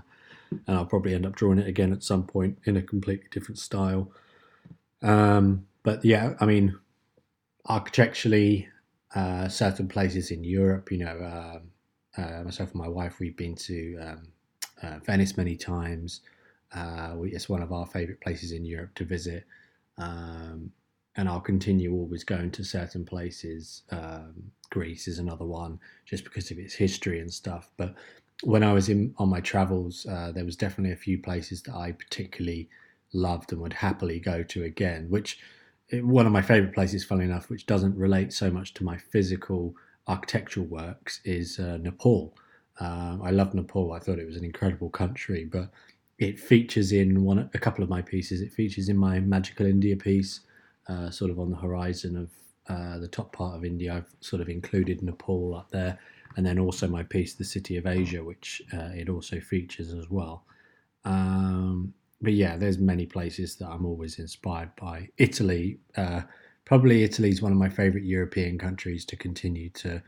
and 0.50 0.76
I'll 0.76 0.86
probably 0.86 1.14
end 1.14 1.26
up 1.26 1.34
drawing 1.34 1.58
it 1.58 1.68
again 1.68 1.92
at 1.92 2.02
some 2.02 2.24
point 2.24 2.58
in 2.64 2.76
a 2.76 2.82
completely 2.82 3.28
different 3.30 3.58
style. 3.58 4.10
Um, 5.02 5.66
but 5.82 6.04
yeah, 6.04 6.34
I 6.40 6.46
mean, 6.46 6.78
architecturally, 7.66 8.68
uh, 9.14 9.48
certain 9.48 9.88
places 9.88 10.30
in 10.30 10.44
Europe, 10.44 10.90
you 10.90 10.98
know, 10.98 11.18
uh, 11.18 12.20
uh, 12.20 12.42
myself 12.44 12.70
and 12.72 12.80
my 12.80 12.88
wife, 12.88 13.20
we've 13.20 13.36
been 13.36 13.54
to 13.54 13.96
um, 13.98 14.28
uh, 14.82 14.98
Venice 15.04 15.36
many 15.36 15.56
times. 15.56 16.20
Uh, 16.72 17.14
we, 17.16 17.32
it's 17.32 17.48
one 17.48 17.62
of 17.62 17.72
our 17.72 17.86
favourite 17.86 18.20
places 18.20 18.52
in 18.52 18.64
Europe 18.64 18.94
to 18.96 19.04
visit. 19.04 19.44
Um, 19.98 20.72
and 21.16 21.28
I'll 21.28 21.40
continue 21.40 21.92
always 21.94 22.24
going 22.24 22.50
to 22.52 22.64
certain 22.64 23.04
places. 23.04 23.82
Um, 23.90 24.50
Greece 24.70 25.06
is 25.06 25.18
another 25.18 25.44
one, 25.44 25.78
just 26.04 26.24
because 26.24 26.50
of 26.50 26.58
its 26.58 26.74
history 26.74 27.20
and 27.20 27.32
stuff. 27.32 27.70
But 27.76 27.94
when 28.42 28.62
I 28.62 28.72
was 28.72 28.88
in 28.88 29.14
on 29.18 29.28
my 29.28 29.40
travels, 29.40 30.06
uh, 30.06 30.32
there 30.34 30.44
was 30.44 30.56
definitely 30.56 30.92
a 30.92 30.96
few 30.96 31.18
places 31.18 31.62
that 31.62 31.74
I 31.74 31.92
particularly 31.92 32.68
loved 33.12 33.52
and 33.52 33.60
would 33.60 33.72
happily 33.72 34.18
go 34.18 34.42
to 34.42 34.64
again, 34.64 35.06
which 35.08 35.38
eh, 35.92 36.00
one 36.00 36.26
of 36.26 36.32
my 36.32 36.42
favorite 36.42 36.74
places, 36.74 37.04
funnily 37.04 37.26
enough, 37.26 37.48
which 37.48 37.66
doesn't 37.66 37.96
relate 37.96 38.32
so 38.32 38.50
much 38.50 38.74
to 38.74 38.84
my 38.84 38.96
physical 38.96 39.74
architectural 40.08 40.66
works, 40.66 41.20
is 41.24 41.58
uh, 41.58 41.78
Nepal. 41.80 42.36
Um, 42.80 43.22
I 43.22 43.30
love 43.30 43.54
Nepal. 43.54 43.92
I 43.92 44.00
thought 44.00 44.18
it 44.18 44.26
was 44.26 44.36
an 44.36 44.44
incredible 44.44 44.90
country, 44.90 45.44
but 45.44 45.70
it 46.18 46.38
features 46.38 46.92
in 46.92 47.22
one 47.22 47.38
a 47.54 47.58
couple 47.58 47.84
of 47.84 47.90
my 47.90 48.02
pieces. 48.02 48.40
It 48.40 48.52
features 48.52 48.88
in 48.88 48.96
my 48.96 49.20
Magical 49.20 49.66
India 49.66 49.96
piece, 49.96 50.40
uh, 50.88 51.10
sort 51.10 51.30
of 51.30 51.38
on 51.38 51.50
the 51.50 51.56
horizon 51.56 52.16
of 52.16 52.30
uh, 52.68 52.98
the 52.98 53.08
top 53.08 53.32
part 53.32 53.56
of 53.56 53.64
India. 53.64 53.94
I've 53.94 54.14
sort 54.20 54.42
of 54.42 54.48
included 54.48 55.02
Nepal 55.02 55.54
up 55.54 55.70
there, 55.70 55.98
and 56.36 56.44
then 56.44 56.58
also 56.58 56.88
my 56.88 57.02
piece, 57.02 57.34
The 57.34 57.44
City 57.44 57.76
of 57.76 57.86
Asia, 57.86 58.22
which 58.22 58.62
uh, 58.72 58.90
it 58.94 59.08
also 59.08 59.40
features 59.40 59.92
as 59.92 60.08
well. 60.10 60.44
Um, 61.04 61.94
but 62.22 62.32
yeah, 62.32 62.56
there's 62.56 62.78
many 62.78 63.06
places 63.06 63.56
that 63.56 63.68
I'm 63.68 63.84
always 63.84 64.18
inspired 64.18 64.74
by. 64.76 65.10
Italy, 65.18 65.78
uh, 65.96 66.22
probably 66.64 67.02
Italy 67.02 67.28
is 67.28 67.42
one 67.42 67.52
of 67.52 67.58
my 67.58 67.68
favorite 67.68 68.04
European 68.04 68.58
countries 68.58 69.04
to 69.06 69.16
continue 69.16 69.68
to 69.70 70.02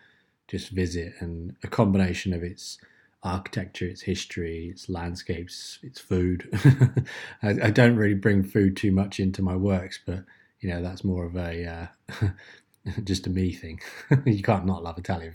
just 0.48 0.70
visit, 0.70 1.14
and 1.20 1.54
a 1.62 1.68
combination 1.68 2.32
of 2.32 2.42
its 2.42 2.78
architecture, 3.22 3.86
its 3.86 4.02
history, 4.02 4.68
its 4.70 4.88
landscapes, 4.88 5.78
its 5.82 6.00
food. 6.00 6.48
I, 7.42 7.48
I, 7.64 7.70
don't 7.70 7.96
really 7.96 8.14
bring 8.14 8.44
food 8.44 8.76
too 8.76 8.92
much 8.92 9.18
into 9.18 9.42
my 9.42 9.56
works, 9.56 9.98
but 10.06 10.24
you 10.60 10.68
know 10.68 10.82
that's 10.82 11.04
more 11.04 11.24
of 11.24 11.36
a 11.36 11.90
uh, 12.12 12.28
just 13.04 13.26
a 13.26 13.30
me 13.30 13.52
thing. 13.52 13.80
you 14.24 14.42
can't 14.42 14.66
not 14.66 14.82
love 14.82 14.98
Italian. 14.98 15.34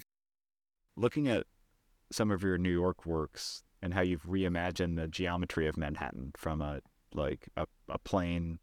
Looking 0.95 1.27
at 1.27 1.45
some 2.12 2.31
of 2.31 2.43
your 2.43 2.57
New 2.57 2.71
York 2.71 3.05
works 3.05 3.63
and 3.81 3.93
how 3.93 4.01
you've 4.01 4.23
reimagined 4.23 4.95
the 4.95 5.07
geometry 5.07 5.67
of 5.67 5.77
Manhattan 5.77 6.31
from 6.36 6.62
a 6.62 6.81
like 7.13 7.49
a, 7.57 7.65
a 7.89 7.97
plane 7.99 8.60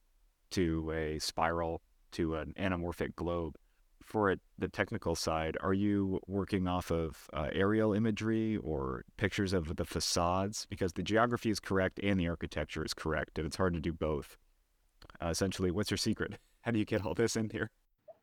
to 0.50 0.90
a 0.92 1.18
spiral 1.18 1.82
to 2.12 2.36
an 2.36 2.54
anamorphic 2.58 3.14
globe. 3.14 3.56
For 4.02 4.30
it, 4.30 4.40
the 4.56 4.68
technical 4.68 5.14
side, 5.14 5.58
are 5.60 5.74
you 5.74 6.18
working 6.26 6.66
off 6.66 6.90
of 6.90 7.28
uh, 7.34 7.48
aerial 7.52 7.92
imagery 7.92 8.56
or 8.56 9.04
pictures 9.18 9.52
of 9.52 9.76
the 9.76 9.84
facades? 9.84 10.66
Because 10.70 10.94
the 10.94 11.02
geography 11.02 11.50
is 11.50 11.60
correct 11.60 12.00
and 12.02 12.18
the 12.18 12.26
architecture 12.26 12.82
is 12.82 12.94
correct, 12.94 13.36
and 13.36 13.46
it's 13.46 13.56
hard 13.56 13.74
to 13.74 13.80
do 13.80 13.92
both. 13.92 14.38
Uh, 15.22 15.26
essentially, 15.28 15.70
what's 15.70 15.90
your 15.90 15.98
secret? 15.98 16.38
How 16.68 16.72
do 16.72 16.78
you 16.78 16.84
get 16.84 17.06
all 17.06 17.14
this 17.14 17.34
in 17.34 17.48
here? 17.48 17.70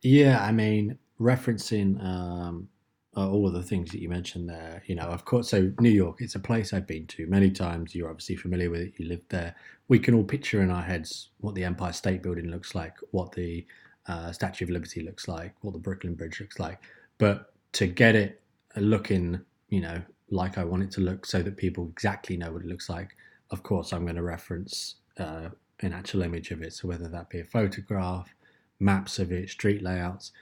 Yeah, 0.02 0.40
I 0.40 0.52
mean, 0.52 0.96
referencing 1.20 2.00
um, 2.00 2.68
uh, 3.16 3.28
all 3.28 3.48
of 3.48 3.54
the 3.54 3.62
things 3.64 3.90
that 3.90 4.00
you 4.00 4.08
mentioned 4.08 4.48
there, 4.48 4.84
you 4.86 4.94
know, 4.94 5.08
of 5.08 5.24
course. 5.24 5.48
So 5.48 5.72
New 5.80 5.90
York, 5.90 6.18
it's 6.20 6.36
a 6.36 6.38
place 6.38 6.72
I've 6.72 6.86
been 6.86 7.08
to 7.08 7.26
many 7.26 7.50
times. 7.50 7.92
You're 7.92 8.08
obviously 8.08 8.36
familiar 8.36 8.70
with 8.70 8.82
it. 8.82 8.92
You 8.98 9.08
lived 9.08 9.28
there. 9.30 9.56
We 9.88 9.98
can 9.98 10.14
all 10.14 10.22
picture 10.22 10.62
in 10.62 10.70
our 10.70 10.84
heads 10.84 11.30
what 11.38 11.56
the 11.56 11.64
Empire 11.64 11.92
State 11.92 12.22
Building 12.22 12.46
looks 12.46 12.72
like, 12.72 12.94
what 13.10 13.32
the 13.32 13.66
uh, 14.06 14.30
Statue 14.30 14.66
of 14.66 14.70
Liberty 14.70 15.02
looks 15.02 15.26
like, 15.26 15.52
what 15.62 15.72
the 15.72 15.80
Brooklyn 15.80 16.14
Bridge 16.14 16.38
looks 16.38 16.60
like. 16.60 16.80
But 17.18 17.52
to 17.72 17.88
get 17.88 18.14
it 18.14 18.42
looking, 18.76 19.40
you 19.70 19.80
know, 19.80 20.00
like 20.30 20.56
I 20.56 20.62
want 20.62 20.84
it 20.84 20.92
to 20.92 21.00
look, 21.00 21.26
so 21.26 21.42
that 21.42 21.56
people 21.56 21.88
exactly 21.88 22.36
know 22.36 22.52
what 22.52 22.62
it 22.62 22.68
looks 22.68 22.88
like, 22.88 23.16
of 23.50 23.64
course, 23.64 23.92
I'm 23.92 24.04
going 24.04 24.14
to 24.14 24.22
reference 24.22 24.98
uh, 25.18 25.48
an 25.80 25.92
actual 25.92 26.22
image 26.22 26.52
of 26.52 26.62
it. 26.62 26.72
So 26.72 26.88
whether 26.88 27.08
that 27.08 27.28
be 27.28 27.40
a 27.40 27.44
photograph, 27.44 28.32
maps 28.80 29.18
of 29.18 29.32
it, 29.32 29.50
street 29.50 29.82
layouts. 29.82 30.32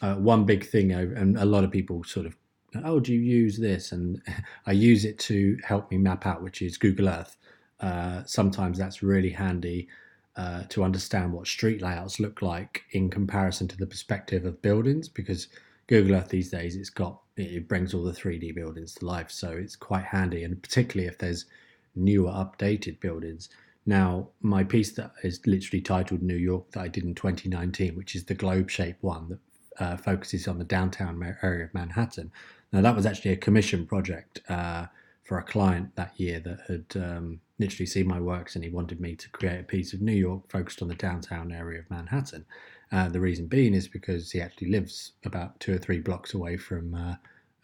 Uh, 0.00 0.14
one 0.14 0.44
big 0.44 0.64
thing, 0.64 0.92
and 0.92 1.36
a 1.38 1.44
lot 1.44 1.64
of 1.64 1.70
people 1.70 2.04
sort 2.04 2.26
of, 2.26 2.36
oh, 2.84 3.00
do 3.00 3.12
you 3.12 3.20
use 3.20 3.58
this? 3.58 3.92
And 3.92 4.22
I 4.66 4.72
use 4.72 5.04
it 5.04 5.18
to 5.20 5.58
help 5.64 5.90
me 5.90 5.98
map 5.98 6.26
out, 6.26 6.42
which 6.42 6.62
is 6.62 6.76
Google 6.76 7.08
Earth. 7.08 7.36
Uh, 7.80 8.22
sometimes 8.24 8.78
that's 8.78 9.02
really 9.02 9.30
handy 9.30 9.88
uh, 10.36 10.64
to 10.68 10.84
understand 10.84 11.32
what 11.32 11.46
street 11.46 11.82
layouts 11.82 12.20
look 12.20 12.42
like 12.42 12.84
in 12.92 13.10
comparison 13.10 13.66
to 13.68 13.76
the 13.76 13.86
perspective 13.86 14.44
of 14.44 14.62
buildings, 14.62 15.08
because 15.08 15.48
Google 15.88 16.16
Earth 16.16 16.28
these 16.28 16.50
days 16.50 16.76
it's 16.76 16.90
got 16.90 17.20
it 17.36 17.68
brings 17.68 17.94
all 17.94 18.02
the 18.02 18.12
3D 18.12 18.54
buildings 18.54 18.94
to 18.94 19.06
life, 19.06 19.30
so 19.30 19.50
it's 19.50 19.76
quite 19.76 20.04
handy, 20.04 20.44
and 20.44 20.60
particularly 20.62 21.08
if 21.08 21.18
there's 21.18 21.46
newer, 21.94 22.30
updated 22.30 23.00
buildings 23.00 23.48
now, 23.88 24.28
my 24.42 24.64
piece 24.64 24.92
that 24.96 25.12
is 25.22 25.40
literally 25.46 25.80
titled 25.80 26.20
New 26.20 26.36
York 26.36 26.72
that 26.72 26.80
I 26.80 26.88
did 26.88 27.04
in 27.04 27.14
2019, 27.14 27.96
which 27.96 28.14
is 28.14 28.22
the 28.22 28.34
globe 28.34 28.68
shaped 28.68 29.02
one 29.02 29.30
that 29.30 29.82
uh, 29.82 29.96
focuses 29.96 30.46
on 30.46 30.58
the 30.58 30.64
downtown 30.64 31.22
area 31.42 31.64
of 31.64 31.72
Manhattan. 31.72 32.30
Now, 32.70 32.82
that 32.82 32.94
was 32.94 33.06
actually 33.06 33.30
a 33.32 33.38
commission 33.38 33.86
project 33.86 34.42
uh, 34.50 34.88
for 35.24 35.38
a 35.38 35.42
client 35.42 35.96
that 35.96 36.12
year 36.20 36.38
that 36.38 36.58
had 36.68 37.02
um, 37.02 37.40
literally 37.58 37.86
seen 37.86 38.06
my 38.06 38.20
works 38.20 38.56
and 38.56 38.62
he 38.62 38.68
wanted 38.68 39.00
me 39.00 39.16
to 39.16 39.30
create 39.30 39.60
a 39.60 39.64
piece 39.64 39.94
of 39.94 40.02
New 40.02 40.12
York 40.12 40.42
focused 40.50 40.82
on 40.82 40.88
the 40.88 40.94
downtown 40.94 41.50
area 41.50 41.80
of 41.80 41.88
Manhattan. 41.88 42.44
Uh, 42.92 43.08
the 43.08 43.20
reason 43.20 43.46
being 43.46 43.72
is 43.72 43.88
because 43.88 44.30
he 44.30 44.38
actually 44.42 44.70
lives 44.70 45.12
about 45.24 45.58
two 45.60 45.74
or 45.74 45.78
three 45.78 46.00
blocks 46.00 46.34
away 46.34 46.58
from 46.58 46.94
uh, 46.94 47.14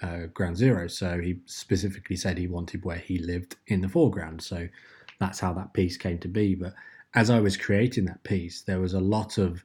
uh, 0.01 0.27
Ground 0.33 0.57
Zero. 0.57 0.89
So 0.89 1.21
he 1.21 1.41
specifically 1.45 2.17
said 2.17 2.39
he 2.39 2.47
wanted 2.47 2.83
where 2.83 2.97
he 2.97 3.19
lived 3.19 3.57
in 3.67 3.83
the 3.83 3.91
foreground. 3.91 4.41
So 4.41 4.69
that's 5.21 5.41
how 5.41 5.53
that 5.55 5.73
piece 5.73 5.97
came 5.97 6.19
to 6.19 6.29
be. 6.29 6.55
But 6.55 6.75
as 7.15 7.31
I 7.31 7.41
was 7.41 7.57
creating 7.57 8.07
that 8.07 8.23
piece, 8.25 8.63
there 8.63 8.81
was 8.81 8.95
a 8.95 9.01
lot 9.01 9.39
of 9.39 9.65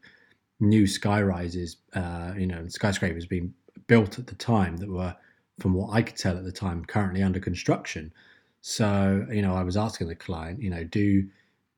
new 0.59 0.85
sky 0.85 1.21
rises, 1.21 1.77
uh, 1.93 2.33
you 2.37 2.47
know, 2.47 2.67
skyscrapers 2.67 3.25
being 3.25 3.53
built 3.87 4.19
at 4.19 4.27
the 4.27 4.35
time 4.35 4.77
that 4.77 4.89
were, 4.89 5.15
from 5.59 5.73
what 5.73 5.93
I 5.93 6.01
could 6.01 6.17
tell 6.17 6.37
at 6.37 6.43
the 6.43 6.51
time, 6.51 6.85
currently 6.85 7.23
under 7.23 7.39
construction. 7.39 8.13
So, 8.61 9.25
you 9.31 9.41
know, 9.41 9.55
I 9.55 9.63
was 9.63 9.77
asking 9.77 10.07
the 10.07 10.15
client, 10.15 10.61
you 10.61 10.69
know, 10.69 10.83
do, 10.83 11.27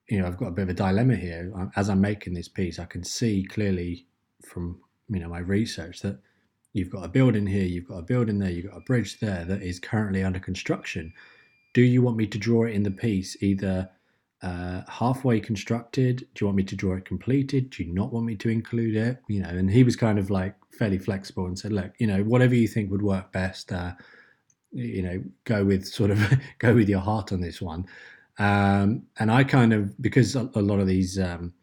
you 0.09 0.19
know, 0.19 0.27
I've 0.27 0.37
got 0.37 0.47
a 0.47 0.51
bit 0.51 0.63
of 0.63 0.69
a 0.69 0.73
dilemma 0.73 1.15
here. 1.15 1.53
As 1.75 1.89
I'm 1.89 2.01
making 2.01 2.33
this 2.33 2.47
piece, 2.47 2.79
I 2.79 2.85
can 2.85 3.03
see 3.03 3.45
clearly 3.47 4.07
from, 4.43 4.79
you 5.09 5.19
know, 5.19 5.29
my 5.29 5.39
research 5.39 6.01
that 6.01 6.19
you've 6.73 6.89
got 6.89 7.05
a 7.05 7.09
building 7.09 7.45
here, 7.45 7.65
you've 7.65 7.87
got 7.87 7.99
a 7.99 8.03
building 8.03 8.39
there, 8.39 8.49
you've 8.49 8.71
got 8.71 8.77
a 8.77 8.81
bridge 8.81 9.19
there 9.19 9.45
that 9.45 9.61
is 9.61 9.79
currently 9.79 10.23
under 10.23 10.39
construction 10.39 11.13
do 11.73 11.81
you 11.81 12.01
want 12.01 12.17
me 12.17 12.27
to 12.27 12.37
draw 12.37 12.65
it 12.65 12.73
in 12.73 12.83
the 12.83 12.91
piece 12.91 13.41
either 13.41 13.89
uh, 14.41 14.81
halfway 14.87 15.39
constructed? 15.39 16.27
Do 16.33 16.43
you 16.43 16.47
want 16.47 16.57
me 16.57 16.63
to 16.63 16.75
draw 16.75 16.95
it 16.95 17.05
completed? 17.05 17.69
Do 17.69 17.83
you 17.83 17.93
not 17.93 18.11
want 18.11 18.25
me 18.25 18.35
to 18.37 18.49
include 18.49 18.95
it? 18.95 19.21
You 19.27 19.41
know, 19.41 19.49
and 19.49 19.69
he 19.69 19.83
was 19.83 19.95
kind 19.95 20.19
of 20.19 20.29
like 20.29 20.55
fairly 20.71 20.97
flexible 20.97 21.45
and 21.45 21.57
said, 21.57 21.71
look, 21.71 21.91
you 21.99 22.07
know, 22.07 22.23
whatever 22.23 22.55
you 22.55 22.67
think 22.67 22.91
would 22.91 23.01
work 23.01 23.31
best, 23.31 23.71
uh, 23.71 23.93
you 24.71 25.01
know, 25.01 25.23
go 25.45 25.63
with 25.63 25.85
sort 25.85 26.11
of 26.11 26.19
go 26.59 26.73
with 26.73 26.89
your 26.89 26.99
heart 26.99 27.31
on 27.31 27.41
this 27.41 27.61
one. 27.61 27.85
Um, 28.39 29.03
and 29.19 29.31
I 29.31 29.43
kind 29.43 29.73
of 29.73 30.01
because 30.01 30.35
a, 30.35 30.49
a 30.55 30.61
lot 30.61 30.79
of 30.79 30.87
these 30.87 31.19
um, 31.19 31.53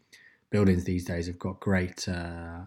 buildings 0.49 0.83
these 0.83 1.05
days 1.05 1.27
have 1.27 1.39
got 1.39 1.59
great, 1.59 2.07
uh, 2.07 2.61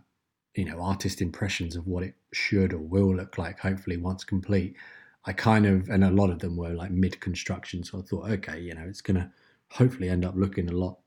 you 0.55 0.65
know, 0.65 0.81
artist 0.83 1.23
impressions 1.23 1.77
of 1.77 1.87
what 1.87 2.03
it 2.03 2.15
should 2.33 2.73
or 2.73 2.79
will 2.79 3.15
look 3.15 3.39
like. 3.39 3.59
Hopefully, 3.61 3.97
once 3.97 4.25
complete. 4.25 4.77
I 5.25 5.33
kind 5.33 5.67
of, 5.67 5.89
and 5.89 6.05
a 6.05 6.11
lot 6.11 6.31
of 6.31 6.41
them 6.41 6.57
were 6.57 6.71
like 6.75 6.91
mid 6.91 7.21
construction. 7.21 7.85
So 7.85 7.99
I 7.99 8.03
thought, 8.03 8.31
okay, 8.31 8.61
you 8.61 8.75
know, 8.75 8.85
it's 8.89 9.01
going 9.01 9.17
to 9.17 9.31
hopefully 9.71 10.09
end 10.09 10.25
up 10.25 10.35
looking 10.37 10.69
a 10.69 10.73
lot 10.73 10.99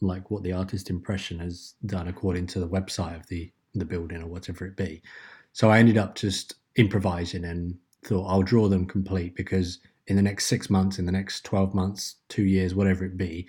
like 0.00 0.30
what 0.30 0.42
the 0.42 0.52
artist 0.52 0.90
impression 0.90 1.38
has 1.38 1.74
done 1.86 2.08
according 2.08 2.46
to 2.48 2.60
the 2.60 2.68
website 2.68 3.16
of 3.16 3.26
the, 3.28 3.52
the 3.74 3.84
building 3.84 4.22
or 4.22 4.26
whatever 4.26 4.66
it 4.66 4.76
be. 4.76 5.02
So 5.52 5.70
I 5.70 5.78
ended 5.78 5.98
up 5.98 6.14
just 6.14 6.54
improvising 6.76 7.44
and 7.44 7.76
thought 8.04 8.26
I'll 8.26 8.42
draw 8.42 8.68
them 8.68 8.86
complete 8.86 9.36
because 9.36 9.78
in 10.06 10.16
the 10.16 10.22
next 10.22 10.46
six 10.46 10.70
months, 10.70 10.98
in 10.98 11.06
the 11.06 11.12
next 11.12 11.44
12 11.44 11.74
months, 11.74 12.16
two 12.28 12.44
years, 12.44 12.74
whatever 12.74 13.04
it 13.04 13.16
be, 13.16 13.48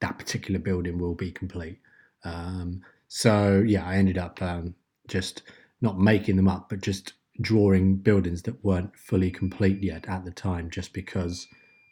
that 0.00 0.18
particular 0.18 0.58
building 0.58 0.98
will 0.98 1.14
be 1.14 1.30
complete. 1.30 1.78
Um, 2.24 2.80
so 3.08 3.62
yeah, 3.66 3.86
I 3.86 3.96
ended 3.96 4.18
up 4.18 4.40
um, 4.42 4.74
just 5.06 5.42
not 5.80 5.98
making 5.98 6.36
them 6.36 6.48
up, 6.48 6.68
but 6.68 6.80
just 6.80 7.14
drawing 7.40 7.96
buildings 7.96 8.42
that 8.42 8.64
weren't 8.64 8.96
fully 8.96 9.30
complete 9.30 9.82
yet 9.82 10.08
at 10.08 10.24
the 10.24 10.30
time, 10.30 10.70
just 10.70 10.92
because 10.92 11.46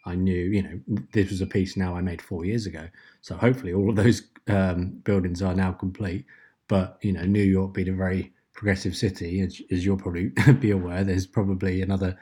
I 0.05 0.15
knew, 0.15 0.35
you 0.35 0.63
know, 0.63 0.81
this 1.13 1.31
was 1.31 1.41
a 1.41 1.47
piece 1.47 1.77
now 1.77 1.97
I 1.97 2.01
made 2.01 2.23
four 2.23 2.45
years 2.45 2.67
ago. 2.67 2.89
So 3.21 3.37
hopefully 3.37 3.73
all 3.73 3.91
of 3.91 3.97
those 3.97 4.23
um, 4.49 5.01
buildings 5.05 5.43
are 5.43 5.55
now 5.55 5.73
complete. 5.73 6.25
But, 6.69 6.99
you 7.03 7.13
know, 7.13 7.25
New 7.25 7.43
York 7.43 7.75
being 7.75 7.89
a 7.89 7.93
very 7.93 8.33
progressive 8.53 8.97
city, 8.97 9.41
as, 9.41 9.61
as 9.71 9.85
you'll 9.85 9.97
probably 9.97 10.27
be 10.61 10.71
aware, 10.71 11.05
there's 11.05 11.27
probably 11.27 11.83
another 11.83 12.19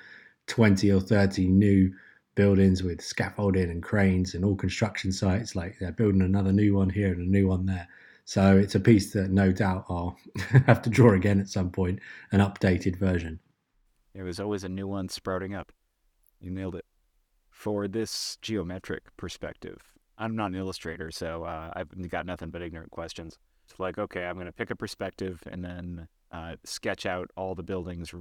20 0.47 0.91
or 0.93 1.01
30 1.01 1.49
new 1.49 1.93
buildings 2.35 2.83
with 2.83 3.01
scaffolding 3.01 3.71
and 3.71 3.83
cranes 3.83 4.35
and 4.35 4.45
all 4.45 4.55
construction 4.55 5.11
sites. 5.11 5.57
Like 5.57 5.79
they're 5.79 5.93
building 5.93 6.23
another 6.23 6.53
new 6.53 6.75
one 6.77 6.91
here 6.91 7.13
and 7.13 7.27
a 7.27 7.31
new 7.31 7.49
one 7.49 7.67
there. 7.67 7.89
So 8.27 8.59
it's 8.59 8.75
a 8.75 8.81
piece 8.81 9.13
that 9.13 9.31
no 9.31 9.53
doubt 9.53 9.87
I'll 9.89 10.19
have 10.67 10.83
to 10.83 10.91
draw 10.91 11.13
again 11.13 11.41
at 11.41 11.49
some 11.49 11.71
point, 11.71 12.01
an 12.33 12.41
updated 12.41 12.97
version. 12.97 13.39
There 14.15 14.25
was 14.25 14.41
always 14.41 14.65
a 14.65 14.69
new 14.69 14.89
one 14.89 15.09
sprouting 15.09 15.55
up. 15.55 15.71
You 16.41 16.51
nailed 16.51 16.75
it. 16.75 16.85
For 17.51 17.87
this 17.87 18.37
geometric 18.43 19.17
perspective, 19.17 19.79
I'm 20.19 20.35
not 20.35 20.51
an 20.51 20.57
illustrator, 20.57 21.13
so 21.13 21.45
uh, 21.45 21.71
I've 21.77 22.11
got 22.11 22.27
nothing 22.27 22.51
but 22.51 22.63
ignorant 22.63 22.91
questions. 22.91 23.39
It's 23.71 23.79
like, 23.79 23.97
okay, 23.97 24.25
I'm 24.25 24.35
going 24.35 24.47
to 24.47 24.53
pick 24.53 24.71
a 24.71 24.77
perspective 24.77 25.41
and 25.47 25.65
then 25.65 26.09
uh, 26.33 26.57
sketch 26.65 27.07
out 27.07 27.31
all 27.37 27.55
the 27.55 27.63
buildings 27.63 28.13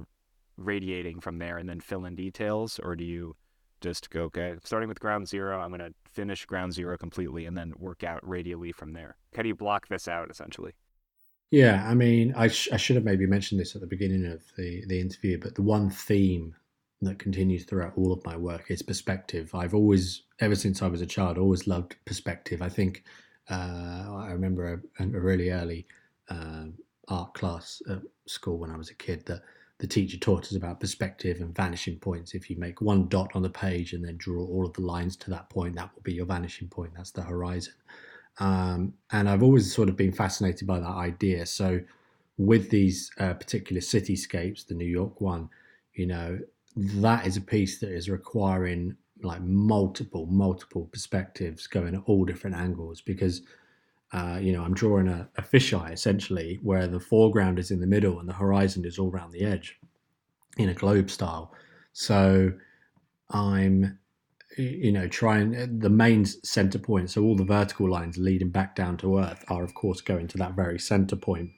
radiating 0.56 1.18
from 1.20 1.38
there 1.38 1.58
and 1.58 1.68
then 1.68 1.80
fill 1.80 2.04
in 2.04 2.14
details, 2.14 2.78
or 2.78 2.94
do 2.94 3.04
you 3.04 3.34
just 3.80 4.10
go, 4.10 4.22
okay, 4.22 4.56
starting 4.64 4.88
with 4.88 5.00
ground 5.00 5.28
zero, 5.28 5.60
I'm 5.60 5.70
going 5.70 5.80
to 5.80 5.94
finish 6.12 6.44
ground 6.46 6.72
zero 6.72 6.96
completely 6.96 7.46
and 7.46 7.56
then 7.56 7.72
work 7.78 8.04
out 8.04 8.26
radially 8.26 8.72
from 8.72 8.92
there. 8.92 9.16
How 9.34 9.42
do 9.42 9.48
you 9.48 9.54
block 9.54 9.88
this 9.88 10.08
out 10.08 10.30
essentially? 10.30 10.72
Yeah, 11.50 11.86
I 11.88 11.94
mean, 11.94 12.34
I, 12.36 12.48
sh- 12.48 12.68
I 12.72 12.76
should 12.76 12.96
have 12.96 13.04
maybe 13.04 13.26
mentioned 13.26 13.60
this 13.60 13.74
at 13.74 13.80
the 13.80 13.86
beginning 13.86 14.26
of 14.26 14.42
the, 14.56 14.84
the 14.86 15.00
interview, 15.00 15.38
but 15.38 15.54
the 15.54 15.62
one 15.62 15.90
theme 15.90 16.54
that 17.02 17.18
continues 17.18 17.64
throughout 17.64 17.92
all 17.96 18.12
of 18.12 18.24
my 18.24 18.36
work 18.36 18.70
is 18.70 18.82
perspective. 18.82 19.54
I've 19.54 19.74
always, 19.74 20.22
ever 20.40 20.54
since 20.56 20.82
I 20.82 20.88
was 20.88 21.02
a 21.02 21.06
child, 21.06 21.38
always 21.38 21.66
loved 21.66 21.96
perspective. 22.04 22.62
I 22.62 22.68
think 22.68 23.04
uh, 23.48 24.14
I 24.16 24.30
remember 24.32 24.82
a, 24.98 25.04
a 25.04 25.06
really 25.06 25.50
early 25.50 25.86
uh, 26.28 26.64
art 27.08 27.34
class 27.34 27.80
at 27.88 28.02
school 28.26 28.58
when 28.58 28.70
I 28.70 28.76
was 28.76 28.90
a 28.90 28.94
kid 28.94 29.24
that 29.26 29.42
the 29.78 29.86
teacher 29.86 30.16
taught 30.16 30.44
us 30.44 30.54
about 30.54 30.80
perspective 30.80 31.40
and 31.40 31.54
vanishing 31.54 31.98
points. 31.98 32.34
If 32.34 32.48
you 32.48 32.56
make 32.56 32.80
one 32.80 33.08
dot 33.08 33.30
on 33.34 33.42
the 33.42 33.50
page 33.50 33.92
and 33.92 34.04
then 34.04 34.16
draw 34.16 34.42
all 34.44 34.64
of 34.64 34.72
the 34.72 34.80
lines 34.80 35.16
to 35.18 35.30
that 35.30 35.50
point, 35.50 35.74
that 35.76 35.94
will 35.94 36.02
be 36.02 36.14
your 36.14 36.26
vanishing 36.26 36.68
point. 36.68 36.92
That's 36.96 37.10
the 37.10 37.22
horizon. 37.22 37.74
Um, 38.38 38.94
and 39.12 39.28
I've 39.28 39.42
always 39.42 39.72
sort 39.72 39.88
of 39.88 39.96
been 39.96 40.12
fascinated 40.12 40.66
by 40.66 40.80
that 40.80 40.86
idea. 40.86 41.44
So, 41.46 41.80
with 42.38 42.68
these 42.70 43.10
uh, 43.18 43.34
particular 43.34 43.80
cityscapes, 43.80 44.66
the 44.66 44.74
New 44.74 44.86
York 44.86 45.20
one, 45.20 45.48
you 45.94 46.06
know, 46.06 46.38
that 46.76 47.26
is 47.26 47.38
a 47.38 47.40
piece 47.40 47.78
that 47.78 47.90
is 47.90 48.10
requiring 48.10 48.96
like 49.22 49.40
multiple, 49.40 50.26
multiple 50.26 50.88
perspectives 50.92 51.66
going 51.66 51.94
at 51.94 52.02
all 52.04 52.26
different 52.26 52.56
angles 52.56 53.00
because 53.00 53.42
uh, 54.12 54.38
you 54.40 54.52
know, 54.52 54.62
I'm 54.62 54.74
drawing 54.74 55.08
a, 55.08 55.28
a 55.36 55.42
fisheye 55.42 55.92
essentially, 55.92 56.58
where 56.62 56.86
the 56.86 57.00
foreground 57.00 57.58
is 57.58 57.70
in 57.70 57.80
the 57.80 57.86
middle 57.86 58.20
and 58.20 58.28
the 58.28 58.34
horizon 58.34 58.84
is 58.84 58.98
all 58.98 59.10
around 59.10 59.32
the 59.32 59.42
edge 59.42 59.78
in 60.58 60.68
a 60.68 60.74
globe 60.74 61.10
style. 61.10 61.52
So 61.92 62.52
I'm, 63.30 63.98
you 64.56 64.92
know, 64.92 65.08
trying 65.08 65.78
the 65.80 65.90
main 65.90 66.24
center 66.24 66.78
point. 66.78 67.10
So 67.10 67.24
all 67.24 67.36
the 67.36 67.44
vertical 67.44 67.90
lines 67.90 68.16
leading 68.16 68.50
back 68.50 68.76
down 68.76 68.96
to 68.98 69.18
Earth 69.18 69.44
are, 69.48 69.64
of 69.64 69.74
course, 69.74 70.00
going 70.00 70.28
to 70.28 70.38
that 70.38 70.54
very 70.54 70.78
center 70.78 71.16
point. 71.16 71.50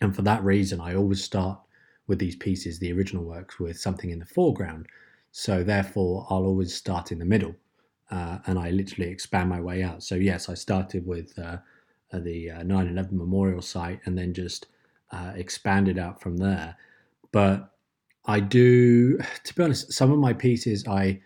And 0.00 0.14
for 0.14 0.22
that 0.22 0.42
reason, 0.42 0.80
I 0.80 0.94
always 0.94 1.22
start 1.22 1.60
with 2.06 2.18
these 2.18 2.36
pieces, 2.36 2.78
the 2.78 2.92
original 2.92 3.24
works, 3.24 3.58
with 3.58 3.78
something 3.78 4.10
in 4.10 4.18
the 4.18 4.24
foreground. 4.24 4.86
So 5.32 5.62
therefore, 5.62 6.26
I'll 6.30 6.46
always 6.46 6.74
start 6.74 7.12
in 7.12 7.18
the 7.18 7.24
middle 7.24 7.54
uh, 8.10 8.38
and 8.46 8.58
I 8.58 8.70
literally 8.70 9.10
expand 9.10 9.50
my 9.50 9.60
way 9.60 9.82
out. 9.82 10.02
So 10.02 10.14
yes, 10.14 10.48
I 10.48 10.54
started 10.54 11.06
with 11.06 11.38
uh, 11.38 11.58
uh 12.12 12.20
the 12.20 12.48
9/11 12.48 12.98
uh, 12.98 13.02
memorial 13.12 13.62
site 13.62 14.00
and 14.04 14.16
then 14.16 14.32
just 14.32 14.66
uh, 15.12 15.32
expanded 15.34 15.98
out 15.98 16.20
from 16.20 16.36
there. 16.36 16.76
But 17.32 17.70
I 18.24 18.40
do, 18.40 19.18
to 19.44 19.54
be 19.54 19.62
honest, 19.62 19.92
some 19.92 20.12
of 20.12 20.18
my 20.18 20.32
pieces 20.32 20.86
I 20.86 21.20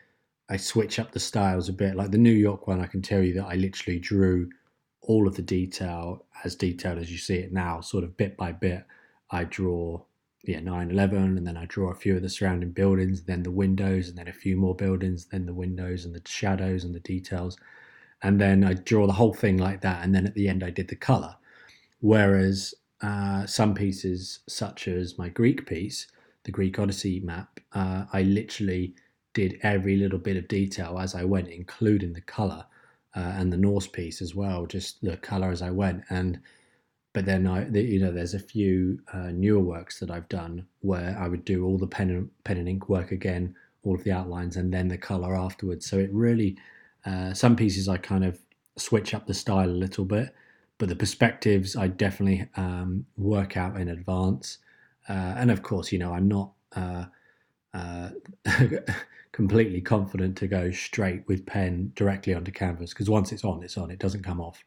I 0.49 0.57
switch 0.57 0.99
up 0.99 1.13
the 1.13 1.21
styles 1.21 1.69
a 1.69 1.73
bit. 1.73 1.97
Like 1.97 2.11
the 2.11 2.19
New 2.19 2.33
York 2.33 2.67
one, 2.67 2.81
I 2.81 2.87
can 2.87 3.01
tell 3.01 3.23
you 3.23 3.33
that 3.35 3.47
I 3.47 3.55
literally 3.55 3.99
drew 3.99 4.51
all 5.01 5.27
of 5.27 5.35
the 5.35 5.43
detail 5.43 6.27
as 6.45 6.55
detailed 6.55 6.99
as 6.99 7.11
you 7.11 7.19
see 7.19 7.37
it 7.37 7.53
now, 7.53 7.81
sort 7.81 8.05
of 8.05 8.17
bit 8.17 8.37
by 8.37 8.53
bit. 8.53 8.85
I 9.31 9.45
draw 9.45 10.03
yeah 10.45 10.59
9-11 10.59 11.39
and 11.39 11.47
then 11.47 11.57
i 11.57 11.65
draw 11.67 11.91
a 11.91 11.95
few 11.95 12.17
of 12.17 12.23
the 12.23 12.29
surrounding 12.29 12.71
buildings 12.71 13.23
then 13.23 13.43
the 13.43 13.51
windows 13.51 14.09
and 14.09 14.19
then 14.19 14.29
a 14.29 14.33
few 14.33 14.57
more 14.57 14.75
buildings 14.75 15.27
then 15.27 15.47
the 15.47 15.55
windows 15.55 16.05
and 16.05 16.15
the 16.15 16.23
shadows 16.27 16.85
and 16.85 16.95
the 16.95 17.01
details. 17.01 17.57
And 18.25 18.41
then 18.41 18.65
i 18.65 18.75
draw 18.75 19.07
the 19.07 19.13
whole 19.13 19.35
thing 19.35 19.59
like 19.59 19.81
that 19.83 20.05
and 20.05 20.15
then 20.15 20.27
at 20.27 20.35
the 20.35 20.49
end 20.49 20.63
i 20.63 20.71
did 20.71 20.89
the 20.89 20.97
color 20.97 21.37
whereas 22.01 22.75
uh, 23.03 23.47
some 23.47 23.75
pieces 23.75 24.41
such 24.49 24.87
as 24.87 25.19
my 25.19 25.29
greek 25.29 25.67
piece 25.67 26.07
the 26.45 26.53
greek 26.53 26.79
odyssey 26.79 27.21
map 27.21 27.59
uh, 27.73 28.05
i 28.13 28.23
literally 28.23 28.95
did 29.35 29.59
every 29.63 29.97
little 29.97 30.19
bit 30.21 30.37
of 30.37 30.47
detail 30.47 30.99
as 31.01 31.15
i 31.17 31.25
went 31.25 31.49
including 31.49 32.13
the 32.13 32.21
color 32.21 32.65
uh, 33.17 33.35
and 33.37 33.53
the 33.53 33.57
norse 33.57 33.87
piece 33.87 34.23
as 34.23 34.35
well 34.35 34.67
just 34.67 35.01
the 35.03 35.17
color 35.17 35.51
as 35.51 35.63
i 35.63 35.71
went. 35.71 36.03
And 36.11 36.41
but 37.13 37.27
then 37.27 37.47
I, 37.47 37.69
you 37.69 38.01
know, 38.01 38.11
there's 38.11 38.35
a 38.35 38.39
few 38.39 39.01
uh, 39.13 39.31
newer 39.33 39.61
works 39.61 40.01
that 40.01 40.11
I've 40.11 40.29
done 40.29 40.67
where 40.81 41.17
I 41.19 41.29
would 41.29 41.45
do 41.45 41.65
all 41.65 41.77
the 41.77 41.87
pen 41.87 42.11
and 42.11 42.31
pen 42.45 42.57
and 42.57 42.69
ink 42.69 42.89
work 42.89 43.13
again, 43.13 43.55
all 43.83 43.95
of 43.95 44.05
the 44.05 44.13
outlines, 44.13 44.57
and 44.57 44.73
then 44.73 44.89
the 44.89 44.97
color 44.97 45.37
afterwards. 45.37 45.87
So 45.87 45.99
it 45.99 46.11
really, 46.13 46.57
uh, 47.05 47.35
some 47.35 47.55
pieces 47.55 47.89
I 47.89 47.99
kind 47.99 48.25
of 48.25 48.41
switch 48.77 49.13
up 49.13 49.27
the 49.27 49.35
style 49.35 49.69
a 49.69 49.71
little 49.71 50.07
bit, 50.07 50.35
but 50.79 50.89
the 50.89 50.97
perspectives 50.97 51.77
I 51.77 51.89
definitely 51.89 52.49
um, 52.57 53.05
work 53.19 53.57
out 53.59 53.79
in 53.79 53.89
advance. 53.89 54.59
Uh, 55.09 55.35
and 55.37 55.51
of 55.51 55.63
course, 55.63 55.93
you 55.93 55.99
know, 55.99 56.15
I'm 56.15 56.29
not 56.29 56.53
uh, 56.75 57.05
uh, 57.75 58.09
completely 59.33 59.83
confident 59.83 60.37
to 60.39 60.47
go 60.47 60.71
straight 60.71 61.27
with 61.29 61.45
pen 61.45 61.93
directly 61.95 62.33
onto 62.33 62.53
canvas 62.53 62.95
because 62.95 63.11
once 63.11 63.33
it's 63.33 63.45
on, 63.45 63.63
it's 63.63 63.77
on. 63.77 63.91
It 63.91 63.99
doesn't 63.99 64.23
come 64.23 64.41
off. 64.41 64.65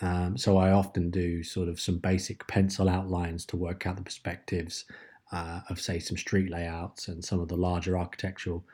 Um, 0.00 0.36
so 0.36 0.56
I 0.56 0.72
often 0.72 1.10
do 1.10 1.42
sort 1.42 1.68
of 1.68 1.80
some 1.80 1.98
basic 1.98 2.46
pencil 2.46 2.88
outlines 2.88 3.44
to 3.46 3.56
work 3.56 3.86
out 3.86 3.96
the 3.96 4.02
perspectives 4.02 4.84
uh, 5.32 5.60
of, 5.70 5.80
say, 5.80 5.98
some 5.98 6.16
street 6.16 6.50
layouts 6.50 7.08
and 7.08 7.24
some 7.24 7.40
of 7.40 7.48
the 7.48 7.56
larger 7.56 7.96
architectural 7.96 8.64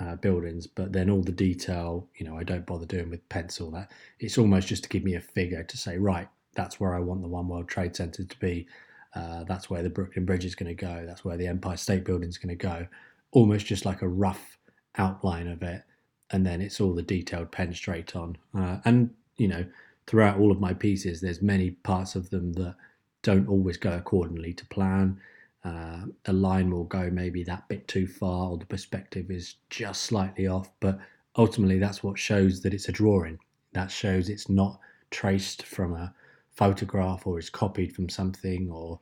uh, 0.00 0.16
buildings. 0.16 0.66
But 0.66 0.92
then 0.92 1.08
all 1.08 1.22
the 1.22 1.32
detail, 1.32 2.08
you 2.16 2.26
know, 2.26 2.36
I 2.36 2.42
don't 2.42 2.66
bother 2.66 2.86
doing 2.86 3.10
with 3.10 3.28
pencil. 3.28 3.70
That 3.70 3.90
it's 4.18 4.38
almost 4.38 4.68
just 4.68 4.82
to 4.84 4.88
give 4.88 5.04
me 5.04 5.14
a 5.14 5.20
figure 5.20 5.62
to 5.62 5.76
say, 5.76 5.98
right, 5.98 6.28
that's 6.54 6.80
where 6.80 6.94
I 6.94 7.00
want 7.00 7.22
the 7.22 7.28
One 7.28 7.48
World 7.48 7.68
Trade 7.68 7.94
Center 7.96 8.24
to 8.24 8.38
be. 8.38 8.66
Uh, 9.14 9.44
that's 9.44 9.70
where 9.70 9.82
the 9.82 9.90
Brooklyn 9.90 10.26
Bridge 10.26 10.44
is 10.44 10.54
going 10.54 10.74
to 10.74 10.74
go. 10.74 11.04
That's 11.06 11.24
where 11.24 11.36
the 11.36 11.46
Empire 11.46 11.76
State 11.76 12.04
Building 12.04 12.28
is 12.28 12.38
going 12.38 12.56
to 12.56 12.62
go. 12.62 12.86
Almost 13.32 13.66
just 13.66 13.86
like 13.86 14.02
a 14.02 14.08
rough 14.08 14.58
outline 14.98 15.48
of 15.48 15.62
it, 15.62 15.82
and 16.30 16.44
then 16.44 16.60
it's 16.60 16.80
all 16.80 16.94
the 16.94 17.02
detailed 17.02 17.50
pen 17.50 17.72
straight 17.72 18.14
on. 18.16 18.36
Uh, 18.54 18.78
and 18.84 19.10
you 19.36 19.48
know, 19.48 19.64
throughout 20.06 20.38
all 20.38 20.52
of 20.52 20.60
my 20.60 20.72
pieces, 20.72 21.20
there's 21.20 21.42
many 21.42 21.70
parts 21.70 22.14
of 22.14 22.30
them 22.30 22.52
that 22.54 22.76
don't 23.22 23.48
always 23.48 23.76
go 23.76 23.92
accordingly 23.92 24.52
to 24.54 24.66
plan. 24.66 25.20
Uh, 25.64 26.02
a 26.26 26.32
line 26.32 26.70
will 26.70 26.84
go 26.84 27.10
maybe 27.10 27.42
that 27.42 27.68
bit 27.68 27.88
too 27.88 28.06
far, 28.06 28.50
or 28.50 28.58
the 28.58 28.66
perspective 28.66 29.30
is 29.30 29.56
just 29.68 30.02
slightly 30.02 30.46
off. 30.46 30.70
But 30.80 30.98
ultimately, 31.36 31.78
that's 31.78 32.04
what 32.04 32.18
shows 32.18 32.62
that 32.62 32.72
it's 32.72 32.88
a 32.88 32.92
drawing. 32.92 33.38
That 33.72 33.90
shows 33.90 34.28
it's 34.28 34.48
not 34.48 34.78
traced 35.10 35.64
from 35.64 35.94
a 35.94 36.14
photograph 36.52 37.26
or 37.26 37.38
is 37.38 37.50
copied 37.50 37.94
from 37.94 38.08
something 38.08 38.70
or 38.70 39.00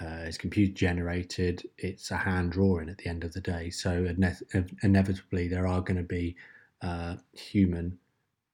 uh, 0.00 0.24
is 0.26 0.38
computer 0.38 0.72
generated. 0.72 1.68
It's 1.78 2.10
a 2.10 2.16
hand 2.16 2.52
drawing 2.52 2.88
at 2.88 2.98
the 2.98 3.08
end 3.08 3.24
of 3.24 3.32
the 3.32 3.40
day. 3.40 3.70
So 3.70 4.12
inevitably, 4.82 5.48
there 5.48 5.66
are 5.66 5.80
going 5.82 5.96
to 5.98 6.02
be 6.02 6.36
uh, 6.82 7.16
human 7.32 7.98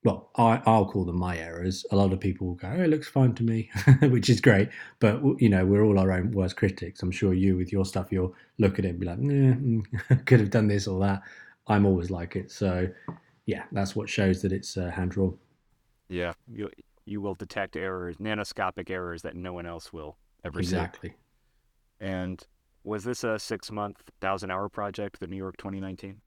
well, 0.04 0.30
I, 0.36 0.60
will 0.66 0.86
call 0.86 1.04
them 1.04 1.18
my 1.18 1.38
errors. 1.38 1.86
A 1.92 1.96
lot 1.96 2.12
of 2.12 2.18
people 2.18 2.48
will 2.48 2.54
go, 2.54 2.74
oh, 2.76 2.82
it 2.82 2.88
looks 2.88 3.08
fine 3.08 3.34
to 3.34 3.44
me, 3.44 3.70
which 4.02 4.28
is 4.28 4.40
great. 4.40 4.68
But, 4.98 5.22
you 5.40 5.48
know, 5.48 5.64
we're 5.64 5.84
all 5.84 5.98
our 5.98 6.10
own 6.10 6.32
worst 6.32 6.56
critics. 6.56 7.02
I'm 7.02 7.12
sure 7.12 7.32
you, 7.32 7.56
with 7.56 7.72
your 7.72 7.84
stuff, 7.84 8.08
you'll 8.10 8.34
look 8.58 8.78
at 8.78 8.84
it 8.84 8.88
and 8.88 9.00
be 9.00 9.06
like, 9.06 9.18
mm, 9.18 9.84
could 10.26 10.40
have 10.40 10.50
done 10.50 10.66
this 10.66 10.88
or 10.88 10.98
that. 11.00 11.22
I'm 11.68 11.86
always 11.86 12.10
like 12.10 12.34
it. 12.34 12.50
So, 12.50 12.88
yeah, 13.46 13.62
that's 13.70 13.94
what 13.94 14.08
shows 14.08 14.42
that 14.42 14.52
it's 14.52 14.76
uh, 14.76 14.90
hand 14.90 15.12
drawn. 15.12 15.38
Yeah, 16.08 16.32
you, 16.52 16.68
you 17.04 17.20
will 17.20 17.34
detect 17.34 17.76
errors, 17.76 18.16
nanoscopic 18.16 18.90
errors 18.90 19.22
that 19.22 19.36
no 19.36 19.52
one 19.52 19.66
else 19.66 19.92
will 19.92 20.16
ever 20.44 20.58
exactly. 20.58 21.10
see. 21.10 21.14
Exactly. 21.14 21.18
And 22.00 22.46
was 22.82 23.04
this 23.04 23.22
a 23.22 23.38
six 23.38 23.70
month, 23.70 24.02
thousand 24.20 24.50
hour 24.50 24.68
project, 24.68 25.20
the 25.20 25.28
New 25.28 25.36
York 25.36 25.56
2019? 25.58 26.20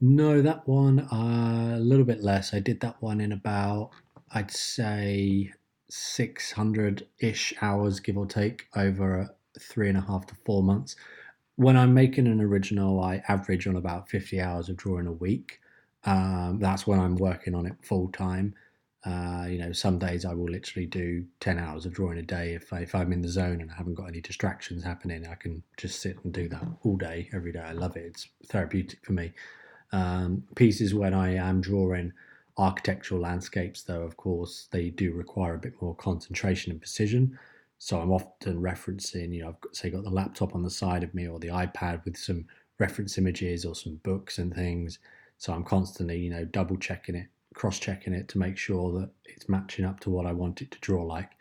No, 0.00 0.42
that 0.42 0.68
one 0.68 1.00
uh, 1.00 1.76
a 1.76 1.80
little 1.80 2.04
bit 2.04 2.22
less. 2.22 2.52
I 2.52 2.60
did 2.60 2.80
that 2.80 3.00
one 3.00 3.20
in 3.20 3.32
about, 3.32 3.90
I'd 4.32 4.50
say, 4.50 5.52
600 5.88 7.06
ish 7.18 7.54
hours, 7.62 8.00
give 8.00 8.18
or 8.18 8.26
take, 8.26 8.66
over 8.76 9.34
three 9.58 9.88
and 9.88 9.96
a 9.96 10.02
half 10.02 10.26
to 10.26 10.34
four 10.44 10.62
months. 10.62 10.96
When 11.56 11.76
I'm 11.78 11.94
making 11.94 12.26
an 12.26 12.42
original, 12.42 13.00
I 13.00 13.22
average 13.28 13.66
on 13.66 13.76
about 13.76 14.10
50 14.10 14.40
hours 14.40 14.68
of 14.68 14.76
drawing 14.76 15.06
a 15.06 15.12
week. 15.12 15.60
Um, 16.04 16.58
that's 16.60 16.86
when 16.86 17.00
I'm 17.00 17.16
working 17.16 17.54
on 17.54 17.64
it 17.66 17.76
full 17.82 18.08
time. 18.08 18.54
Uh, 19.04 19.46
you 19.48 19.58
know, 19.58 19.72
some 19.72 19.98
days 19.98 20.24
I 20.26 20.34
will 20.34 20.50
literally 20.50 20.86
do 20.86 21.24
10 21.40 21.58
hours 21.58 21.86
of 21.86 21.94
drawing 21.94 22.18
a 22.18 22.22
day. 22.22 22.54
If, 22.54 22.72
I, 22.72 22.80
if 22.80 22.94
I'm 22.94 23.12
in 23.12 23.22
the 23.22 23.28
zone 23.28 23.62
and 23.62 23.70
I 23.70 23.74
haven't 23.76 23.94
got 23.94 24.08
any 24.08 24.20
distractions 24.20 24.84
happening, 24.84 25.26
I 25.26 25.36
can 25.36 25.62
just 25.78 26.00
sit 26.00 26.18
and 26.24 26.32
do 26.34 26.48
that 26.50 26.64
all 26.82 26.96
day, 26.96 27.30
every 27.32 27.52
day. 27.52 27.60
I 27.60 27.72
love 27.72 27.96
it. 27.96 28.04
It's 28.04 28.28
therapeutic 28.46 28.98
for 29.04 29.12
me. 29.12 29.32
Um, 29.92 30.44
pieces 30.54 30.94
when 30.94 31.14
I 31.14 31.34
am 31.34 31.60
drawing 31.60 32.12
architectural 32.58 33.20
landscapes, 33.20 33.82
though, 33.82 34.02
of 34.02 34.16
course, 34.16 34.68
they 34.70 34.90
do 34.90 35.12
require 35.12 35.54
a 35.54 35.58
bit 35.58 35.74
more 35.80 35.94
concentration 35.94 36.72
and 36.72 36.80
precision. 36.80 37.38
So 37.78 38.00
I'm 38.00 38.10
often 38.10 38.60
referencing, 38.60 39.34
you 39.34 39.42
know, 39.42 39.48
I've 39.48 39.60
got, 39.60 39.76
say 39.76 39.90
got 39.90 40.04
the 40.04 40.10
laptop 40.10 40.54
on 40.54 40.62
the 40.62 40.70
side 40.70 41.02
of 41.02 41.14
me 41.14 41.28
or 41.28 41.38
the 41.38 41.48
iPad 41.48 42.04
with 42.04 42.16
some 42.16 42.46
reference 42.78 43.18
images 43.18 43.64
or 43.64 43.74
some 43.74 43.96
books 43.96 44.38
and 44.38 44.54
things. 44.54 44.98
So 45.38 45.52
I'm 45.52 45.64
constantly, 45.64 46.18
you 46.18 46.30
know, 46.30 46.44
double 46.46 46.78
checking 46.78 47.14
it, 47.14 47.28
cross 47.54 47.78
checking 47.78 48.14
it 48.14 48.28
to 48.28 48.38
make 48.38 48.56
sure 48.56 48.98
that 48.98 49.10
it's 49.24 49.48
matching 49.48 49.84
up 49.84 50.00
to 50.00 50.10
what 50.10 50.26
I 50.26 50.32
want 50.32 50.62
it 50.62 50.70
to 50.70 50.78
draw 50.80 51.02
like. 51.04 51.32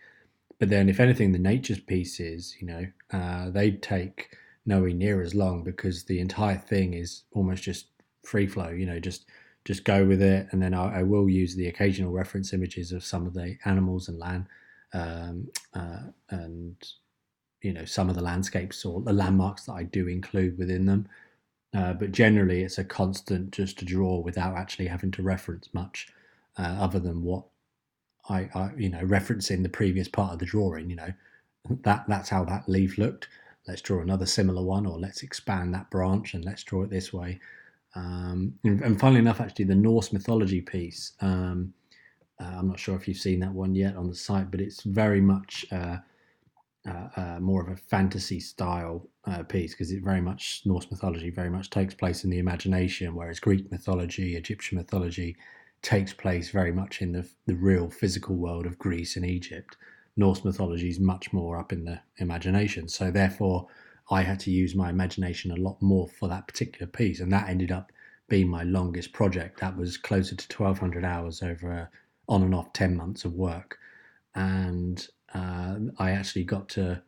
But 0.59 0.69
then, 0.69 0.89
if 0.89 0.99
anything, 0.99 1.31
the 1.31 1.39
nature's 1.39 1.79
pieces, 1.79 2.55
you 2.59 2.67
know, 2.67 2.87
uh, 3.11 3.49
they 3.49 3.71
take 3.71 4.35
nowhere 4.65 4.91
near 4.91 5.21
as 5.21 5.35
long 5.35 5.63
because 5.63 6.05
the 6.05 6.19
entire 6.19 6.57
thing 6.57 6.93
is 6.93 7.23
almost 7.33 7.63
just 7.63 7.87
free 8.25 8.47
flow. 8.47 8.69
You 8.69 8.85
know, 8.85 8.99
just 8.99 9.25
just 9.65 9.83
go 9.83 10.05
with 10.05 10.21
it, 10.21 10.47
and 10.51 10.61
then 10.61 10.73
I, 10.73 10.99
I 10.99 11.03
will 11.03 11.29
use 11.29 11.55
the 11.55 11.67
occasional 11.67 12.11
reference 12.11 12.53
images 12.53 12.91
of 12.91 13.03
some 13.03 13.25
of 13.25 13.33
the 13.33 13.57
animals 13.65 14.07
and 14.07 14.19
land, 14.19 14.45
um, 14.93 15.47
uh, 15.73 16.03
and 16.29 16.75
you 17.61 17.73
know 17.73 17.85
some 17.85 18.09
of 18.09 18.15
the 18.15 18.21
landscapes 18.21 18.85
or 18.85 19.01
the 19.01 19.13
landmarks 19.13 19.65
that 19.65 19.73
I 19.73 19.83
do 19.83 20.07
include 20.07 20.57
within 20.57 20.85
them. 20.85 21.07
Uh, 21.75 21.93
but 21.93 22.11
generally, 22.11 22.61
it's 22.61 22.77
a 22.77 22.85
constant 22.85 23.51
just 23.51 23.77
to 23.79 23.85
draw 23.85 24.19
without 24.19 24.55
actually 24.55 24.87
having 24.87 25.11
to 25.11 25.21
reference 25.21 25.67
much, 25.73 26.07
uh, 26.57 26.77
other 26.79 26.99
than 26.99 27.21
what 27.23 27.43
I, 28.29 28.49
I, 28.55 28.69
you 28.77 28.89
know, 28.89 29.01
referencing 29.01 29.61
the 29.61 29.69
previous 29.69 30.07
part 30.07 30.33
of 30.33 30.39
the 30.39 30.45
drawing. 30.45 30.89
You 30.89 30.95
know, 30.97 31.13
that 31.81 32.05
that's 32.07 32.29
how 32.29 32.45
that 32.45 32.69
leaf 32.69 32.97
looked. 32.97 33.27
Let's 33.67 33.81
draw 33.81 34.01
another 34.01 34.27
similar 34.27 34.61
one, 34.61 34.85
or 34.85 34.99
let's 34.99 35.23
expand 35.23 35.73
that 35.73 35.89
branch 35.89 36.35
and 36.35 36.45
let's 36.45 36.63
draw 36.63 36.83
it 36.83 36.91
this 36.91 37.11
way. 37.11 37.39
Um, 37.95 38.53
and, 38.63 38.81
and, 38.81 38.99
funnily 38.99 39.19
enough, 39.19 39.39
actually, 39.39 39.65
the 39.65 39.75
Norse 39.75 40.11
mythology 40.11 40.61
piece, 40.61 41.13
um, 41.21 41.73
uh, 42.41 42.55
I'm 42.57 42.67
not 42.67 42.79
sure 42.79 42.95
if 42.95 43.07
you've 43.07 43.17
seen 43.17 43.39
that 43.39 43.53
one 43.53 43.73
yet 43.73 43.95
on 43.95 44.09
the 44.09 44.15
site, 44.15 44.51
but 44.51 44.59
it's 44.59 44.83
very 44.83 45.21
much 45.21 45.65
uh, 45.71 45.97
uh, 46.87 47.07
uh 47.15 47.39
more 47.39 47.61
of 47.61 47.69
a 47.69 47.77
fantasy 47.77 48.39
style 48.39 49.07
uh, 49.25 49.43
piece 49.43 49.71
because 49.71 49.91
it 49.91 50.03
very 50.03 50.21
much, 50.21 50.61
Norse 50.65 50.91
mythology 50.91 51.29
very 51.29 51.49
much 51.49 51.69
takes 51.69 51.93
place 51.93 52.25
in 52.25 52.29
the 52.29 52.39
imagination, 52.39 53.15
whereas 53.15 53.39
Greek 53.39 53.71
mythology, 53.71 54.35
Egyptian 54.35 54.77
mythology 54.77 55.37
takes 55.81 56.13
place 56.13 56.49
very 56.49 56.71
much 56.71 57.01
in 57.01 57.11
the 57.13 57.27
the 57.45 57.55
real 57.55 57.89
physical 57.89 58.35
world 58.35 58.65
of 58.65 58.77
Greece 58.77 59.15
and 59.15 59.25
Egypt. 59.25 59.77
Norse 60.17 60.43
mythology 60.43 60.89
is 60.89 60.99
much 60.99 61.31
more 61.31 61.57
up 61.57 61.71
in 61.71 61.85
the 61.85 61.99
imagination. 62.17 62.87
So 62.87 63.11
therefore, 63.11 63.67
I 64.09 64.21
had 64.21 64.39
to 64.41 64.51
use 64.51 64.75
my 64.75 64.89
imagination 64.89 65.51
a 65.51 65.55
lot 65.55 65.81
more 65.81 66.07
for 66.07 66.29
that 66.29 66.47
particular 66.47 66.87
piece, 66.87 67.19
and 67.19 67.31
that 67.31 67.49
ended 67.49 67.71
up 67.71 67.91
being 68.27 68.47
my 68.47 68.63
longest 68.63 69.13
project. 69.13 69.59
That 69.59 69.77
was 69.77 69.97
closer 69.97 70.35
to 70.35 70.63
1,200 70.63 71.03
hours 71.03 71.41
over 71.41 71.71
a, 71.71 71.89
on 72.27 72.43
and 72.43 72.55
off 72.55 72.73
10 72.73 72.95
months 72.95 73.25
of 73.25 73.33
work, 73.33 73.79
and 74.35 75.07
uh, 75.33 75.77
I 75.97 76.11
actually 76.11 76.43
got 76.43 76.69
to 76.69 77.01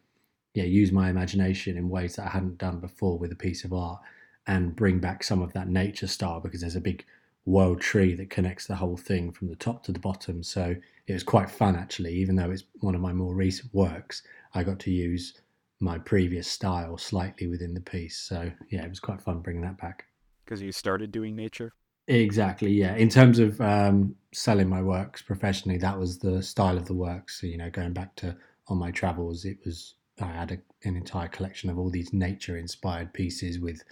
yeah 0.54 0.64
use 0.64 0.92
my 0.92 1.10
imagination 1.10 1.78
in 1.78 1.90
ways 1.90 2.16
that 2.16 2.28
I 2.28 2.30
hadn't 2.30 2.58
done 2.58 2.80
before 2.80 3.18
with 3.18 3.32
a 3.32 3.36
piece 3.36 3.64
of 3.64 3.74
art, 3.74 4.02
and 4.48 4.76
bring 4.76 5.00
back 5.00 5.24
some 5.24 5.42
of 5.42 5.54
that 5.54 5.68
nature 5.68 6.08
style 6.08 6.40
because 6.40 6.62
there's 6.62 6.76
a 6.76 6.82
big 6.82 7.06
world 7.46 7.80
tree 7.80 8.14
that 8.14 8.30
connects 8.30 8.68
the 8.68 8.76
whole 8.76 8.98
thing 8.98 9.32
from 9.32 9.48
the 9.48 9.56
top 9.56 9.84
to 9.84 9.92
the 9.92 10.00
bottom. 10.00 10.44
So 10.44 10.76
it 11.08 11.14
was 11.14 11.24
quite 11.24 11.50
fun 11.50 11.76
actually, 11.76 12.14
even 12.16 12.36
though 12.36 12.52
it's 12.52 12.64
one 12.82 12.96
of 12.96 13.02
my 13.02 13.14
more 13.14 13.34
recent 13.34 13.74
works. 13.74 14.24
I 14.54 14.64
got 14.64 14.80
to 14.80 14.92
use 14.92 15.40
my 15.80 16.00
previous 16.00 16.48
style 16.48 16.98
slightly 16.98 17.48
within 17.48 17.74
the 17.74 17.82
piece. 17.82 18.18
So 18.18 18.52
yeah, 18.70 18.84
it 18.84 18.90
was 18.90 19.00
quite 19.00 19.22
fun 19.22 19.40
bringing 19.40 19.64
that 19.64 19.78
back. 19.78 20.06
Because 20.46 20.62
you 20.62 20.72
started 20.72 21.12
doing 21.12 21.36
nature. 21.36 21.74
Exactly. 22.08 22.72
Yeah. 22.72 22.96
In 22.96 23.10
terms 23.10 23.38
of 23.38 23.60
um, 23.60 24.16
selling 24.34 24.70
my 24.70 24.82
works 24.82 25.22
professionally, 25.22 25.78
that 25.80 26.00
was 26.00 26.18
the 26.18 26.42
style 26.42 26.78
of 26.78 26.86
the 26.86 26.94
works. 26.94 27.42
So, 27.42 27.48
you 27.48 27.58
know, 27.58 27.70
going 27.70 27.94
back 27.94 28.16
to 28.18 28.36
on 28.70 28.78
my 28.78 28.92
travels, 28.92 29.46
it 29.46 29.58
was 29.66 29.96
I 30.22 30.28
had 30.28 30.52
a, 30.52 30.58
an 30.88 30.96
entire 30.96 31.28
collection 31.28 31.70
of 31.70 31.78
all 31.78 31.90
these 31.90 32.14
nature-inspired 32.14 33.14
pieces 33.14 33.60
with 33.60 33.84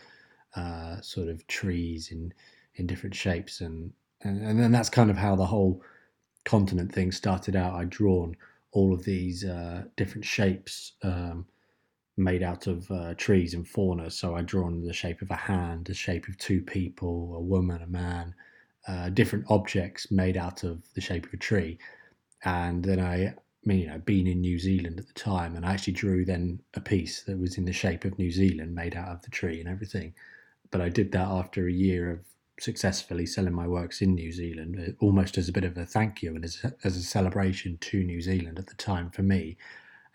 uh, 0.55 1.01
sort 1.01 1.27
of 1.27 1.45
trees 1.47 2.11
in 2.11 2.33
in 2.75 2.87
different 2.87 3.15
shapes, 3.15 3.61
and 3.61 3.91
and 4.21 4.41
and 4.41 4.59
then 4.59 4.71
that's 4.71 4.89
kind 4.89 5.09
of 5.09 5.17
how 5.17 5.35
the 5.35 5.45
whole 5.45 5.81
continent 6.45 6.91
thing 6.91 7.11
started 7.11 7.55
out. 7.55 7.75
I'd 7.75 7.89
drawn 7.89 8.35
all 8.71 8.93
of 8.93 9.03
these 9.03 9.45
uh, 9.45 9.83
different 9.95 10.25
shapes 10.25 10.93
um, 11.03 11.45
made 12.17 12.43
out 12.43 12.67
of 12.67 12.89
uh, 12.91 13.13
trees 13.15 13.53
and 13.53 13.67
fauna. 13.67 14.09
So 14.09 14.35
I'd 14.35 14.45
drawn 14.45 14.85
the 14.85 14.93
shape 14.93 15.21
of 15.21 15.31
a 15.31 15.35
hand, 15.35 15.85
the 15.85 15.93
shape 15.93 16.27
of 16.27 16.37
two 16.37 16.61
people, 16.61 17.35
a 17.35 17.41
woman, 17.41 17.81
a 17.81 17.87
man, 17.87 18.33
uh, 18.87 19.09
different 19.09 19.45
objects 19.49 20.11
made 20.11 20.37
out 20.37 20.63
of 20.63 20.83
the 20.93 21.01
shape 21.01 21.25
of 21.25 21.33
a 21.33 21.37
tree. 21.37 21.77
And 22.43 22.83
then 22.83 22.99
I, 22.99 23.27
I 23.27 23.35
mean, 23.65 23.79
you 23.79 23.87
know, 23.87 23.97
being 24.05 24.27
in 24.27 24.41
New 24.41 24.59
Zealand 24.59 24.99
at 24.99 25.07
the 25.07 25.13
time, 25.13 25.55
and 25.55 25.65
I 25.65 25.73
actually 25.73 25.93
drew 25.93 26.23
then 26.23 26.61
a 26.75 26.81
piece 26.81 27.23
that 27.23 27.37
was 27.37 27.57
in 27.57 27.65
the 27.65 27.73
shape 27.73 28.05
of 28.05 28.17
New 28.17 28.31
Zealand, 28.31 28.75
made 28.75 28.95
out 28.95 29.09
of 29.09 29.21
the 29.23 29.31
tree 29.31 29.59
and 29.59 29.67
everything. 29.67 30.13
But 30.71 30.81
I 30.81 30.89
did 30.89 31.11
that 31.13 31.27
after 31.27 31.67
a 31.67 31.71
year 31.71 32.11
of 32.11 32.19
successfully 32.59 33.25
selling 33.25 33.53
my 33.53 33.67
works 33.67 34.01
in 34.01 34.13
New 34.13 34.31
Zealand, 34.31 34.79
uh, 34.79 34.91
almost 35.03 35.37
as 35.37 35.49
a 35.49 35.51
bit 35.51 35.63
of 35.65 35.77
a 35.77 35.85
thank 35.85 36.21
you 36.21 36.35
and 36.35 36.45
as 36.45 36.63
as 36.83 36.95
a 36.95 37.03
celebration 37.03 37.77
to 37.81 38.03
New 38.03 38.21
Zealand 38.21 38.59
at 38.59 38.67
the 38.67 38.75
time 38.75 39.09
for 39.09 39.23
me. 39.23 39.57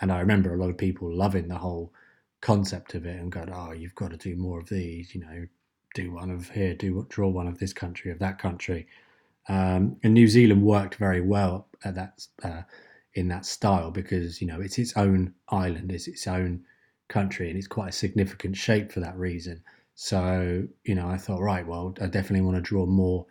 And 0.00 0.10
I 0.12 0.20
remember 0.20 0.54
a 0.54 0.58
lot 0.58 0.70
of 0.70 0.78
people 0.78 1.12
loving 1.12 1.48
the 1.48 1.58
whole 1.58 1.92
concept 2.40 2.94
of 2.94 3.06
it 3.06 3.20
and 3.20 3.30
going, 3.32 3.50
"Oh, 3.52 3.72
you've 3.72 3.94
got 3.94 4.10
to 4.10 4.16
do 4.16 4.36
more 4.36 4.58
of 4.60 4.68
these," 4.68 5.14
you 5.14 5.20
know, 5.20 5.46
do 5.94 6.12
one 6.12 6.30
of 6.30 6.50
here, 6.50 6.74
do 6.74 7.06
draw 7.08 7.28
one 7.28 7.48
of 7.48 7.58
this 7.58 7.72
country, 7.72 8.10
of 8.10 8.18
that 8.20 8.38
country. 8.38 8.86
Um, 9.48 9.96
and 10.02 10.14
New 10.14 10.28
Zealand 10.28 10.62
worked 10.62 10.94
very 10.96 11.20
well 11.20 11.68
at 11.84 11.94
that 11.96 12.26
uh, 12.42 12.62
in 13.14 13.28
that 13.28 13.44
style 13.46 13.90
because 13.90 14.40
you 14.40 14.46
know 14.46 14.60
it's 14.60 14.78
its 14.78 14.96
own 14.96 15.34
island, 15.48 15.92
it's 15.92 16.08
its 16.08 16.26
own 16.26 16.64
country, 17.08 17.48
and 17.50 17.58
it's 17.58 17.66
quite 17.66 17.88
a 17.90 17.92
significant 17.92 18.56
shape 18.56 18.92
for 18.92 19.00
that 19.00 19.16
reason. 19.18 19.62
So 19.94 20.66
you 20.84 20.94
know, 20.94 21.08
I 21.08 21.16
thought, 21.18 21.40
right, 21.40 21.66
well, 21.66 21.94
I 22.00 22.06
definitely 22.06 22.42
want 22.42 22.56
to 22.56 22.62
draw 22.62 22.86
more 22.86 23.26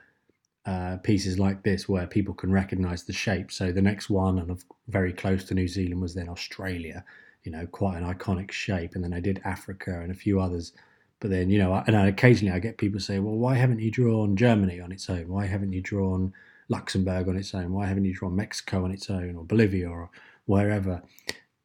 uh, 0.70 0.98
pieces 0.98 1.40
like 1.40 1.64
this 1.64 1.90
where 1.90 2.08
people 2.08 2.34
can 2.34 2.52
recognise 2.52 3.04
the 3.04 3.14
shape. 3.14 3.52
So 3.52 3.72
the 3.72 3.82
next 3.82 4.10
one, 4.10 4.40
and 4.40 4.64
very 4.88 5.14
close 5.14 5.44
to 5.46 5.54
New 5.54 5.68
Zealand, 5.68 6.02
was 6.02 6.14
then 6.14 6.30
Australia. 6.30 7.04
You 7.44 7.52
know, 7.54 7.66
quite 7.68 7.98
an 7.98 8.14
iconic 8.14 8.52
shape, 8.52 8.96
and 8.96 9.04
then 9.04 9.14
I 9.14 9.22
did 9.22 9.42
Africa 9.44 10.02
and 10.02 10.12
a 10.12 10.16
few 10.16 10.40
others 10.40 10.74
but 11.20 11.32
then, 11.32 11.50
you 11.50 11.60
know, 11.60 11.84
and 11.86 11.96
occasionally 11.96 12.54
I 12.54 12.60
get 12.60 12.78
people 12.78 13.00
say, 13.00 13.20
well, 13.20 13.36
why 13.36 13.56
haven't 13.56 13.80
you 13.80 13.92
drawn 13.92 14.38
Germany 14.38 14.80
on 14.80 14.92
its 14.92 15.10
own? 15.10 15.28
Why 15.28 15.46
haven't 15.46 15.74
you 15.74 15.82
drawn 15.82 16.34
Luxembourg 16.70 17.28
on 17.28 17.36
its 17.36 17.54
own? 17.54 17.74
Why 17.74 17.88
haven't 17.88 18.06
you 18.06 18.14
drawn 18.14 18.36
Mexico 18.36 18.86
on 18.86 18.92
its 18.92 19.10
own 19.10 19.36
or 19.36 19.44
Bolivia 19.44 19.90
or 19.90 20.10
wherever? 20.46 21.02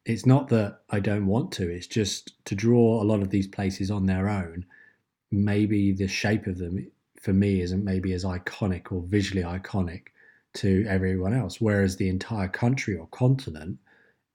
It's 0.05 0.25
not 0.25 0.49
that 0.49 0.81
I 0.89 0.99
don't 0.99 1.25
want 1.25 1.51
to, 1.53 1.69
it's 1.69 1.87
just 1.87 2.33
to 2.45 2.53
draw 2.55 3.01
a 3.01 3.05
lot 3.05 3.21
of 3.21 3.29
these 3.29 3.47
places 3.47 3.89
on 3.89 4.05
their 4.05 4.29
own. 4.29 4.65
Maybe 5.31 5.93
the 5.93 6.07
shape 6.07 6.47
of 6.47 6.57
them 6.57 6.91
for 7.25 7.33
me 7.33 7.59
isn't 7.61 7.83
maybe 7.83 8.13
as 8.13 8.23
iconic 8.23 8.91
or 8.91 9.01
visually 9.07 9.41
iconic 9.41 10.09
to 10.53 10.85
everyone 10.87 11.33
else, 11.33 11.59
whereas 11.59 11.97
the 11.97 12.07
entire 12.07 12.47
country 12.47 12.95
or 12.95 13.07
continent 13.07 13.79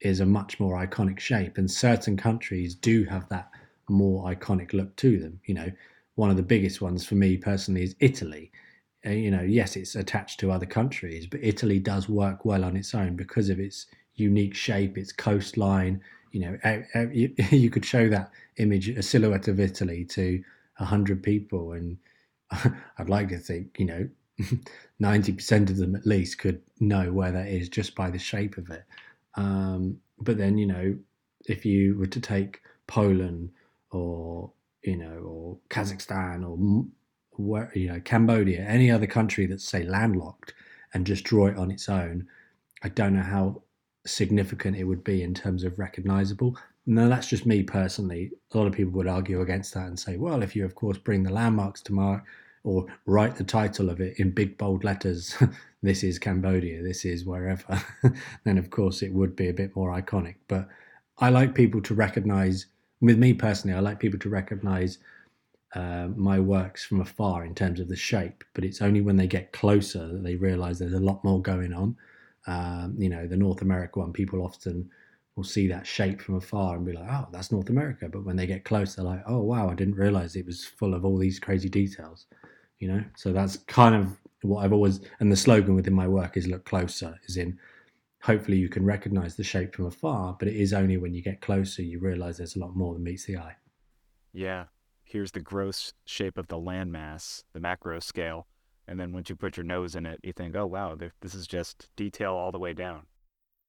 is 0.01 0.19
a 0.19 0.27
much 0.27 0.59
more 0.59 0.85
iconic 0.85 1.21
shape. 1.21 1.57
And 1.57 1.71
certain 1.71 2.17
countries 2.17 2.75
do 2.75 3.05
have 3.05 3.29
that 3.29 3.49
more 3.89 4.25
iconic 4.25 4.73
look 4.73 4.97
to 4.97 5.21
them. 5.21 5.39
You 5.45 5.55
know, 5.55 5.73
one 6.17 6.31
of 6.31 6.37
the 6.37 6.43
biggest 6.43 6.81
ones 6.81 7.07
for 7.07 7.15
me 7.15 7.37
personally 7.37 7.85
is 7.85 7.95
Italy. 8.01 8.51
Uh, 9.07 9.11
you 9.11 9.31
know, 9.31 9.43
yes, 9.43 9.77
it's 9.77 9.95
attached 9.95 10.41
to 10.41 10.51
other 10.51 10.67
countries, 10.67 11.29
but 11.29 11.45
Italy 11.45 11.79
does 11.79 12.09
work 12.09 12.45
well 12.45 12.65
on 12.65 12.77
its 12.77 12.93
own 12.93 13.15
because 13.15 13.51
of 13.51 13.61
its 13.61 13.87
unique 14.17 14.57
shape, 14.57 14.99
its 14.99 15.13
coastline. 15.13 16.03
You 16.33 16.41
know, 16.41 16.83
you, 17.13 17.33
you 17.53 17.71
could 17.71 17.85
show 17.85 18.09
that 18.09 18.33
image, 18.57 18.89
a 18.89 19.03
silhouette 19.03 19.47
of 19.47 19.61
Italy, 19.61 20.05
to 20.07 20.43
a 20.81 20.85
hundred 20.85 21.23
people, 21.23 21.73
and 21.75 21.97
I'd 22.99 23.09
like 23.09 23.29
to 23.29 23.39
think, 23.39 23.79
you 23.79 23.87
know, 23.87 24.09
ninety 24.99 25.33
percent 25.33 25.71
of 25.71 25.77
them 25.77 25.95
at 25.95 26.07
least 26.07 26.39
could 26.39 26.63
know 26.79 27.13
where 27.13 27.33
that 27.33 27.49
is 27.49 27.69
just 27.69 27.95
by 27.95 28.11
the 28.11 28.19
shape 28.19 28.57
of 28.57 28.71
it. 28.71 28.85
Um, 29.37 29.99
but 30.19 30.39
then, 30.39 30.59
you 30.59 30.67
know, 30.67 30.97
if 31.47 31.65
you 31.65 31.97
were 31.99 32.07
to 32.07 32.21
take 32.21 32.61
Poland 32.87 33.51
or 33.91 34.53
you 34.83 34.97
know, 34.97 35.19
or 35.19 35.59
Kazakhstan 35.69 36.47
or 36.49 36.85
where, 37.33 37.71
you 37.75 37.89
know 37.89 38.01
Cambodia, 38.01 38.61
any 38.61 38.91
other 38.91 39.07
country 39.07 39.47
that's 39.47 39.65
say 39.65 39.83
landlocked, 39.85 40.55
and 40.95 41.07
just 41.07 41.25
draw 41.25 41.47
it 41.47 41.57
on 41.57 41.71
its 41.71 41.89
own, 41.89 42.27
I 42.83 42.89
don't 42.89 43.15
know 43.15 43.23
how 43.23 43.63
significant 44.07 44.77
it 44.77 44.85
would 44.85 45.05
be 45.05 45.23
in 45.23 45.35
terms 45.35 45.65
of 45.65 45.79
recognizable. 45.79 46.57
No, 46.87 47.09
that's 47.09 47.29
just 47.29 47.47
me 47.47 47.63
personally. 47.63 48.33
A 48.53 48.59
lot 48.59 48.67
of 48.67 48.73
people 48.73 48.93
would 48.93 49.07
argue 49.07 49.41
against 49.43 49.75
that 49.75 49.87
and 49.87 49.99
say, 49.99 50.17
well, 50.17 50.43
if 50.43 50.57
you 50.57 50.65
of 50.65 50.75
course 50.75 50.99
bring 50.99 51.23
the 51.23 51.33
landmarks 51.33 51.83
to 51.83 51.93
mark 51.93 52.25
or 52.65 52.87
write 53.07 53.37
the 53.37 53.45
title 53.45 53.91
of 53.91 54.01
it 54.01 54.19
in 54.19 54.31
big 54.31 54.59
bold 54.59 54.83
letters, 54.85 55.37
this 55.83 56.03
is 56.03 56.19
Cambodia, 56.19 56.83
this 56.83 57.05
is 57.05 57.25
wherever, 57.25 57.83
then 58.45 58.59
of 58.59 58.71
course 58.71 59.03
it 59.03 59.13
would 59.13 59.37
be 59.37 59.49
a 59.49 59.55
bit 59.55 59.75
more 59.77 59.91
iconic. 59.91 60.37
But 60.49 60.69
I 61.19 61.31
like 61.31 61.55
people 61.55 61.83
to 61.83 61.95
recognize 61.95 62.67
with 63.01 63.19
me 63.19 63.33
personally, 63.33 63.77
I 63.77 63.81
like 63.81 63.99
people 63.99 64.19
to 64.21 64.29
recognize 64.29 64.99
uh, 65.75 66.09
my 66.17 66.41
works 66.41 66.85
from 66.85 67.01
afar 67.01 67.45
in 67.45 67.55
terms 67.55 67.81
of 67.81 67.89
the 67.89 67.97
shape, 67.97 68.45
but 68.55 68.65
it's 68.65 68.83
only 68.83 69.01
when 69.01 69.17
they 69.17 69.27
get 69.27 69.53
closer 69.53 70.07
that 70.09 70.23
they 70.23 70.37
realize 70.37 70.79
there's 70.79 70.93
a 70.93 71.01
lot 71.01 71.23
more 71.25 71.41
going 71.41 71.73
on. 71.73 71.97
Um, 72.47 72.97
you 72.99 73.09
know, 73.09 73.27
the 73.27 73.37
North 73.37 73.63
America 73.63 74.01
one, 74.01 74.13
people 74.13 74.43
often 74.43 74.91
will 75.37 75.45
see 75.45 75.69
that 75.69 75.87
shape 75.87 76.21
from 76.21 76.37
afar 76.37 76.77
and 76.77 76.85
be 76.85 76.93
like, 76.93 77.09
oh, 77.09 77.29
that's 77.33 77.53
North 77.53 77.71
America. 77.71 78.09
But 78.09 78.25
when 78.25 78.37
they 78.37 78.47
get 78.47 78.65
close, 78.65 78.95
they're 78.95 79.05
like, 79.05 79.23
oh, 79.27 79.41
wow, 79.41 79.71
I 79.71 79.75
didn't 79.75 79.95
realize 79.95 80.37
it 80.37 80.47
was 80.47 80.65
full 80.65 80.95
of 80.95 81.05
all 81.05 81.17
these 81.17 81.39
crazy 81.39 81.69
details. 81.69 82.27
You 82.79 82.89
know, 82.89 83.05
so 83.17 83.33
that's 83.33 83.59
kind 83.59 83.95
of 83.95 84.19
what 84.43 84.65
I've 84.65 84.73
always, 84.73 85.01
and 85.21 85.31
the 85.31 85.37
slogan 85.37 85.75
within 85.75 85.95
my 85.95 86.09
work 86.09 86.37
is 86.37 86.47
look 86.47 86.65
closer, 86.65 87.19
is 87.27 87.37
in 87.37 87.59
hopefully 88.23 88.59
you 88.59 88.69
can 88.69 88.85
recognize 88.85 89.37
the 89.37 89.45
shape 89.45 89.75
from 89.75 89.87
afar, 89.87 90.37
but 90.39 90.49
it 90.49 90.57
is 90.57 90.73
only 90.73 90.97
when 90.97 91.15
you 91.15 91.23
get 91.23 91.41
closer 91.41 91.83
you 91.83 91.99
realize 91.99 92.37
there's 92.37 92.57
a 92.57 92.59
lot 92.59 92.77
more 92.77 92.95
than 92.95 93.03
meets 93.03 93.25
the 93.25 93.37
eye. 93.37 93.57
Yeah. 94.33 94.65
Here's 95.05 95.33
the 95.33 95.41
gross 95.41 95.93
shape 96.05 96.39
of 96.39 96.49
the 96.49 96.59
landmass, 96.59 97.43
the 97.53 97.61
macro 97.61 97.99
scale. 97.99 98.47
And 98.87 98.99
then 98.99 99.13
once 99.13 99.29
you 99.29 99.37
put 99.37 99.57
your 99.57 99.65
nose 99.65 99.95
in 99.95 100.07
it, 100.07 100.21
you 100.23 100.33
think, 100.33 100.55
oh, 100.55 100.67
wow, 100.67 100.97
this 101.21 101.35
is 101.35 101.47
just 101.47 101.89
detail 101.97 102.33
all 102.33 102.53
the 102.53 102.59
way 102.59 102.73
down. 102.73 103.07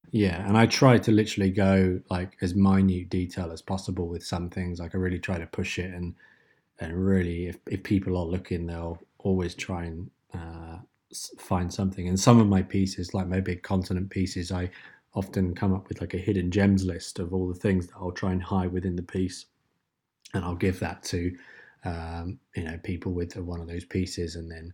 Yeah. 0.10 0.46
And 0.48 0.58
I 0.58 0.66
try 0.66 0.98
to 0.98 1.12
literally 1.12 1.52
go 1.52 2.00
like 2.10 2.38
as 2.42 2.56
minute 2.56 3.10
detail 3.10 3.52
as 3.52 3.62
possible 3.62 4.08
with 4.08 4.26
some 4.26 4.50
things. 4.50 4.80
Like 4.80 4.94
I 4.96 4.98
really 4.98 5.20
try 5.20 5.38
to 5.38 5.46
push 5.48 5.80
it 5.80 5.94
and, 5.94 6.16
and 6.80 7.06
really, 7.06 7.48
if, 7.48 7.58
if 7.68 7.84
people 7.84 8.18
are 8.18 8.26
looking, 8.26 8.66
they'll 8.66 9.00
always 9.20 9.54
try 9.54 9.86
and 9.86 10.10
uh, 10.34 10.78
find 11.38 11.72
something. 11.72 12.08
And 12.08 12.20
some 12.20 12.40
of 12.40 12.48
my 12.48 12.64
pieces, 12.64 13.14
like 13.14 13.28
my 13.28 13.40
big 13.40 13.62
continent 13.62 14.10
pieces, 14.10 14.52
I 14.52 14.70
often 15.14 15.54
come 15.54 15.74
up 15.74 15.88
with 15.90 16.02
like 16.02 16.14
a 16.14 16.18
hidden 16.18 16.50
gems 16.52 16.84
list 16.84 17.20
of 17.20 17.34
all 17.34 17.48
the 17.48 17.60
things 17.60 17.88
that 17.88 17.96
I'll 17.98 18.12
try 18.12 18.32
and 18.32 18.42
hide 18.42 18.72
within 18.72 18.96
the 18.96 19.04
piece, 19.04 19.46
and 20.34 20.44
I'll 20.44 20.56
give 20.56 20.80
that 20.80 21.04
to 21.04 21.38
um, 21.86 22.40
you 22.56 22.64
know 22.64 22.80
people 22.84 23.12
with 23.12 23.36
one 23.38 23.62
of 23.62 23.68
those 23.68 23.86
pieces, 23.86 24.36
and 24.36 24.50
then 24.50 24.74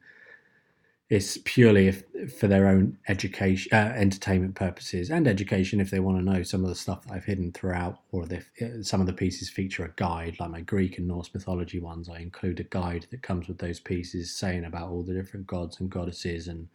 it's 1.09 1.37
purely 1.45 1.87
if, 1.87 2.03
for 2.37 2.47
their 2.47 2.67
own 2.67 2.97
education, 3.07 3.71
uh, 3.73 3.93
entertainment 3.95 4.55
purposes, 4.55 5.09
and 5.09 5.25
education 5.25 5.79
if 5.79 5.89
they 5.89 6.01
want 6.01 6.17
to 6.17 6.23
know 6.23 6.43
some 6.43 6.63
of 6.63 6.69
the 6.69 6.75
stuff 6.75 7.03
that 7.03 7.13
I've 7.13 7.23
hidden 7.23 7.53
throughout, 7.53 7.99
or 8.11 8.25
if 8.29 8.51
uh, 8.61 8.83
some 8.83 8.99
of 8.99 9.07
the 9.07 9.13
pieces 9.13 9.49
feature 9.49 9.85
a 9.85 9.93
guide, 9.95 10.35
like 10.39 10.49
my 10.49 10.61
Greek 10.61 10.97
and 10.97 11.07
Norse 11.07 11.33
mythology 11.33 11.79
ones. 11.79 12.09
I 12.09 12.19
include 12.19 12.59
a 12.59 12.63
guide 12.63 13.07
that 13.11 13.21
comes 13.21 13.47
with 13.47 13.57
those 13.57 13.79
pieces, 13.79 14.35
saying 14.35 14.65
about 14.65 14.89
all 14.89 15.03
the 15.03 15.13
different 15.13 15.47
gods 15.47 15.79
and 15.79 15.89
goddesses 15.89 16.49
and 16.49 16.67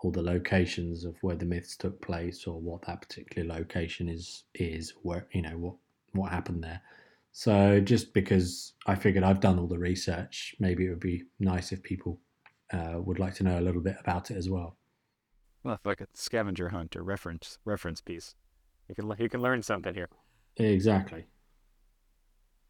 all 0.00 0.10
the 0.10 0.22
locations 0.22 1.04
of 1.04 1.16
where 1.22 1.36
the 1.36 1.44
myths 1.44 1.76
took 1.76 2.00
place 2.02 2.46
or 2.46 2.60
what 2.60 2.82
that 2.86 3.00
particular 3.00 3.54
location 3.54 4.08
is 4.08 4.44
is 4.54 4.94
where 5.02 5.26
you 5.32 5.42
know 5.42 5.56
what 5.56 5.74
what 6.12 6.32
happened 6.32 6.64
there. 6.64 6.80
So 7.30 7.80
just 7.80 8.14
because 8.14 8.72
I 8.86 8.94
figured 8.94 9.22
I've 9.22 9.40
done 9.40 9.58
all 9.58 9.66
the 9.66 9.78
research, 9.78 10.56
maybe 10.58 10.86
it 10.86 10.90
would 10.90 11.00
be 11.00 11.24
nice 11.38 11.70
if 11.70 11.82
people 11.82 12.18
uh, 12.72 12.94
would 12.96 13.18
like 13.18 13.34
to 13.34 13.44
know 13.44 13.58
a 13.58 13.62
little 13.62 13.80
bit 13.80 13.96
about 14.00 14.30
it 14.30 14.36
as 14.36 14.48
well. 14.48 14.76
Well, 15.62 15.80
like 15.84 16.00
a 16.00 16.06
scavenger 16.14 16.68
hunt 16.68 16.96
or 16.96 17.02
reference 17.02 17.58
reference 17.64 18.00
piece, 18.00 18.34
you 18.88 18.94
can 18.94 19.12
you 19.18 19.28
can 19.28 19.40
learn 19.40 19.62
something 19.62 19.94
here. 19.94 20.08
Exactly. 20.56 21.26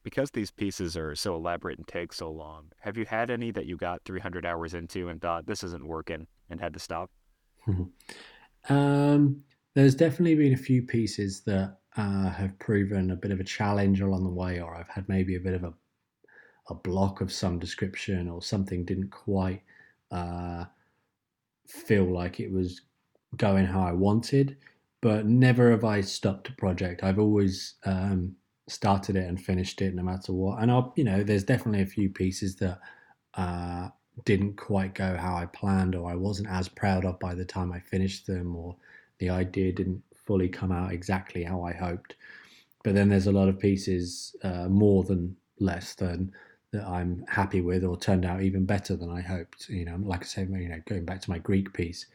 Because 0.03 0.31
these 0.31 0.53
pieces 0.53 0.97
are 0.97 1.17
so 1.17 1.35
elaborate 1.35 1.79
and 1.79 1.87
take 1.87 2.13
so 2.13 2.31
long, 2.31 2.71
have 2.81 2.97
you 2.97 3.05
had 3.05 3.31
any 3.31 3.51
that 3.51 3.67
you 3.67 3.77
got 3.77 4.05
300 4.05 4.47
hours 4.47 4.73
into 4.73 5.09
and 5.09 5.21
thought 5.21 5.47
this 5.47 5.65
isn't 5.65 5.87
working 5.87 6.29
and 6.49 6.61
had 6.61 6.73
to 6.75 6.79
stop? 6.79 7.11
um, 8.69 9.43
there's 9.75 9.97
definitely 9.97 10.37
been 10.37 10.55
a 10.55 10.57
few 10.57 10.83
pieces 10.83 11.43
that 11.43 11.79
uh, 11.97 12.31
have 12.31 12.57
proven 12.61 13.11
a 13.11 13.17
bit 13.17 13.33
of 13.33 13.41
a 13.41 13.45
challenge 13.45 14.01
along 14.01 14.23
the 14.23 14.31
way, 14.31 14.61
or 14.61 14.77
I've 14.77 14.89
had 14.89 15.09
maybe 15.09 15.37
a 15.37 15.41
bit 15.41 15.55
of 15.55 15.65
a 15.65 15.75
a 16.69 16.75
block 16.75 17.21
of 17.21 17.33
some 17.33 17.59
description, 17.59 18.29
or 18.29 18.43
something 18.43 18.85
didn't 18.85 19.11
quite 19.11 19.63
uh, 20.11 20.65
feel 21.67 22.05
like 22.05 22.41
it 22.41 22.53
was 22.53 22.83
going 23.37 23.67
how 23.67 23.81
I 23.83 23.93
wanted. 23.93 24.57
But 25.03 25.27
never 25.27 25.71
have 25.71 25.85
I 25.85 26.01
stopped 26.01 26.49
a 26.49 26.53
project. 26.53 27.05
I've 27.05 27.19
always 27.19 27.75
um, 27.85 28.35
started 28.69 29.17
it 29.17 29.29
and 29.29 29.41
finished 29.41 29.81
it, 29.83 29.95
no 29.95 30.03
matter 30.03 30.33
what. 30.33 30.61
And 30.63 30.71
I'll, 30.71 30.93
you 30.97 31.05
know, 31.05 31.23
there's 31.23 31.45
definitely 31.45 31.83
a 31.83 31.87
few 31.87 32.09
pieces 32.11 32.57
that 32.57 32.81
uh, 33.35 33.89
didn't 34.25 34.57
quite 34.57 34.95
go 34.95 35.17
how 35.17 35.37
I 35.37 35.47
planned 35.47 35.95
or 35.95 36.11
I 36.11 36.17
wasn't 36.17 36.49
as 36.49 36.69
proud 36.69 37.05
of 37.05 37.19
by 37.21 37.35
the 37.35 37.45
time 37.45 37.73
I 37.73 37.81
finished 37.81 38.27
them 38.27 38.57
or 38.57 38.77
the 39.19 39.31
idea 39.31 39.73
didn't 39.73 40.03
fully 40.15 40.49
come 40.49 40.73
out 40.73 40.93
exactly 40.93 41.45
how 41.45 41.63
I 41.63 41.73
hoped. 41.73 42.17
But 42.83 42.95
then 42.95 43.09
there's 43.09 43.27
a 43.27 43.33
lot 43.33 43.49
of 43.49 43.59
pieces, 43.59 44.35
uh, 44.43 44.69
more 44.69 45.05
than 45.05 45.37
less 45.59 45.95
than 45.95 46.33
that 46.77 46.87
I'm 46.87 47.25
happy 47.29 47.61
with 47.61 47.85
or 47.85 47.97
turned 47.97 48.25
out 48.25 48.43
even 48.43 48.65
better 48.65 48.97
than 48.97 49.11
I 49.11 49.21
hoped. 49.21 49.69
You 49.69 49.85
know, 49.85 49.99
like 50.01 50.23
I 50.23 50.27
said, 50.27 50.51
you 50.51 50.69
know, 50.69 50.81
going 50.87 51.05
back 51.05 51.21
to 51.23 51.31
my 51.31 51.39
Greek 51.39 51.73
piece, 51.73 52.07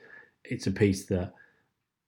it's 0.44 0.68
a 0.68 0.72
piece 0.72 1.06
that, 1.08 1.34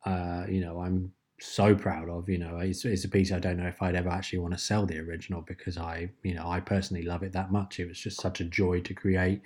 uh, 0.05 0.45
you 0.47 0.61
know, 0.61 0.79
I'm 0.79 1.11
so 1.39 1.75
proud 1.75 2.09
of. 2.09 2.29
You 2.29 2.37
know, 2.37 2.59
it's, 2.59 2.85
it's 2.85 3.05
a 3.05 3.09
piece 3.09 3.31
I 3.31 3.39
don't 3.39 3.57
know 3.57 3.67
if 3.67 3.81
I'd 3.81 3.95
ever 3.95 4.09
actually 4.09 4.39
want 4.39 4.53
to 4.53 4.59
sell 4.59 4.85
the 4.85 4.99
original 4.99 5.41
because 5.41 5.77
I, 5.77 6.09
you 6.23 6.35
know, 6.35 6.47
I 6.47 6.59
personally 6.59 7.03
love 7.03 7.23
it 7.23 7.33
that 7.33 7.51
much. 7.51 7.79
It 7.79 7.87
was 7.87 7.99
just 7.99 8.21
such 8.21 8.39
a 8.39 8.45
joy 8.45 8.81
to 8.81 8.93
create. 8.93 9.41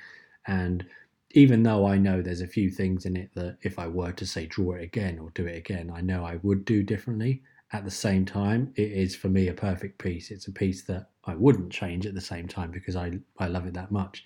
And 0.47 0.85
even 1.31 1.63
though 1.63 1.85
I 1.85 1.97
know 1.97 2.21
there's 2.21 2.41
a 2.41 2.47
few 2.47 2.69
things 2.69 3.05
in 3.05 3.17
it 3.17 3.31
that 3.35 3.57
if 3.61 3.79
I 3.79 3.87
were 3.87 4.13
to 4.13 4.25
say 4.25 4.45
draw 4.45 4.73
it 4.73 4.83
again 4.83 5.19
or 5.19 5.31
do 5.31 5.45
it 5.45 5.57
again, 5.57 5.91
I 5.93 6.01
know 6.01 6.25
I 6.25 6.39
would 6.43 6.65
do 6.65 6.83
differently. 6.83 7.43
At 7.73 7.83
the 7.83 7.91
same 7.91 8.25
time, 8.25 8.71
it 8.75 8.91
is 8.91 9.15
for 9.15 9.27
me 9.27 9.49
a 9.49 9.53
perfect 9.53 9.97
piece. 9.99 10.31
It's 10.31 10.47
a 10.47 10.53
piece 10.53 10.83
that 10.83 11.09
I 11.27 11.35
wouldn't 11.35 11.71
change 11.71 12.05
at 12.05 12.15
the 12.15 12.21
same 12.21 12.47
time 12.47 12.71
because 12.71 12.95
I 12.95 13.19
I 13.37 13.47
love 13.47 13.65
it 13.67 13.73
that 13.73 13.91
much. 13.91 14.25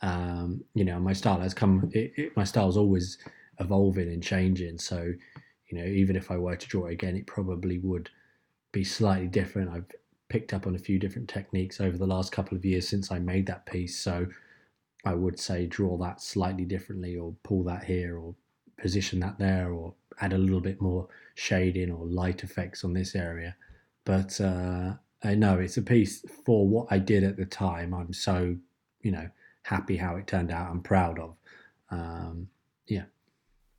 Um, 0.00 0.62
you 0.74 0.84
know, 0.84 0.98
my 1.00 1.12
style 1.12 1.40
has 1.40 1.54
come. 1.54 1.90
It, 1.92 2.12
it, 2.16 2.36
my 2.36 2.44
style 2.44 2.68
is 2.68 2.76
always 2.76 3.18
evolving 3.60 4.08
and 4.08 4.22
changing. 4.22 4.78
So, 4.78 5.12
you 5.70 5.78
know, 5.78 5.84
even 5.84 6.16
if 6.16 6.30
I 6.30 6.36
were 6.36 6.56
to 6.56 6.68
draw 6.68 6.86
it 6.86 6.92
again, 6.92 7.16
it 7.16 7.26
probably 7.26 7.78
would 7.78 8.08
be 8.72 8.84
slightly 8.84 9.26
different. 9.26 9.70
I've 9.70 9.90
picked 10.28 10.52
up 10.52 10.66
on 10.66 10.74
a 10.74 10.78
few 10.78 10.98
different 10.98 11.28
techniques 11.28 11.80
over 11.80 11.96
the 11.96 12.06
last 12.06 12.32
couple 12.32 12.56
of 12.56 12.64
years 12.64 12.88
since 12.88 13.10
I 13.10 13.18
made 13.18 13.46
that 13.46 13.66
piece. 13.66 13.98
So 13.98 14.26
I 15.04 15.14
would 15.14 15.38
say 15.38 15.66
draw 15.66 15.96
that 15.98 16.20
slightly 16.20 16.64
differently 16.64 17.16
or 17.16 17.34
pull 17.42 17.64
that 17.64 17.84
here 17.84 18.18
or 18.18 18.34
position 18.78 19.20
that 19.20 19.38
there 19.38 19.72
or 19.72 19.94
add 20.20 20.32
a 20.32 20.38
little 20.38 20.60
bit 20.60 20.80
more 20.80 21.08
shading 21.34 21.90
or 21.90 22.06
light 22.06 22.42
effects 22.42 22.84
on 22.84 22.92
this 22.92 23.14
area. 23.14 23.56
But 24.04 24.40
uh, 24.40 24.94
I 25.22 25.34
know 25.34 25.58
it's 25.58 25.76
a 25.76 25.82
piece 25.82 26.24
for 26.44 26.66
what 26.66 26.86
I 26.90 26.98
did 26.98 27.24
at 27.24 27.36
the 27.36 27.46
time. 27.46 27.92
I'm 27.92 28.12
so, 28.12 28.56
you 29.02 29.10
know, 29.10 29.28
happy 29.62 29.96
how 29.96 30.16
it 30.16 30.26
turned 30.26 30.50
out. 30.50 30.70
I'm 30.70 30.82
proud 30.82 31.18
of. 31.18 31.34
Um, 31.90 32.48
yeah. 32.86 33.04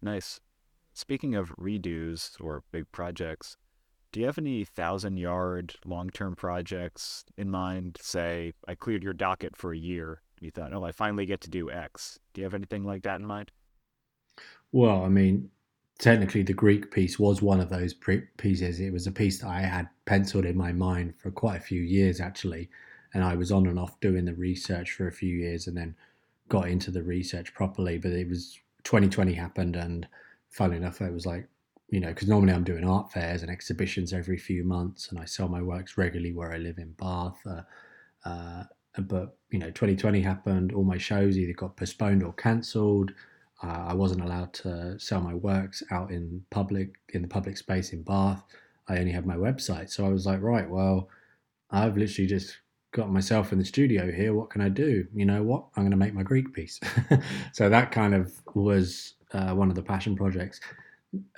Nice. 0.02 0.40
Speaking 0.94 1.36
of 1.36 1.56
redos 1.56 2.32
or 2.42 2.64
big 2.72 2.92
projects, 2.92 3.56
do 4.12 4.20
you 4.20 4.26
have 4.26 4.38
any 4.38 4.66
thousand 4.66 5.18
yard 5.18 5.76
long 5.86 6.10
term 6.10 6.36
projects 6.36 7.24
in 7.38 7.50
mind? 7.50 7.98
Say, 8.02 8.54
I 8.68 8.76
cleared 8.76 9.04
your 9.04 9.14
docket 9.14 9.56
for 9.56 9.72
a 9.72 9.78
year 9.78 10.22
And 10.38 10.46
you 10.46 10.52
thought, 10.52 10.74
oh, 10.74 10.84
I 10.84 10.92
finally 10.92 11.26
get 11.26 11.42
to 11.42 11.50
do 11.50 11.72
X. 11.72 12.20
Do 12.34 12.42
you 12.42 12.46
have 12.46 12.54
anything 12.54 12.84
like 12.84 13.04
that 13.04 13.20
in 13.20 13.26
mind? 13.26 13.52
Well, 14.72 15.04
I 15.04 15.10
mean, 15.10 15.52
technically, 16.00 16.44
the 16.44 16.54
Greek 16.54 16.92
piece 16.92 17.20
was 17.20 17.42
one 17.42 17.60
of 17.60 17.70
those 17.70 17.94
pieces. 18.38 18.80
It 18.80 18.92
was 18.92 19.06
a 19.06 19.12
piece 19.12 19.40
that 19.40 19.50
I 19.50 19.62
had 19.62 19.90
penciled 20.06 20.46
in 20.46 20.58
my 20.58 20.72
mind 20.72 21.14
for 21.18 21.30
quite 21.30 21.58
a 21.58 21.64
few 21.64 21.82
years, 21.82 22.20
actually. 22.20 22.70
And 23.14 23.24
I 23.24 23.36
was 23.36 23.52
on 23.52 23.68
and 23.68 23.78
off 23.78 24.00
doing 24.00 24.26
the 24.26 24.34
research 24.34 24.92
for 24.92 25.08
a 25.08 25.12
few 25.12 25.36
years 25.36 25.68
and 25.68 25.76
then 25.76 25.96
got 26.48 26.70
into 26.70 26.90
the 26.90 27.04
research 27.04 27.54
properly. 27.54 27.98
But 27.98 28.14
it 28.14 28.28
was 28.28 28.60
2020 28.86 29.34
happened, 29.34 29.76
and 29.76 30.08
funnily 30.50 30.78
enough, 30.78 31.02
it 31.02 31.14
was 31.14 31.26
like, 31.26 31.48
you 31.90 32.00
know, 32.00 32.10
because 32.10 32.28
normally 32.28 32.54
I'm 32.54 32.64
doing 32.64 32.84
art 32.84 33.12
fairs 33.12 33.42
and 33.42 33.52
exhibitions 33.52 34.14
every 34.14 34.38
few 34.38 34.64
months, 34.64 35.10
and 35.10 35.20
I 35.20 35.26
sell 35.26 35.48
my 35.48 35.62
works 35.62 35.98
regularly 35.98 36.34
where 36.34 36.54
I 36.54 36.58
live 36.58 36.78
in 36.78 36.94
Bath. 36.94 37.40
Uh, 37.46 37.62
uh, 38.26 38.64
but 38.98 39.38
you 39.52 39.60
know 39.60 39.68
2020 39.68 40.22
happened 40.22 40.74
all 40.74 40.84
my 40.84 40.98
shows 40.98 41.38
either 41.38 41.54
got 41.54 41.78
postponed 41.78 42.24
or 42.24 42.34
cancelled 42.34 43.12
uh, 43.64 43.86
i 43.88 43.94
wasn't 43.94 44.22
allowed 44.22 44.54
to 44.54 45.00
sell 45.00 45.22
my 45.22 45.34
works 45.34 45.84
out 45.92 46.12
in 46.12 46.44
public 46.50 46.96
in 47.10 47.22
the 47.22 47.28
public 47.28 47.58
space 47.58 47.94
in 47.94 48.04
bath. 48.04 48.44
I 48.88 48.98
only 48.98 49.12
had 49.12 49.26
my 49.26 49.36
website. 49.36 49.90
So 49.92 50.06
i 50.06 50.10
was 50.10 50.26
like 50.26 50.42
right 50.42 50.70
well 50.70 51.10
i've 51.72 51.98
literally 51.98 52.28
just 52.28 52.60
got 52.92 53.12
myself 53.12 53.52
in 53.52 53.60
the 53.60 53.66
studio 53.66 54.12
here. 54.12 54.34
What 54.34 54.50
can 54.50 54.62
i 54.62 54.70
do? 54.70 55.06
You 55.14 55.26
know 55.26 55.44
what? 55.44 55.66
I'm 55.76 55.84
going 55.84 55.92
to 55.92 55.98
make 55.98 56.14
my 56.14 56.24
greek 56.24 56.54
piece. 56.54 56.80
So 57.54 57.70
that 57.70 57.92
kind 57.92 58.16
of 58.16 58.34
was 58.56 59.14
uh, 59.34 59.54
one 59.54 59.70
of 59.70 59.76
the 59.76 59.84
passion 59.84 60.16
projects. 60.16 60.60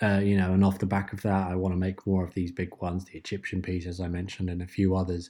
Uh, 0.02 0.20
you 0.20 0.36
know 0.36 0.52
and 0.54 0.66
off 0.66 0.80
the 0.80 0.86
back 0.86 1.14
of 1.14 1.22
that 1.22 1.50
i 1.50 1.56
want 1.56 1.72
to 1.74 1.78
make 1.78 2.06
more 2.06 2.26
of 2.26 2.34
these 2.34 2.52
big 2.52 2.76
ones 2.82 3.06
the 3.06 3.18
egyptian 3.18 3.62
piece 3.62 3.86
as 3.88 4.02
i 4.02 4.08
mentioned 4.08 4.50
and 4.50 4.62
a 4.62 4.68
few 4.68 4.98
others 4.98 5.30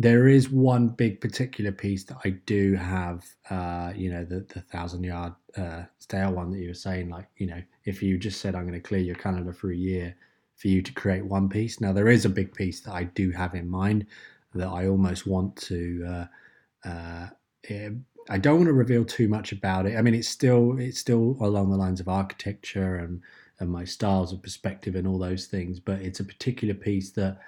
there 0.00 0.28
is 0.28 0.48
one 0.48 0.88
big 0.88 1.20
particular 1.20 1.72
piece 1.72 2.04
that 2.04 2.18
I 2.24 2.30
do 2.30 2.74
have, 2.76 3.24
uh, 3.50 3.92
you 3.96 4.12
know, 4.12 4.24
the, 4.24 4.46
the 4.54 4.60
thousand 4.60 5.02
yard 5.02 5.32
uh, 5.56 5.82
stale 5.98 6.32
one 6.32 6.52
that 6.52 6.60
you 6.60 6.68
were 6.68 6.74
saying, 6.74 7.10
like, 7.10 7.26
you 7.36 7.48
know, 7.48 7.60
if 7.84 8.00
you 8.00 8.16
just 8.16 8.40
said, 8.40 8.54
I'm 8.54 8.62
going 8.62 8.80
to 8.80 8.88
clear 8.88 9.00
your 9.00 9.16
calendar 9.16 9.52
for 9.52 9.72
a 9.72 9.76
year 9.76 10.14
for 10.54 10.68
you 10.68 10.82
to 10.82 10.92
create 10.92 11.24
one 11.24 11.48
piece. 11.48 11.80
Now, 11.80 11.92
there 11.92 12.08
is 12.08 12.24
a 12.24 12.28
big 12.30 12.54
piece 12.54 12.80
that 12.82 12.92
I 12.92 13.04
do 13.04 13.32
have 13.32 13.56
in 13.56 13.68
mind 13.68 14.06
that 14.54 14.68
I 14.68 14.86
almost 14.86 15.26
want 15.26 15.56
to, 15.56 16.06
uh, 16.08 16.88
uh 16.88 17.26
eh, 17.68 17.90
I 18.30 18.38
don't 18.38 18.58
want 18.58 18.68
to 18.68 18.74
reveal 18.74 19.04
too 19.04 19.26
much 19.26 19.50
about 19.50 19.86
it. 19.86 19.96
I 19.96 20.02
mean, 20.02 20.14
it's 20.14 20.28
still, 20.28 20.78
it's 20.78 21.00
still 21.00 21.36
along 21.40 21.70
the 21.70 21.76
lines 21.76 21.98
of 21.98 22.08
architecture 22.08 22.96
and, 22.96 23.20
and 23.58 23.68
my 23.68 23.84
styles 23.84 24.32
of 24.32 24.42
perspective 24.42 24.94
and 24.94 25.08
all 25.08 25.18
those 25.18 25.46
things, 25.46 25.80
but 25.80 26.00
it's 26.02 26.20
a 26.20 26.24
particular 26.24 26.74
piece 26.74 27.10
that, 27.12 27.38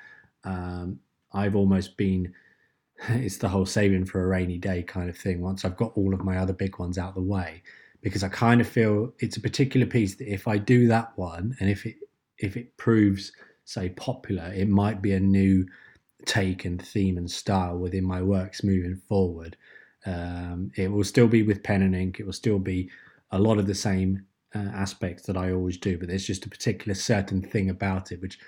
um, 0.43 0.99
I've 1.33 1.57
almost 1.57 1.97
been 1.97 2.33
it's 3.09 3.39
the 3.39 3.49
whole 3.49 3.67
saving 3.67 4.07
for 4.07 4.23
a 4.23 4.27
rainy 4.27 4.59
day 4.59 4.83
kind 4.83 5.09
of 5.09 5.17
thing 5.17 5.41
once 5.41 5.65
I've 5.65 5.77
got 5.77 5.93
all 5.97 6.15
of 6.15 6.25
my 6.25 6.39
other 6.39 6.53
big 6.53 6.79
ones 6.79 6.99
out 6.99 7.11
of 7.11 7.15
the 7.15 7.23
way 7.23 7.63
because 8.03 8.23
I 8.25 8.29
kind 8.29 8.61
of 8.61 8.69
feel 8.69 9.13
it's 9.19 9.37
a 9.37 9.41
particular 9.41 9.87
piece 9.87 10.17
that 10.17 10.33
if 10.33 10.49
I 10.49 10.59
do 10.59 10.87
that 10.89 11.13
one 11.17 11.57
and 11.61 11.71
if 11.71 11.87
it 11.87 11.97
if 12.39 12.57
it 12.57 12.77
proves 12.77 13.33
say 13.65 13.91
popular 13.91 14.53
it 14.55 14.69
might 14.69 15.03
be 15.03 15.13
a 15.13 15.21
new 15.21 15.67
take 16.27 16.65
and 16.65 16.81
theme 16.81 17.17
and 17.17 17.31
style 17.31 17.79
within 17.79 18.05
my 18.05 18.21
works 18.21 18.63
moving 18.63 19.01
forward. 19.09 19.57
Um, 20.07 20.71
it 20.77 20.91
will 20.91 21.05
still 21.05 21.29
be 21.29 21.43
with 21.43 21.63
pen 21.63 21.83
and 21.83 21.95
ink 21.95 22.21
it 22.21 22.27
will 22.27 22.33
still 22.33 22.59
be 22.59 22.91
a 23.33 23.39
lot 23.39 23.59
of 23.59 23.67
the 23.67 23.75
same 23.75 24.25
uh, 24.55 24.71
aspects 24.75 25.25
that 25.25 25.37
I 25.37 25.53
always 25.53 25.77
do 25.77 25.99
but 25.99 26.09
there's 26.09 26.27
just 26.27 26.47
a 26.47 26.51
particular 26.51 26.95
certain 26.95 27.43
thing 27.43 27.69
about 27.69 28.11
it 28.11 28.21
which 28.23 28.39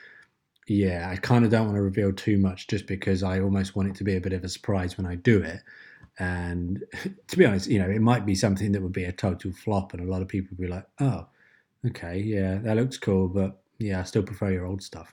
yeah, 0.69 1.09
I 1.11 1.17
kind 1.17 1.45
of 1.45 1.51
don't 1.51 1.67
want 1.67 1.77
to 1.77 1.83
reveal 1.83 2.13
too 2.13 2.39
much 2.39 2.69
just 2.69 2.87
because 2.87 3.23
I 3.23 3.41
almost 3.41 3.75
want 3.75 3.89
it 3.89 3.95
to 3.97 4.05
be 4.05 4.17
a 4.17 4.21
bit 4.21 4.33
of 4.33 4.45
a 4.45 4.49
surprise 4.49 4.97
when 4.97 5.07
I 5.07 5.17
do 5.17 5.43
it. 5.43 5.61
And 6.19 6.85
to 7.29 7.37
be 7.37 7.45
honest, 7.45 7.69
you 7.69 7.79
know, 7.79 7.91
it 7.91 8.01
might 8.01 8.25
be 8.27 8.35
something 8.35 8.73
that 8.73 8.83
would 8.83 8.93
be 8.93 9.05
a 9.05 9.13
total 9.13 9.53
flop, 9.53 9.93
and 9.93 10.03
a 10.03 10.11
lot 10.11 10.23
of 10.23 10.29
people 10.29 10.51
would 10.57 10.65
be 10.65 10.73
like, 10.73 10.87
"Oh, 11.01 11.27
okay, 11.89 12.19
yeah, 12.19 12.59
that 12.59 12.77
looks 12.77 12.99
cool, 12.99 13.29
but 13.29 13.61
yeah, 13.79 14.01
I 14.01 14.05
still 14.05 14.23
prefer 14.23 14.51
your 14.53 14.67
old 14.67 14.83
stuff." 14.83 15.13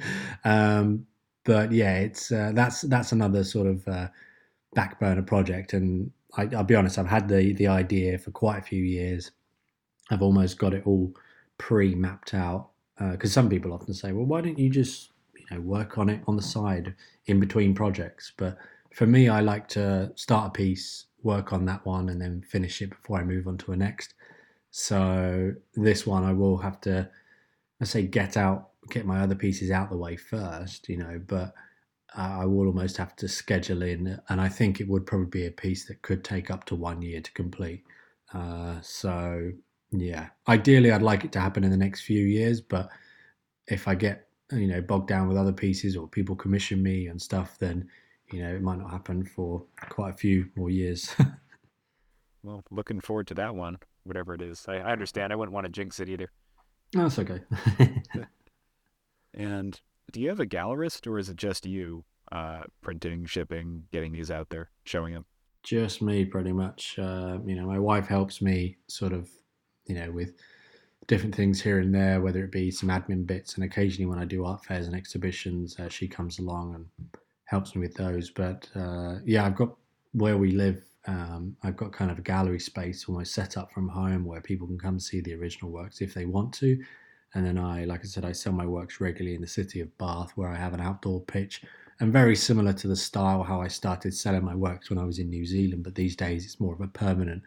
um, 0.44 1.06
but 1.44 1.72
yeah, 1.72 1.98
it's 1.98 2.30
uh, 2.32 2.52
that's 2.54 2.82
that's 2.82 3.12
another 3.12 3.44
sort 3.44 3.68
of 3.68 3.86
uh, 3.88 4.08
back 4.74 5.00
burner 5.00 5.22
project, 5.22 5.72
and 5.72 6.10
I, 6.36 6.44
will 6.46 6.64
be 6.64 6.74
honest, 6.74 6.98
I've 6.98 7.06
had 7.06 7.28
the 7.28 7.52
the 7.54 7.68
idea 7.68 8.18
for 8.18 8.32
quite 8.32 8.58
a 8.58 8.62
few 8.62 8.82
years. 8.82 9.30
I've 10.10 10.22
almost 10.22 10.58
got 10.58 10.74
it 10.74 10.86
all 10.86 11.14
pre 11.58 11.94
mapped 11.94 12.34
out 12.34 12.69
because 13.12 13.30
uh, 13.30 13.40
some 13.40 13.48
people 13.48 13.72
often 13.72 13.94
say, 13.94 14.12
well, 14.12 14.26
why 14.26 14.40
don't 14.40 14.58
you 14.58 14.68
just 14.68 15.10
you 15.34 15.46
know 15.50 15.60
work 15.60 15.96
on 15.96 16.08
it 16.10 16.20
on 16.26 16.36
the 16.36 16.42
side 16.42 16.94
in 17.26 17.40
between 17.40 17.74
projects? 17.74 18.32
But 18.36 18.58
for 18.94 19.06
me, 19.06 19.28
I 19.28 19.40
like 19.40 19.68
to 19.68 20.12
start 20.16 20.48
a 20.48 20.50
piece, 20.50 21.06
work 21.22 21.52
on 21.52 21.64
that 21.66 21.84
one, 21.86 22.10
and 22.10 22.20
then 22.20 22.42
finish 22.42 22.82
it 22.82 22.90
before 22.90 23.18
I 23.18 23.24
move 23.24 23.46
on 23.46 23.56
to 23.58 23.72
a 23.72 23.76
next. 23.76 24.14
So 24.70 25.52
this 25.74 26.06
one, 26.06 26.24
I 26.24 26.32
will 26.32 26.58
have 26.58 26.80
to, 26.82 27.08
I 27.80 27.84
say, 27.84 28.02
get 28.02 28.36
out, 28.36 28.70
get 28.90 29.06
my 29.06 29.20
other 29.20 29.34
pieces 29.34 29.70
out 29.70 29.90
the 29.90 29.96
way 29.96 30.16
first, 30.16 30.88
you 30.88 30.98
know, 30.98 31.20
but 31.26 31.54
I 32.14 32.44
will 32.44 32.66
almost 32.66 32.96
have 32.96 33.16
to 33.16 33.28
schedule 33.28 33.82
in, 33.82 34.20
and 34.28 34.40
I 34.40 34.48
think 34.48 34.80
it 34.80 34.88
would 34.88 35.06
probably 35.06 35.26
be 35.26 35.46
a 35.46 35.50
piece 35.50 35.86
that 35.86 36.02
could 36.02 36.24
take 36.24 36.50
up 36.50 36.64
to 36.66 36.74
one 36.74 37.02
year 37.02 37.20
to 37.20 37.32
complete. 37.32 37.84
Uh, 38.34 38.80
so 38.82 39.52
yeah, 39.92 40.28
ideally, 40.48 40.92
I'd 40.92 41.02
like 41.02 41.24
it 41.24 41.32
to 41.32 41.40
happen 41.40 41.64
in 41.64 41.70
the 41.70 41.76
next 41.76 42.02
few 42.02 42.24
years, 42.24 42.60
but 42.60 42.90
if 43.66 43.88
I 43.88 43.94
get 43.94 44.28
you 44.52 44.66
know 44.66 44.80
bogged 44.80 45.08
down 45.08 45.28
with 45.28 45.36
other 45.36 45.52
pieces 45.52 45.96
or 45.96 46.08
people 46.08 46.34
commission 46.34 46.82
me 46.82 47.06
and 47.06 47.20
stuff, 47.20 47.58
then 47.58 47.88
you 48.32 48.42
know 48.42 48.54
it 48.54 48.62
might 48.62 48.78
not 48.78 48.90
happen 48.90 49.24
for 49.24 49.64
quite 49.88 50.14
a 50.14 50.16
few 50.16 50.46
more 50.56 50.70
years. 50.70 51.14
well, 52.42 52.62
looking 52.70 53.00
forward 53.00 53.26
to 53.28 53.34
that 53.34 53.54
one, 53.54 53.78
whatever 54.04 54.34
it 54.34 54.42
is. 54.42 54.64
I, 54.68 54.76
I 54.76 54.92
understand. 54.92 55.32
I 55.32 55.36
wouldn't 55.36 55.54
want 55.54 55.66
to 55.66 55.72
jinx 55.72 56.00
it 56.00 56.08
either. 56.08 56.30
No, 56.94 57.08
that's 57.08 57.18
okay. 57.18 57.40
and 59.34 59.80
do 60.12 60.20
you 60.20 60.28
have 60.28 60.40
a 60.40 60.46
gallerist, 60.46 61.06
or 61.06 61.18
is 61.18 61.28
it 61.28 61.36
just 61.36 61.66
you 61.66 62.04
uh, 62.32 62.62
printing, 62.80 63.26
shipping, 63.26 63.84
getting 63.92 64.12
these 64.12 64.30
out 64.30 64.50
there, 64.50 64.70
showing 64.84 65.14
them? 65.14 65.24
Just 65.62 66.02
me, 66.02 66.24
pretty 66.24 66.52
much. 66.52 66.98
Uh, 66.98 67.38
you 67.44 67.54
know, 67.54 67.66
my 67.66 67.78
wife 67.78 68.06
helps 68.06 68.42
me 68.42 68.76
sort 68.88 69.12
of, 69.12 69.28
you 69.90 69.96
know, 69.96 70.10
with 70.10 70.32
different 71.08 71.34
things 71.34 71.60
here 71.60 71.80
and 71.80 71.92
there, 71.92 72.20
whether 72.20 72.44
it 72.44 72.52
be 72.52 72.70
some 72.70 72.88
admin 72.88 73.26
bits, 73.26 73.56
and 73.56 73.64
occasionally 73.64 74.08
when 74.08 74.20
I 74.20 74.24
do 74.24 74.44
art 74.44 74.64
fairs 74.64 74.86
and 74.86 74.94
exhibitions, 74.94 75.78
uh, 75.80 75.88
she 75.88 76.06
comes 76.06 76.38
along 76.38 76.74
and 76.76 76.86
helps 77.44 77.74
me 77.74 77.80
with 77.80 77.94
those. 77.94 78.30
But 78.30 78.68
uh, 78.76 79.16
yeah, 79.24 79.44
I've 79.44 79.56
got 79.56 79.74
where 80.12 80.38
we 80.38 80.52
live. 80.52 80.84
Um, 81.06 81.56
I've 81.64 81.76
got 81.76 81.92
kind 81.92 82.10
of 82.10 82.18
a 82.18 82.22
gallery 82.22 82.60
space 82.60 83.06
almost 83.08 83.34
set 83.34 83.56
up 83.56 83.72
from 83.72 83.88
home 83.88 84.24
where 84.24 84.40
people 84.40 84.66
can 84.66 84.78
come 84.78 85.00
see 85.00 85.20
the 85.20 85.34
original 85.34 85.72
works 85.72 86.00
if 86.00 86.14
they 86.14 86.26
want 86.26 86.54
to. 86.54 86.80
And 87.34 87.44
then 87.44 87.58
I, 87.58 87.84
like 87.84 88.00
I 88.00 88.04
said, 88.04 88.24
I 88.24 88.32
sell 88.32 88.52
my 88.52 88.66
works 88.66 89.00
regularly 89.00 89.34
in 89.34 89.40
the 89.40 89.46
city 89.46 89.80
of 89.80 89.96
Bath, 89.98 90.32
where 90.36 90.48
I 90.48 90.56
have 90.56 90.74
an 90.74 90.80
outdoor 90.80 91.20
pitch, 91.22 91.62
and 91.98 92.12
very 92.12 92.36
similar 92.36 92.72
to 92.74 92.88
the 92.88 92.96
style 92.96 93.42
how 93.42 93.60
I 93.60 93.68
started 93.68 94.14
selling 94.14 94.44
my 94.44 94.54
works 94.54 94.90
when 94.90 94.98
I 94.98 95.04
was 95.04 95.18
in 95.18 95.28
New 95.28 95.46
Zealand. 95.46 95.82
But 95.84 95.94
these 95.94 96.16
days, 96.16 96.44
it's 96.44 96.60
more 96.60 96.74
of 96.74 96.80
a 96.80 96.88
permanent 96.88 97.42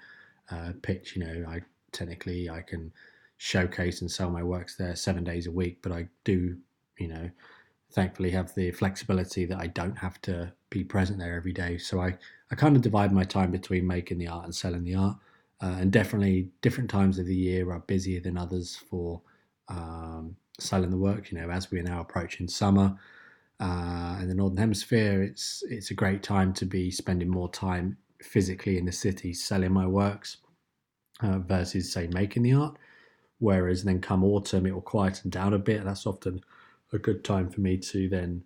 uh, 0.52 0.74
pitch. 0.82 1.16
You 1.16 1.26
know, 1.26 1.46
I 1.50 1.62
technically 1.94 2.50
I 2.50 2.62
can 2.62 2.92
showcase 3.38 4.02
and 4.02 4.12
sell 4.12 4.30
my 4.30 4.44
works 4.44 4.76
there 4.76 4.96
seven 4.96 5.24
days 5.24 5.48
a 5.48 5.52
week, 5.52 5.80
but 5.82 5.92
I 5.92 6.08
do, 6.24 6.58
you 6.98 7.08
know, 7.08 7.30
thankfully 7.92 8.32
have 8.32 8.54
the 8.56 8.72
flexibility 8.72 9.46
that 9.46 9.60
I 9.60 9.68
don't 9.68 9.98
have 9.98 10.22
to 10.24 10.52
be 10.70 10.84
present 10.84 11.20
there 11.20 11.36
every 11.36 11.54
day. 11.54 11.78
So 11.78 12.02
I, 12.02 12.18
I 12.52 12.56
kind 12.56 12.76
of 12.76 12.82
divide 12.82 13.12
my 13.12 13.24
time 13.24 13.52
between 13.52 13.86
making 13.86 14.18
the 14.18 14.28
art 14.28 14.46
and 14.46 14.56
selling 14.56 14.84
the 14.84 14.96
art. 14.96 15.18
Uh, 15.62 15.78
and 15.80 15.92
definitely 15.92 16.50
different 16.62 16.90
times 16.90 17.20
of 17.20 17.26
the 17.26 17.36
year 17.36 17.72
are 17.72 17.80
busier 17.80 18.20
than 18.20 18.38
others 18.38 18.76
for 18.76 19.22
um, 19.70 20.36
selling 20.60 20.90
the 20.90 20.98
work. 20.98 21.32
You 21.32 21.40
know, 21.40 21.50
as 21.50 21.72
we 21.72 21.80
are 21.80 21.84
now 21.84 22.02
approaching 22.02 22.48
summer 22.48 22.98
uh, 23.60 24.18
in 24.22 24.28
the 24.28 24.36
northern 24.36 24.58
hemisphere, 24.58 25.24
it's 25.24 25.64
it's 25.70 25.92
a 25.92 25.94
great 25.94 26.22
time 26.22 26.54
to 26.54 26.66
be 26.66 26.92
spending 26.92 27.30
more 27.30 27.50
time 27.50 27.98
physically 28.22 28.78
in 28.78 28.86
the 28.86 28.92
city 28.92 29.34
selling 29.34 29.72
my 29.72 29.88
works 29.88 30.38
uh, 31.22 31.40
versus 31.40 31.92
say 31.92 32.08
making 32.08 32.44
the 32.44 32.54
art. 32.54 32.78
Whereas 33.40 33.84
then 33.84 34.00
come 34.00 34.24
autumn, 34.24 34.66
it 34.66 34.74
will 34.74 34.82
quieten 34.82 35.30
down 35.30 35.54
a 35.54 35.60
bit. 35.60 35.84
That's 35.84 36.06
often 36.06 36.42
a 36.94 36.98
good 36.98 37.24
time 37.24 37.50
for 37.50 37.62
me 37.62 37.78
to 37.78 38.08
then 38.08 38.44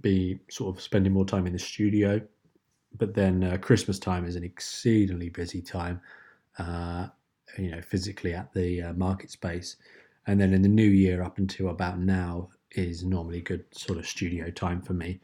be 0.00 0.40
sort 0.50 0.76
of 0.76 0.82
spending 0.82 1.12
more 1.12 1.24
time 1.24 1.46
in 1.46 1.52
the 1.52 1.58
studio. 1.58 2.20
But 2.98 3.14
then 3.14 3.44
uh, 3.44 3.56
Christmas 3.58 3.98
time 3.98 4.26
is 4.26 4.36
an 4.36 4.44
exceedingly 4.44 5.28
busy 5.30 5.62
time, 5.62 6.00
uh, 6.58 7.08
you 7.58 7.70
know, 7.70 7.80
physically 7.80 8.34
at 8.34 8.52
the 8.52 8.82
uh, 8.82 8.92
market 8.94 9.30
space. 9.30 9.76
And 10.26 10.40
then 10.40 10.52
in 10.52 10.62
the 10.62 10.68
new 10.68 10.88
year, 10.88 11.22
up 11.22 11.38
until 11.38 11.68
about 11.68 11.98
now, 11.98 12.48
is 12.72 13.04
normally 13.04 13.40
good 13.40 13.64
sort 13.70 13.98
of 13.98 14.06
studio 14.06 14.50
time 14.50 14.82
for 14.82 14.92
me. 14.92 15.20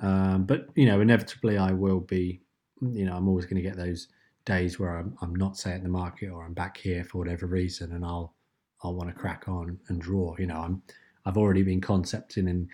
Um, 0.00 0.44
but 0.44 0.68
you 0.74 0.86
know, 0.86 1.00
inevitably, 1.00 1.58
I 1.58 1.72
will 1.72 2.00
be. 2.00 2.40
You 2.82 3.06
know, 3.06 3.16
I'm 3.16 3.26
always 3.26 3.46
going 3.46 3.56
to 3.56 3.62
get 3.62 3.76
those 3.76 4.08
days 4.46 4.78
where 4.78 4.96
I'm, 4.96 5.16
I'm 5.20 5.34
not 5.34 5.58
say 5.58 5.72
at 5.72 5.82
the 5.82 5.88
market 5.90 6.30
or 6.30 6.44
I'm 6.44 6.54
back 6.54 6.78
here 6.78 7.04
for 7.04 7.18
whatever 7.18 7.46
reason, 7.46 7.92
and 7.92 8.04
I'll 8.04 8.34
I'll 8.82 8.94
want 8.94 9.10
to 9.10 9.14
crack 9.14 9.44
on 9.48 9.78
and 9.88 10.00
draw. 10.00 10.34
You 10.38 10.46
know, 10.46 10.60
I'm 10.60 10.82
I've 11.26 11.36
already 11.36 11.62
been 11.62 11.82
concepting 11.82 12.48
and 12.48 12.68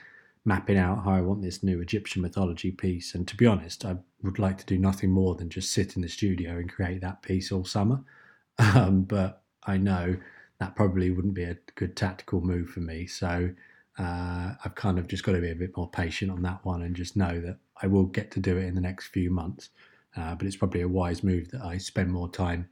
mapping 0.44 0.76
out 0.76 1.04
how 1.04 1.12
I 1.12 1.20
want 1.20 1.42
this 1.42 1.62
new 1.62 1.80
Egyptian 1.80 2.22
mythology 2.22 2.70
piece. 2.70 3.14
And 3.14 3.26
to 3.28 3.36
be 3.36 3.46
honest, 3.46 3.84
I 3.84 3.96
would 4.22 4.38
like 4.38 4.58
to 4.58 4.66
do 4.66 4.78
nothing 4.78 5.10
more 5.10 5.34
than 5.34 5.48
just 5.48 5.72
sit 5.72 5.96
in 5.96 6.02
the 6.02 6.08
studio 6.08 6.52
and 6.52 6.70
create 6.70 7.00
that 7.00 7.22
piece 7.22 7.50
all 7.50 7.64
summer. 7.64 8.02
Um, 8.58 9.04
but 9.04 9.42
I 9.64 9.78
know 9.78 10.14
that 10.60 10.76
probably 10.76 11.10
wouldn't 11.10 11.34
be 11.34 11.44
a 11.44 11.56
good 11.74 11.96
tactical 11.96 12.42
move 12.42 12.68
for 12.68 12.80
me. 12.80 13.06
So 13.06 13.50
uh, 13.98 14.52
I've 14.62 14.74
kind 14.74 14.98
of 14.98 15.08
just 15.08 15.24
got 15.24 15.32
to 15.32 15.40
be 15.40 15.50
a 15.50 15.56
bit 15.56 15.74
more 15.74 15.90
patient 15.90 16.30
on 16.30 16.42
that 16.42 16.64
one 16.64 16.82
and 16.82 16.94
just 16.94 17.16
know 17.16 17.40
that 17.40 17.58
I 17.82 17.86
will 17.86 18.04
get 18.04 18.30
to 18.32 18.40
do 18.40 18.58
it 18.58 18.66
in 18.66 18.74
the 18.74 18.80
next 18.80 19.06
few 19.06 19.30
months. 19.30 19.70
Uh, 20.16 20.34
but 20.34 20.46
it's 20.46 20.56
probably 20.56 20.82
a 20.82 20.88
wise 20.88 21.22
move 21.22 21.50
that 21.50 21.62
I 21.62 21.78
spend 21.78 22.10
more 22.10 22.30
time 22.30 22.68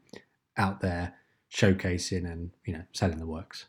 out 0.57 0.81
there 0.81 1.15
showcasing 1.53 2.31
and 2.31 2.51
you 2.65 2.75
know 2.75 2.83
selling 2.93 3.19
the 3.19 3.27
works. 3.27 3.67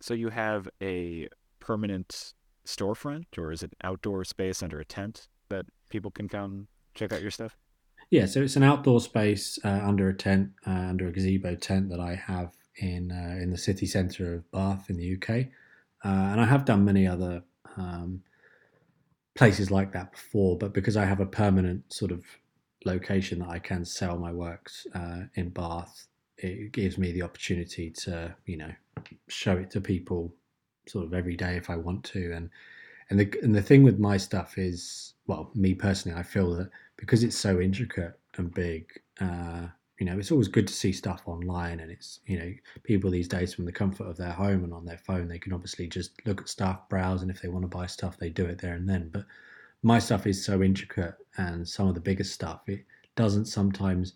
So 0.00 0.14
you 0.14 0.28
have 0.28 0.68
a 0.82 1.28
permanent 1.60 2.34
storefront, 2.66 3.38
or 3.38 3.52
is 3.52 3.62
it 3.62 3.72
outdoor 3.82 4.24
space 4.24 4.62
under 4.62 4.80
a 4.80 4.84
tent 4.84 5.28
that 5.48 5.66
people 5.88 6.10
can 6.10 6.28
come 6.28 6.68
check 6.94 7.12
out 7.12 7.22
your 7.22 7.30
stuff? 7.30 7.56
Yeah, 8.10 8.26
so 8.26 8.42
it's 8.42 8.56
an 8.56 8.62
outdoor 8.62 9.00
space 9.00 9.58
uh, 9.64 9.80
under 9.82 10.08
a 10.08 10.14
tent, 10.14 10.50
uh, 10.66 10.70
under 10.70 11.08
a 11.08 11.12
gazebo 11.12 11.54
tent 11.54 11.88
that 11.90 12.00
I 12.00 12.14
have 12.14 12.54
in 12.76 13.10
uh, 13.10 13.42
in 13.42 13.50
the 13.50 13.58
city 13.58 13.86
centre 13.86 14.34
of 14.34 14.50
Bath 14.50 14.90
in 14.90 14.96
the 14.96 15.16
UK, 15.16 15.46
uh, 16.04 16.08
and 16.32 16.40
I 16.40 16.44
have 16.44 16.64
done 16.64 16.84
many 16.84 17.06
other 17.06 17.42
um, 17.76 18.22
places 19.34 19.70
like 19.70 19.92
that 19.92 20.12
before. 20.12 20.56
But 20.56 20.72
because 20.72 20.96
I 20.96 21.04
have 21.04 21.20
a 21.20 21.26
permanent 21.26 21.92
sort 21.92 22.12
of 22.12 22.24
location 22.84 23.38
that 23.40 23.48
I 23.48 23.58
can 23.58 23.84
sell 23.84 24.18
my 24.18 24.32
works 24.32 24.86
uh, 24.94 25.22
in 25.34 25.50
Bath, 25.50 26.06
it 26.38 26.72
gives 26.72 26.98
me 26.98 27.12
the 27.12 27.22
opportunity 27.22 27.90
to 27.90 28.34
you 28.46 28.56
know 28.56 28.72
show 29.28 29.56
it 29.56 29.70
to 29.70 29.80
people 29.80 30.34
sort 30.86 31.04
of 31.06 31.14
every 31.14 31.36
day 31.36 31.56
if 31.56 31.70
I 31.70 31.76
want 31.76 32.04
to, 32.04 32.32
and 32.32 32.50
and 33.10 33.20
the 33.20 33.38
and 33.42 33.54
the 33.54 33.62
thing 33.62 33.82
with 33.82 33.98
my 33.98 34.16
stuff 34.16 34.58
is 34.58 35.14
well, 35.26 35.50
me 35.54 35.74
personally, 35.74 36.18
I 36.18 36.22
feel 36.22 36.54
that 36.56 36.70
because 36.96 37.24
it's 37.24 37.36
so 37.36 37.60
intricate 37.60 38.18
and 38.36 38.52
big, 38.52 38.90
uh, 39.20 39.68
you 39.98 40.06
know, 40.06 40.18
it's 40.18 40.32
always 40.32 40.48
good 40.48 40.66
to 40.66 40.74
see 40.74 40.92
stuff 40.92 41.22
online, 41.26 41.80
and 41.80 41.90
it's 41.90 42.20
you 42.26 42.38
know, 42.38 42.52
people 42.82 43.10
these 43.10 43.28
days 43.28 43.54
from 43.54 43.64
the 43.64 43.72
comfort 43.72 44.08
of 44.08 44.16
their 44.16 44.32
home 44.32 44.64
and 44.64 44.72
on 44.72 44.84
their 44.84 44.98
phone, 44.98 45.28
they 45.28 45.38
can 45.38 45.52
obviously 45.52 45.86
just 45.86 46.12
look 46.26 46.40
at 46.40 46.48
stuff, 46.48 46.88
browse, 46.88 47.22
and 47.22 47.30
if 47.30 47.40
they 47.40 47.48
want 47.48 47.62
to 47.62 47.76
buy 47.76 47.86
stuff, 47.86 48.18
they 48.18 48.30
do 48.30 48.44
it 48.44 48.60
there 48.60 48.74
and 48.74 48.88
then. 48.88 49.10
But 49.12 49.24
my 49.82 49.98
stuff 49.98 50.26
is 50.26 50.44
so 50.44 50.62
intricate, 50.62 51.14
and 51.36 51.66
some 51.66 51.88
of 51.88 51.94
the 51.94 52.00
biggest 52.00 52.32
stuff, 52.32 52.62
it 52.68 52.84
doesn't 53.14 53.46
sometimes 53.46 54.14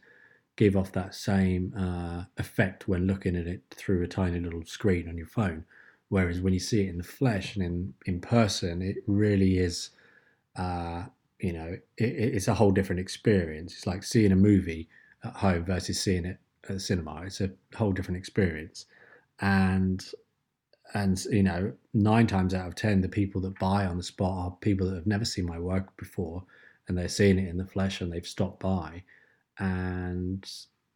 give 0.57 0.77
off 0.77 0.91
that 0.93 1.15
same 1.15 1.73
uh, 1.79 2.25
effect 2.39 2.89
when 2.89 3.07
looking 3.07 3.37
at 3.37 3.47
it 3.47 3.63
through 3.71 4.03
a 4.03 4.09
tiny 4.09 4.41
little 4.41 4.65
screen 4.65 5.09
on 5.09 5.17
your 5.17 5.27
phone. 5.29 5.65
Whereas 6.09 6.41
when 6.41 6.55
you 6.55 6.59
see 6.59 6.81
it 6.81 6.89
in 6.89 6.99
the 6.99 7.05
flesh 7.05 7.55
and 7.55 7.65
in 7.65 7.95
in 8.07 8.21
person, 8.21 8.83
it 8.83 8.97
really 9.07 9.59
is. 9.59 9.91
Uh, 10.57 11.05
you 11.39 11.53
know, 11.53 11.77
it, 11.97 12.05
it's 12.05 12.49
a 12.49 12.55
whole 12.55 12.73
different 12.73 12.99
experience. 12.99 13.75
It's 13.75 13.87
like 13.87 14.03
seeing 14.03 14.33
a 14.33 14.37
movie 14.37 14.89
at 15.29 15.37
home 15.37 15.65
versus 15.65 16.01
seeing 16.01 16.25
it 16.25 16.39
at 16.65 16.75
the 16.75 16.81
cinema. 16.81 17.23
It's 17.25 17.41
a 17.41 17.51
whole 17.75 17.93
different 17.93 18.19
experience, 18.19 18.87
and 19.41 20.05
and 20.95 21.23
you 21.27 21.43
know, 21.43 21.73
nine 21.93 22.27
times 22.27 22.55
out 22.55 22.67
of 22.67 22.75
ten, 22.75 23.01
the 23.01 23.09
people 23.09 23.41
that 23.43 23.59
buy 23.59 23.87
on 23.87 23.97
the 23.97 24.03
spot 24.03 24.33
are 24.33 24.57
people 24.61 24.87
that 24.89 24.97
have 24.97 25.07
never 25.07 25.25
seen 25.25 25.47
my 25.47 25.59
work 25.59 25.97
before, 25.97 26.45
and 26.87 26.97
they're 26.97 27.09
seeing 27.09 27.39
it 27.39 27.49
in 27.49 27.59
the 27.59 27.67
flesh 27.67 28.01
and 28.01 28.13
they've 28.13 28.27
stopped 28.27 28.61
by, 28.61 29.03
and 29.59 30.51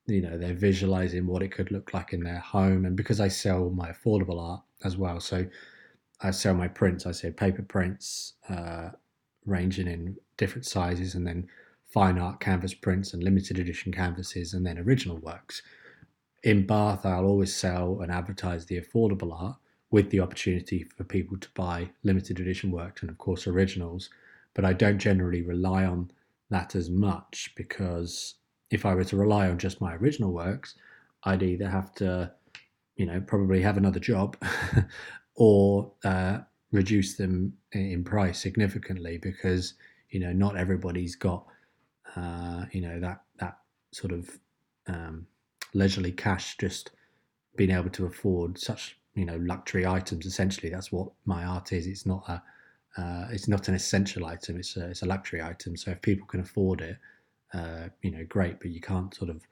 you 0.06 0.22
know 0.22 0.38
they're 0.38 0.54
visualizing 0.54 1.26
what 1.26 1.42
it 1.42 1.52
could 1.52 1.70
look 1.70 1.92
like 1.94 2.12
in 2.12 2.22
their 2.22 2.38
home. 2.38 2.84
And 2.86 2.96
because 2.96 3.20
I 3.20 3.28
sell 3.28 3.70
my 3.70 3.90
affordable 3.92 4.40
art 4.40 4.62
as 4.84 4.96
well, 4.96 5.20
so 5.20 5.46
I 6.22 6.30
sell 6.30 6.54
my 6.54 6.68
prints. 6.68 7.06
I 7.06 7.12
say 7.12 7.30
paper 7.30 7.62
prints, 7.62 8.34
uh, 8.48 8.90
ranging 9.44 9.88
in 9.88 10.16
different 10.36 10.66
sizes, 10.66 11.14
and 11.14 11.26
then 11.26 11.48
fine 11.92 12.18
art 12.18 12.40
canvas 12.40 12.74
prints 12.74 13.12
and 13.12 13.22
limited 13.22 13.58
edition 13.58 13.92
canvases, 13.92 14.54
and 14.54 14.66
then 14.66 14.78
original 14.78 15.18
works. 15.18 15.62
In 16.42 16.66
Bath, 16.66 17.04
I'll 17.04 17.26
always 17.26 17.54
sell 17.54 18.00
and 18.00 18.10
advertise 18.10 18.66
the 18.66 18.80
affordable 18.80 19.38
art 19.38 19.56
with 19.90 20.10
the 20.10 20.20
opportunity 20.20 20.84
for 20.84 21.04
people 21.04 21.36
to 21.38 21.48
buy 21.54 21.90
limited 22.02 22.40
edition 22.40 22.70
works 22.70 23.02
and, 23.02 23.10
of 23.10 23.18
course, 23.18 23.46
originals. 23.46 24.08
But 24.54 24.64
I 24.64 24.72
don't 24.72 24.98
generally 24.98 25.42
rely 25.42 25.84
on 25.84 26.10
that 26.50 26.74
as 26.74 26.88
much 26.88 27.52
because 27.56 28.34
if 28.70 28.86
I 28.86 28.94
were 28.94 29.04
to 29.04 29.16
rely 29.16 29.48
on 29.48 29.58
just 29.58 29.80
my 29.80 29.94
original 29.94 30.32
works, 30.32 30.74
I'd 31.24 31.42
either 31.42 31.68
have 31.68 31.94
to, 31.96 32.32
you 32.96 33.06
know, 33.06 33.20
probably 33.20 33.60
have 33.60 33.76
another 33.76 34.00
job 34.00 34.36
or 35.36 35.92
uh, 36.04 36.38
reduce 36.72 37.16
them 37.16 37.52
in 37.72 38.02
price 38.02 38.40
significantly 38.40 39.18
because, 39.18 39.74
you 40.10 40.20
know, 40.20 40.32
not 40.32 40.56
everybody's 40.56 41.16
got 41.16 41.46
uh, 42.16 42.64
you 42.72 42.80
know 42.80 43.00
that 43.00 43.22
that 43.38 43.58
sort 43.92 44.12
of 44.12 44.38
um, 44.86 45.26
leisurely 45.74 46.12
cash, 46.12 46.56
just 46.58 46.90
being 47.56 47.70
able 47.70 47.90
to 47.90 48.06
afford 48.06 48.58
such 48.58 48.98
you 49.14 49.24
know 49.24 49.36
luxury 49.36 49.86
items. 49.86 50.26
Essentially, 50.26 50.70
that's 50.70 50.92
what 50.92 51.08
my 51.24 51.44
art 51.44 51.72
is. 51.72 51.86
It's 51.86 52.06
not 52.06 52.24
a 52.28 52.42
uh, 53.00 53.28
it's 53.30 53.48
not 53.48 53.68
an 53.68 53.74
essential 53.74 54.26
item. 54.26 54.56
It's 54.56 54.76
a, 54.76 54.90
it's 54.90 55.02
a 55.02 55.06
luxury 55.06 55.42
item. 55.42 55.76
So 55.76 55.92
if 55.92 56.02
people 56.02 56.26
can 56.26 56.40
afford 56.40 56.82
it, 56.82 56.98
uh, 57.54 57.88
you 58.02 58.10
know, 58.10 58.24
great. 58.28 58.60
But 58.60 58.70
you 58.70 58.80
can't 58.80 59.14
sort 59.14 59.30
of 59.30 59.42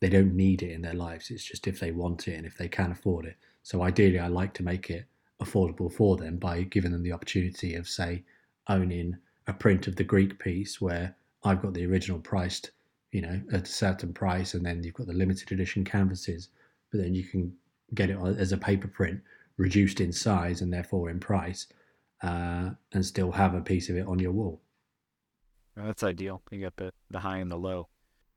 they 0.00 0.08
don't 0.08 0.34
need 0.34 0.62
it 0.62 0.72
in 0.72 0.82
their 0.82 0.94
lives. 0.94 1.30
It's 1.30 1.44
just 1.44 1.66
if 1.66 1.78
they 1.78 1.92
want 1.92 2.26
it 2.26 2.34
and 2.34 2.46
if 2.46 2.56
they 2.56 2.68
can 2.68 2.90
afford 2.90 3.26
it. 3.26 3.36
So 3.62 3.82
ideally, 3.82 4.18
I 4.18 4.28
like 4.28 4.54
to 4.54 4.62
make 4.62 4.90
it 4.90 5.04
affordable 5.40 5.92
for 5.92 6.16
them 6.16 6.36
by 6.36 6.62
giving 6.62 6.92
them 6.92 7.02
the 7.02 7.12
opportunity 7.12 7.74
of, 7.74 7.88
say, 7.88 8.24
owning 8.68 9.16
a 9.46 9.52
print 9.52 9.86
of 9.86 9.96
the 9.96 10.04
Greek 10.04 10.38
piece 10.38 10.80
where 10.80 11.14
I've 11.44 11.62
got 11.62 11.74
the 11.74 11.86
original 11.86 12.18
priced, 12.18 12.70
you 13.12 13.22
know, 13.22 13.40
at 13.52 13.68
a 13.68 13.70
certain 13.70 14.12
price, 14.12 14.54
and 14.54 14.64
then 14.64 14.82
you've 14.82 14.94
got 14.94 15.06
the 15.06 15.12
limited 15.12 15.52
edition 15.52 15.84
canvases, 15.84 16.48
but 16.90 17.00
then 17.00 17.14
you 17.14 17.24
can 17.24 17.52
get 17.94 18.10
it 18.10 18.18
as 18.38 18.52
a 18.52 18.58
paper 18.58 18.88
print, 18.88 19.20
reduced 19.56 20.00
in 20.00 20.12
size 20.12 20.60
and 20.60 20.72
therefore 20.72 21.10
in 21.10 21.18
price, 21.18 21.66
uh, 22.22 22.70
and 22.92 23.04
still 23.04 23.32
have 23.32 23.54
a 23.54 23.60
piece 23.60 23.88
of 23.88 23.96
it 23.96 24.06
on 24.06 24.18
your 24.18 24.32
wall. 24.32 24.60
that's 25.76 26.02
ideal. 26.02 26.42
You 26.50 26.60
get 26.60 26.76
the, 26.76 26.92
the 27.10 27.20
high 27.20 27.38
and 27.38 27.50
the 27.50 27.56
low. 27.56 27.88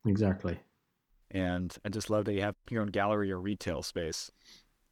Exactly. 0.06 0.60
And 1.30 1.76
I 1.84 1.90
just 1.90 2.10
love 2.10 2.26
that 2.26 2.34
you 2.34 2.42
have 2.42 2.56
your 2.70 2.82
own 2.82 2.90
gallery 2.90 3.32
or 3.32 3.40
retail 3.40 3.82
space 3.82 4.32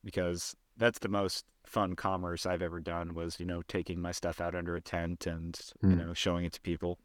because 0.04 0.56
that's 0.76 1.00
the 1.00 1.10
most 1.10 1.46
fun 1.66 1.96
commerce 1.96 2.46
I've 2.46 2.62
ever 2.62 2.80
done 2.80 3.14
was, 3.14 3.40
you 3.40 3.46
know, 3.46 3.62
taking 3.68 4.02
my 4.02 4.12
stuff 4.12 4.42
out 4.42 4.56
under 4.56 4.76
a 4.76 4.82
tent 4.82 5.28
and, 5.28 5.54
mm. 5.54 5.72
you 5.84 5.90
hmm. 5.90 6.08
know, 6.08 6.14
showing 6.14 6.46
it 6.46 6.54
to 6.54 6.62
people 6.62 6.98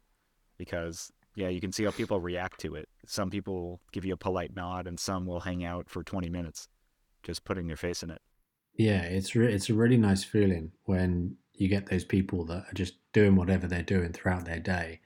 because 0.57 1.11
yeah, 1.35 1.49
you 1.49 1.61
can 1.61 1.71
see 1.71 1.83
how 1.83 1.91
people 1.91 2.19
react 2.19 2.59
to 2.61 2.75
it. 2.75 2.89
Some 3.05 3.29
people 3.29 3.79
give 3.91 4.05
you 4.05 4.13
a 4.13 4.17
polite 4.17 4.55
nod 4.55 4.87
and 4.87 4.99
some 4.99 5.25
will 5.25 5.41
hang 5.41 5.63
out 5.63 5.87
for 5.87 6.03
20 6.03 6.29
minutes 6.29 6.67
just 7.23 7.45
putting 7.45 7.67
their 7.67 7.77
face 7.77 8.01
in 8.01 8.09
it. 8.09 8.21
Yeah, 8.75 9.01
it's 9.01 9.35
re- 9.35 9.53
it's 9.53 9.69
a 9.69 9.73
really 9.73 9.97
nice 9.97 10.23
feeling 10.23 10.71
when 10.85 11.35
you 11.53 11.67
get 11.67 11.87
those 11.87 12.03
people 12.03 12.45
that 12.45 12.65
are 12.69 12.73
just 12.73 12.93
doing 13.13 13.35
whatever 13.35 13.67
they're 13.67 13.83
doing 13.83 14.13
throughout 14.13 14.45
their 14.45 14.59
day, 14.59 15.01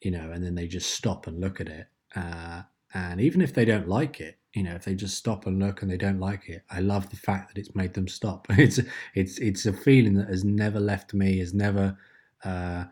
you 0.00 0.10
know, 0.10 0.30
and 0.32 0.44
then 0.44 0.54
they 0.54 0.66
just 0.66 0.90
stop 0.90 1.26
and 1.26 1.40
look 1.40 1.60
at 1.60 1.68
it. 1.68 1.86
Uh, 2.14 2.62
and 2.92 3.20
even 3.20 3.40
if 3.40 3.54
they 3.54 3.64
don't 3.64 3.88
like 3.88 4.20
it, 4.20 4.38
you 4.54 4.62
know, 4.62 4.74
if 4.74 4.84
they 4.84 4.94
just 4.94 5.16
stop 5.16 5.46
and 5.46 5.58
look 5.58 5.82
and 5.82 5.90
they 5.90 5.96
don't 5.96 6.20
like 6.20 6.48
it, 6.48 6.62
I 6.70 6.80
love 6.80 7.10
the 7.10 7.16
fact 7.16 7.48
that 7.48 7.60
it's 7.60 7.74
made 7.74 7.94
them 7.94 8.08
stop. 8.08 8.46
It's 8.58 8.80
it's 9.14 9.38
it's 9.38 9.66
a 9.66 9.72
feeling 9.72 10.14
that 10.14 10.28
has 10.28 10.44
never 10.44 10.78
left 10.78 11.14
me, 11.14 11.38
has 11.38 11.54
never 11.54 11.96
uh, 12.44 12.84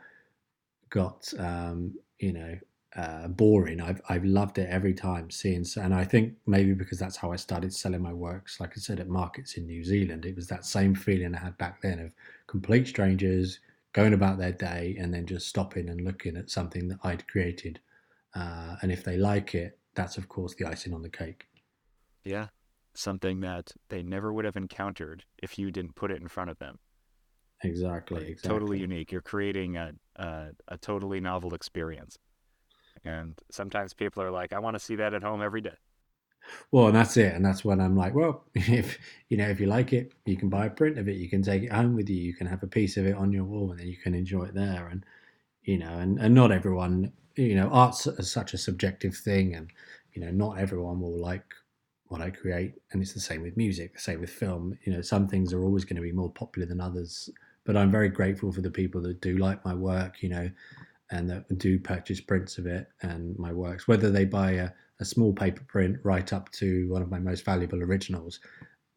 got 0.92 1.32
um, 1.38 1.94
you 2.18 2.32
know 2.32 2.56
uh, 2.94 3.26
boring. 3.28 3.80
I've 3.80 4.00
I've 4.08 4.24
loved 4.24 4.58
it 4.58 4.68
every 4.70 4.94
time 4.94 5.30
seeing, 5.30 5.64
and 5.76 5.94
I 5.94 6.04
think 6.04 6.34
maybe 6.46 6.74
because 6.74 6.98
that's 6.98 7.16
how 7.16 7.32
I 7.32 7.36
started 7.36 7.72
selling 7.72 8.02
my 8.02 8.12
works. 8.12 8.60
Like 8.60 8.72
I 8.76 8.80
said, 8.80 9.00
at 9.00 9.08
markets 9.08 9.54
in 9.54 9.66
New 9.66 9.82
Zealand, 9.82 10.24
it 10.24 10.36
was 10.36 10.46
that 10.48 10.64
same 10.64 10.94
feeling 10.94 11.34
I 11.34 11.40
had 11.40 11.58
back 11.58 11.80
then 11.80 11.98
of 11.98 12.14
complete 12.46 12.86
strangers 12.86 13.58
going 13.92 14.12
about 14.12 14.38
their 14.38 14.52
day 14.52 14.96
and 14.98 15.12
then 15.12 15.26
just 15.26 15.48
stopping 15.48 15.88
and 15.88 16.02
looking 16.02 16.36
at 16.36 16.50
something 16.50 16.88
that 16.88 16.98
I'd 17.02 17.26
created, 17.26 17.80
uh, 18.34 18.76
and 18.82 18.92
if 18.92 19.02
they 19.02 19.16
like 19.16 19.54
it, 19.54 19.78
that's 19.94 20.18
of 20.18 20.28
course 20.28 20.54
the 20.54 20.66
icing 20.66 20.94
on 20.94 21.02
the 21.02 21.10
cake. 21.10 21.46
Yeah, 22.24 22.48
something 22.94 23.40
that 23.40 23.72
they 23.88 24.02
never 24.02 24.32
would 24.32 24.44
have 24.44 24.56
encountered 24.56 25.24
if 25.42 25.58
you 25.58 25.70
didn't 25.70 25.96
put 25.96 26.10
it 26.10 26.20
in 26.20 26.28
front 26.28 26.50
of 26.50 26.58
them. 26.58 26.78
Exactly, 27.62 28.28
exactly. 28.28 28.48
Totally 28.48 28.78
unique. 28.78 29.12
You're 29.12 29.20
creating 29.20 29.76
a, 29.76 29.92
a, 30.16 30.48
a 30.68 30.78
totally 30.78 31.20
novel 31.20 31.54
experience. 31.54 32.18
And 33.04 33.38
sometimes 33.50 33.94
people 33.94 34.22
are 34.22 34.30
like, 34.30 34.52
I 34.52 34.58
want 34.58 34.74
to 34.74 34.80
see 34.80 34.96
that 34.96 35.14
at 35.14 35.22
home 35.22 35.42
every 35.42 35.60
day. 35.60 35.76
Well, 36.70 36.88
and 36.88 36.96
that's 36.96 37.16
it. 37.16 37.34
And 37.34 37.44
that's 37.44 37.64
when 37.64 37.80
I'm 37.80 37.96
like, 37.96 38.14
well, 38.14 38.44
if 38.54 38.98
you 39.28 39.36
know, 39.36 39.48
if 39.48 39.60
you 39.60 39.66
like 39.66 39.92
it, 39.92 40.12
you 40.24 40.36
can 40.36 40.48
buy 40.48 40.66
a 40.66 40.70
print 40.70 40.98
of 40.98 41.08
it. 41.08 41.16
You 41.16 41.28
can 41.28 41.42
take 41.42 41.62
it 41.62 41.72
home 41.72 41.94
with 41.94 42.08
you. 42.08 42.16
You 42.16 42.34
can 42.34 42.46
have 42.46 42.62
a 42.62 42.68
piece 42.68 42.96
of 42.96 43.06
it 43.06 43.16
on 43.16 43.32
your 43.32 43.44
wall, 43.44 43.70
and 43.70 43.80
then 43.80 43.86
you 43.86 43.96
can 43.96 44.14
enjoy 44.14 44.44
it 44.44 44.54
there. 44.54 44.88
And 44.88 45.04
you 45.64 45.78
know, 45.78 45.98
and, 45.98 46.18
and 46.18 46.34
not 46.34 46.50
everyone, 46.50 47.12
you 47.36 47.54
know, 47.54 47.68
art's 47.68 48.06
is 48.06 48.30
such 48.30 48.54
a 48.54 48.58
subjective 48.58 49.16
thing, 49.16 49.54
and 49.54 49.70
you 50.14 50.22
know, 50.22 50.30
not 50.30 50.58
everyone 50.58 51.00
will 51.00 51.16
like 51.18 51.44
what 52.06 52.20
I 52.20 52.30
create. 52.30 52.74
And 52.92 53.00
it's 53.00 53.14
the 53.14 53.20
same 53.20 53.42
with 53.42 53.56
music, 53.56 53.94
the 53.94 54.00
same 54.00 54.20
with 54.20 54.30
film. 54.30 54.78
You 54.84 54.94
know, 54.94 55.02
some 55.02 55.28
things 55.28 55.52
are 55.52 55.62
always 55.62 55.84
going 55.84 55.96
to 55.96 56.02
be 56.02 56.12
more 56.12 56.30
popular 56.30 56.66
than 56.66 56.80
others. 56.80 57.30
But 57.64 57.76
I'm 57.76 57.90
very 57.90 58.08
grateful 58.08 58.52
for 58.52 58.60
the 58.60 58.70
people 58.70 59.00
that 59.02 59.20
do 59.20 59.36
like 59.36 59.64
my 59.64 59.74
work, 59.74 60.22
you 60.22 60.28
know, 60.28 60.50
and 61.10 61.28
that 61.30 61.58
do 61.58 61.78
purchase 61.78 62.20
prints 62.20 62.58
of 62.58 62.66
it 62.66 62.88
and 63.02 63.38
my 63.38 63.52
works, 63.52 63.86
whether 63.86 64.10
they 64.10 64.24
buy 64.24 64.52
a, 64.52 64.70
a 65.00 65.04
small 65.04 65.32
paper 65.32 65.62
print 65.68 65.98
right 66.02 66.32
up 66.32 66.50
to 66.52 66.88
one 66.88 67.02
of 67.02 67.10
my 67.10 67.18
most 67.18 67.44
valuable 67.44 67.82
originals. 67.82 68.40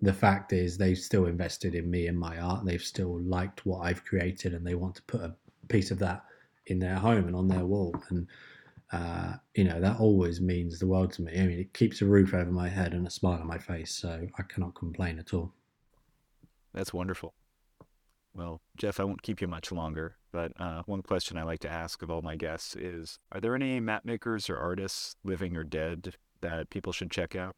The 0.02 0.14
fact 0.14 0.54
is, 0.54 0.78
they've 0.78 0.98
still 0.98 1.26
invested 1.26 1.76
in 1.76 1.90
me 1.90 2.08
and 2.08 2.18
my 2.18 2.38
art. 2.38 2.66
They've 2.66 2.82
still 2.82 3.20
liked 3.22 3.66
what 3.66 3.80
I've 3.80 4.04
created, 4.04 4.54
and 4.54 4.66
they 4.66 4.76
want 4.76 4.96
to 4.96 5.02
put 5.04 5.22
a 5.22 5.36
piece 5.68 5.92
of 5.92 6.00
that 6.00 6.24
in 6.68 6.80
their 6.80 6.96
home 6.96 7.28
and 7.28 7.36
on 7.36 7.48
their 7.48 7.66
wall. 7.66 7.96
And 8.10 8.28
uh, 8.92 9.34
you 9.56 9.64
know, 9.64 9.80
that 9.80 10.00
always 10.00 10.42
means 10.42 10.80
the 10.80 10.88
world 10.88 11.12
to 11.14 11.22
me. 11.22 11.34
I 11.34 11.46
mean, 11.48 11.60
it 11.60 11.74
keeps 11.74 12.02
a 12.02 12.06
roof 12.06 12.34
over 12.34 12.52
my 12.52 12.70
head 12.70 12.94
and 12.94 13.08
a 13.08 13.10
smile 13.10 13.40
on 13.40 13.48
my 13.48 13.58
face, 13.58 13.92
so 13.92 14.28
I 14.38 14.44
cannot 14.44 14.76
complain 14.76 15.20
at 15.20 15.34
all. 15.34 15.54
That's 16.74 16.94
wonderful. 16.94 17.34
Well, 18.36 18.62
Jeff, 18.78 19.00
I 19.00 19.06
won't 19.06 19.22
keep 19.22 19.42
you 19.42 19.48
much 19.48 19.72
longer, 19.72 20.18
but 20.34 20.52
uh, 20.60 20.84
one 20.86 21.02
question 21.02 21.38
I 21.38 21.44
like 21.44 21.62
to 21.62 21.72
ask 21.72 22.02
of 22.02 22.12
all 22.12 22.22
my 22.22 22.36
guests 22.36 22.76
is 22.76 23.18
Are 23.32 23.40
there 23.40 23.56
any 23.56 23.80
map 23.80 24.04
makers 24.04 24.50
or 24.50 24.58
artists, 24.58 25.16
living 25.24 25.56
or 25.56 25.64
dead, 25.64 26.16
that 26.42 26.70
people 26.70 26.92
should 26.92 27.12
check 27.12 27.36
out? 27.36 27.56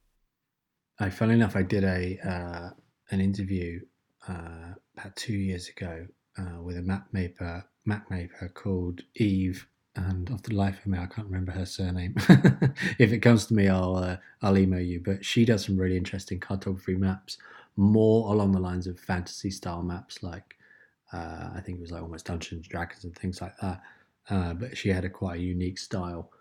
I, 1.00 1.10
funny 1.10 1.34
enough, 1.34 1.56
I 1.56 1.64
did 1.64 1.84
a 1.84 2.20
uh, 2.24 2.70
an 3.10 3.22
interview 3.22 3.80
uh, 4.28 4.74
about 4.96 5.16
two 5.16 5.34
years 5.34 5.68
ago 5.70 6.06
uh, 6.38 6.62
with 6.62 6.78
a 6.78 6.82
map 6.82 7.08
maker, 7.12 7.66
map 7.86 8.08
called 8.54 9.02
Eve 9.16 9.68
and 9.98 10.30
of 10.30 10.44
the 10.44 10.54
life 10.54 10.80
of 10.80 10.88
me, 10.88 11.00
I 11.00 11.08
can't 11.08 11.28
remember 11.28 11.52
her 11.52 11.66
surname. 11.66 12.14
if 13.00 13.12
it 13.12 13.20
comes 13.20 13.48
to 13.48 13.54
me, 13.56 13.68
I'll 13.68 13.96
uh, 13.96 14.18
I'll 14.42 14.58
email 14.58 14.82
you. 14.82 15.02
But 15.04 15.26
she 15.26 15.44
does 15.44 15.66
some 15.66 15.78
really 15.78 15.98
interesting 15.98 16.40
cartography 16.40 16.96
maps, 16.96 17.38
more 17.76 18.32
along 18.32 18.52
the 18.52 18.60
lines 18.60 18.86
of 18.86 19.00
fantasy 19.00 19.50
style 19.50 19.82
maps, 19.82 20.22
like 20.22 20.57
uh, 21.14 21.50
I 21.56 21.62
think 21.62 21.78
it 21.78 21.82
was 21.82 21.92
like 21.92 22.02
almost 22.02 22.26
Dungeons 22.26 22.66
and 22.66 22.70
Dragons 22.70 23.04
and 23.04 23.16
things 23.16 23.42
like 23.42 23.56
that. 23.62 23.82
Uh, 24.30 24.54
but 24.54 24.78
she 24.78 24.90
had 24.90 25.06
a 25.06 25.10
quite 25.10 25.40
a 25.40 25.44
unique 25.44 25.78
style. 25.78 26.32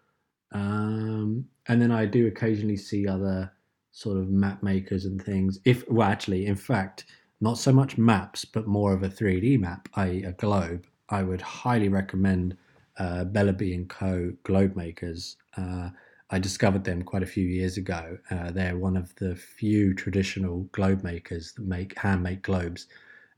Um, 0.52 1.46
and 1.68 1.80
then 1.80 1.92
I 1.92 2.06
do 2.06 2.26
occasionally 2.26 2.76
see 2.76 3.06
other 3.06 3.52
sort 3.92 4.18
of 4.18 4.28
map 4.28 4.62
makers 4.62 5.04
and 5.04 5.22
things. 5.22 5.60
If 5.64 5.88
well, 5.88 6.08
actually, 6.08 6.46
in 6.46 6.56
fact, 6.56 7.06
not 7.40 7.58
so 7.58 7.72
much 7.72 7.98
maps, 7.98 8.44
but 8.44 8.66
more 8.66 8.92
of 8.92 9.02
a 9.02 9.08
3D 9.08 9.58
map, 9.60 9.88
i.e., 9.94 10.24
a 10.24 10.32
globe. 10.32 10.86
I 11.08 11.22
would 11.22 11.40
highly 11.40 11.88
recommend 11.88 12.56
uh, 12.98 13.24
Bellerby 13.24 13.74
and 13.74 13.88
Co. 13.88 14.32
globe 14.42 14.74
makers. 14.74 15.36
Uh, 15.56 15.90
I 16.30 16.40
discovered 16.40 16.82
them 16.82 17.02
quite 17.02 17.22
a 17.22 17.26
few 17.26 17.46
years 17.46 17.76
ago. 17.76 18.18
Uh, 18.30 18.50
they're 18.50 18.76
one 18.76 18.96
of 18.96 19.14
the 19.16 19.36
few 19.36 19.94
traditional 19.94 20.62
globe 20.72 21.04
makers 21.04 21.52
that 21.52 21.66
make 21.66 21.96
hand 21.98 22.22
make 22.24 22.42
globes 22.42 22.88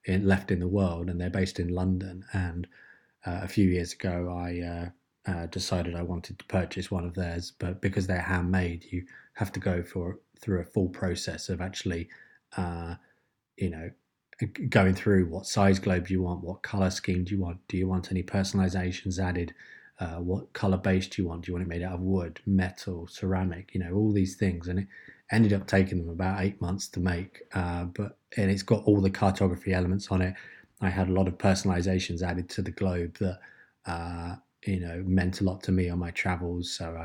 in, 0.09 0.27
left 0.27 0.51
in 0.51 0.61
the 0.61 0.69
world, 0.69 1.09
and 1.09 1.21
they're 1.21 1.31
based 1.31 1.61
in 1.61 1.69
London. 1.69 2.25
And 2.33 2.67
uh, 3.27 3.41
a 3.43 3.49
few 3.49 3.69
years 3.69 3.93
ago, 3.93 4.35
I 4.37 4.61
uh, 4.61 5.31
uh, 5.31 5.47
decided 5.47 5.95
I 5.95 6.03
wanted 6.03 6.39
to 6.39 6.45
purchase 6.47 6.91
one 6.91 7.05
of 7.05 7.15
theirs, 7.15 7.53
but 7.59 7.81
because 7.81 8.07
they're 8.07 8.21
handmade, 8.21 8.87
you 8.91 9.05
have 9.35 9.53
to 9.53 9.61
go 9.61 9.83
for 9.83 10.19
through 10.41 10.61
a 10.61 10.65
full 10.65 10.89
process 10.89 11.49
of 11.49 11.61
actually, 11.61 12.09
you 13.57 13.71
know, 13.71 13.91
going 14.69 14.95
through 14.95 15.27
what 15.27 15.47
size 15.47 15.79
globe 15.79 16.09
you 16.09 16.23
want, 16.23 16.45
what 16.45 16.63
color 16.63 16.91
scheme 16.91 17.25
do 17.25 17.35
you 17.35 17.41
want, 17.41 17.59
do 17.69 17.77
you 17.77 17.89
want 17.89 18.11
any 18.11 18.23
personalizations 18.23 19.19
added, 19.19 19.53
uh, 20.01 20.17
what 20.17 20.53
color 20.53 20.77
base 20.77 21.09
do 21.09 21.23
you 21.23 21.29
want, 21.29 21.43
do 21.43 21.51
you 21.51 21.55
want 21.55 21.67
it 21.67 21.69
made 21.69 21.83
out 21.83 21.95
of 21.95 22.01
wood, 22.01 22.41
metal, 22.47 23.09
ceramic, 23.09 23.75
you 23.75 23.81
know, 23.81 23.93
all 23.95 24.13
these 24.13 24.37
things. 24.37 24.69
And 24.69 24.79
it 24.81 24.87
ended 25.31 25.53
up 25.53 25.67
taking 25.67 25.99
them 25.99 26.11
about 26.11 26.43
eight 26.43 26.61
months 26.61 26.89
to 26.89 27.01
make, 27.01 27.43
uh, 27.55 27.85
but 27.85 28.19
and 28.37 28.51
it's 28.51 28.63
got 28.63 28.85
all 28.85 29.01
the 29.01 29.11
cartography 29.11 29.73
elements 29.75 30.09
on 30.11 30.23
it. 30.23 30.35
I 30.81 30.91
had 30.91 31.09
a 31.09 31.13
lot 31.13 31.29
of 31.29 31.39
personalizations 31.39 32.23
added 32.23 32.49
to 32.51 32.63
the 32.63 32.71
globe 32.71 33.19
that 33.19 33.41
uh, 33.87 34.37
you 34.67 34.81
know 34.81 35.03
meant 35.07 35.41
a 35.41 35.45
lot 35.45 35.63
to 35.65 35.73
me 35.73 35.89
on 35.91 35.99
my 35.99 36.11
travels. 36.13 36.71
So 36.71 36.97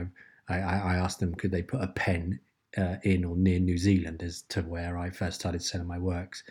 I 0.49 0.53
I, 0.53 0.59
I 0.59 0.95
asked 0.95 1.19
them 1.19 1.35
could 1.35 1.51
they 1.51 1.63
put 1.63 1.81
a 1.83 1.87
pen 1.87 2.39
uh, 2.77 2.95
in 3.03 3.25
or 3.25 3.35
near 3.37 3.59
New 3.59 3.77
Zealand 3.77 4.23
as 4.23 4.43
to 4.49 4.61
where 4.61 4.97
I 4.97 5.09
first 5.09 5.39
started 5.39 5.63
selling 5.63 5.87
my 5.87 5.99
works 5.99 6.43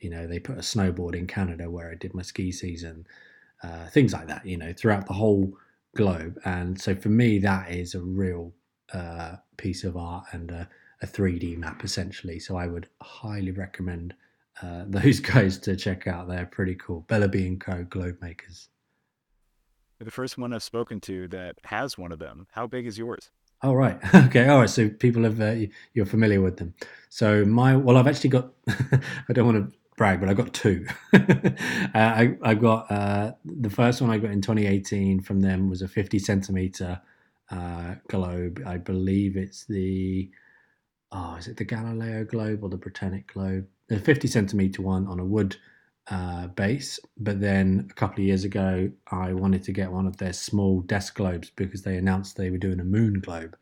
you 0.00 0.10
know, 0.10 0.26
they 0.26 0.38
put 0.38 0.56
a 0.58 0.62
snowboard 0.62 1.14
in 1.14 1.26
Canada 1.26 1.70
where 1.70 1.90
I 1.90 1.94
did 1.94 2.14
my 2.14 2.22
ski 2.22 2.52
season, 2.52 3.06
uh, 3.62 3.86
things 3.88 4.12
like 4.12 4.28
that. 4.28 4.44
You 4.46 4.56
know, 4.58 4.72
throughout 4.72 5.06
the 5.06 5.14
whole 5.14 5.52
globe. 5.96 6.38
And 6.44 6.80
so 6.80 6.94
for 6.94 7.08
me, 7.08 7.38
that 7.40 7.70
is 7.70 7.94
a 7.94 8.00
real 8.00 8.52
uh, 8.92 9.36
piece 9.56 9.84
of 9.84 9.96
art 9.96 10.26
and 10.32 10.50
a, 11.02 11.06
3D 11.06 11.56
map 11.56 11.84
essentially. 11.84 12.38
So 12.38 12.56
I 12.56 12.66
would 12.66 12.88
highly 13.02 13.50
recommend 13.50 14.14
uh, 14.62 14.84
those 14.88 15.20
guys 15.20 15.58
to 15.58 15.76
check 15.76 16.06
out. 16.06 16.28
They're 16.28 16.46
pretty 16.46 16.74
cool. 16.74 17.04
Bellerby 17.08 17.46
and 17.46 17.60
Co. 17.60 17.84
Globe 17.84 18.18
Makers. 18.20 18.68
You're 19.98 20.04
the 20.04 20.10
first 20.10 20.36
one 20.36 20.52
I've 20.52 20.62
spoken 20.62 21.00
to 21.02 21.26
that 21.28 21.56
has 21.64 21.96
one 21.96 22.12
of 22.12 22.18
them. 22.18 22.46
How 22.52 22.66
big 22.66 22.86
is 22.86 22.98
yours? 22.98 23.30
Oh 23.62 23.72
right, 23.72 23.98
okay, 24.14 24.48
all 24.48 24.60
right. 24.60 24.68
So 24.68 24.90
people 24.90 25.22
have 25.24 25.40
uh, 25.40 25.54
you're 25.94 26.04
familiar 26.04 26.42
with 26.42 26.58
them. 26.58 26.74
So 27.08 27.44
my 27.44 27.74
well, 27.76 27.96
I've 27.96 28.06
actually 28.06 28.30
got. 28.30 28.52
I 28.68 29.32
don't 29.32 29.46
want 29.46 29.70
to 29.70 29.78
brag, 29.96 30.20
but 30.20 30.28
I 30.28 30.34
got 30.34 30.52
two. 30.52 30.86
uh, 31.14 31.18
I 31.94 32.36
I 32.42 32.54
got 32.54 32.90
uh, 32.90 33.32
the 33.44 33.70
first 33.70 34.02
one 34.02 34.10
I 34.10 34.18
got 34.18 34.30
in 34.30 34.42
2018 34.42 35.20
from 35.20 35.40
them 35.40 35.70
was 35.70 35.80
a 35.82 35.88
50 35.88 36.18
centimeter 36.18 37.00
uh, 37.50 37.94
globe. 38.08 38.62
I 38.66 38.76
believe 38.76 39.36
it's 39.36 39.64
the 39.64 40.30
oh, 41.12 41.36
is 41.36 41.48
it 41.48 41.56
the 41.56 41.64
Galileo 41.64 42.24
globe 42.24 42.62
or 42.62 42.68
the 42.68 42.76
Britannic 42.76 43.32
globe? 43.32 43.66
The 43.88 43.98
50 43.98 44.28
centimeter 44.28 44.82
one 44.82 45.06
on 45.06 45.20
a 45.20 45.24
wood 45.24 45.56
uh, 46.10 46.48
base. 46.48 46.98
But 47.18 47.40
then 47.40 47.88
a 47.90 47.94
couple 47.94 48.20
of 48.20 48.26
years 48.26 48.44
ago, 48.44 48.90
I 49.10 49.32
wanted 49.32 49.62
to 49.64 49.72
get 49.72 49.90
one 49.90 50.06
of 50.06 50.16
their 50.16 50.32
small 50.32 50.80
desk 50.82 51.16
globes 51.16 51.50
because 51.50 51.82
they 51.82 51.96
announced 51.96 52.36
they 52.36 52.50
were 52.50 52.58
doing 52.58 52.80
a 52.80 52.84
moon 52.84 53.20
globe. 53.20 53.56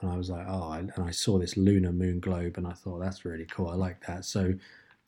And 0.00 0.10
I 0.10 0.16
was 0.16 0.30
like, 0.30 0.46
oh, 0.48 0.72
and 0.72 0.92
I 0.98 1.10
saw 1.10 1.38
this 1.38 1.56
lunar 1.56 1.92
moon 1.92 2.20
globe 2.20 2.58
and 2.58 2.66
I 2.66 2.72
thought 2.72 3.00
that's 3.00 3.24
really 3.24 3.46
cool. 3.46 3.68
I 3.68 3.74
like 3.74 4.04
that. 4.06 4.24
So 4.24 4.54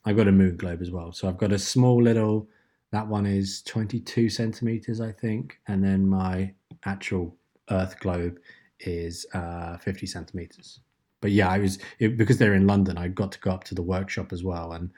I 0.05 0.13
got 0.13 0.29
a 0.29 0.33
moon 0.33 0.57
globe 0.57 0.81
as 0.81 0.91
well. 0.91 1.13
So 1.13 1.29
I've 1.29 1.39
got 1.39 1.53
a 1.53 1.59
small 1.59 2.03
little, 2.03 2.49
that 2.93 3.07
one 3.07 3.27
is 3.27 3.63
22 3.63 4.31
centimeters, 4.31 5.01
I 5.01 5.13
think. 5.13 5.59
And 5.67 5.83
then 5.83 6.09
my 6.09 6.53
actual 6.85 7.37
Earth 7.71 7.99
globe 7.99 8.39
is 8.81 9.27
uh, 9.35 9.77
50 9.79 10.07
centimeters. 10.07 10.81
But 11.27 11.33
yeah, 11.33 11.49
I 11.49 11.59
was, 11.59 11.81
it, 11.99 12.17
because 12.17 12.39
they're 12.39 12.55
in 12.55 12.69
London, 12.69 12.97
I 12.97 13.09
got 13.09 13.33
to 13.33 13.41
go 13.41 13.51
up 13.51 13.65
to 13.65 13.75
the 13.75 13.83
workshop 13.83 14.33
as 14.33 14.45
well. 14.45 14.75
And 14.75 14.93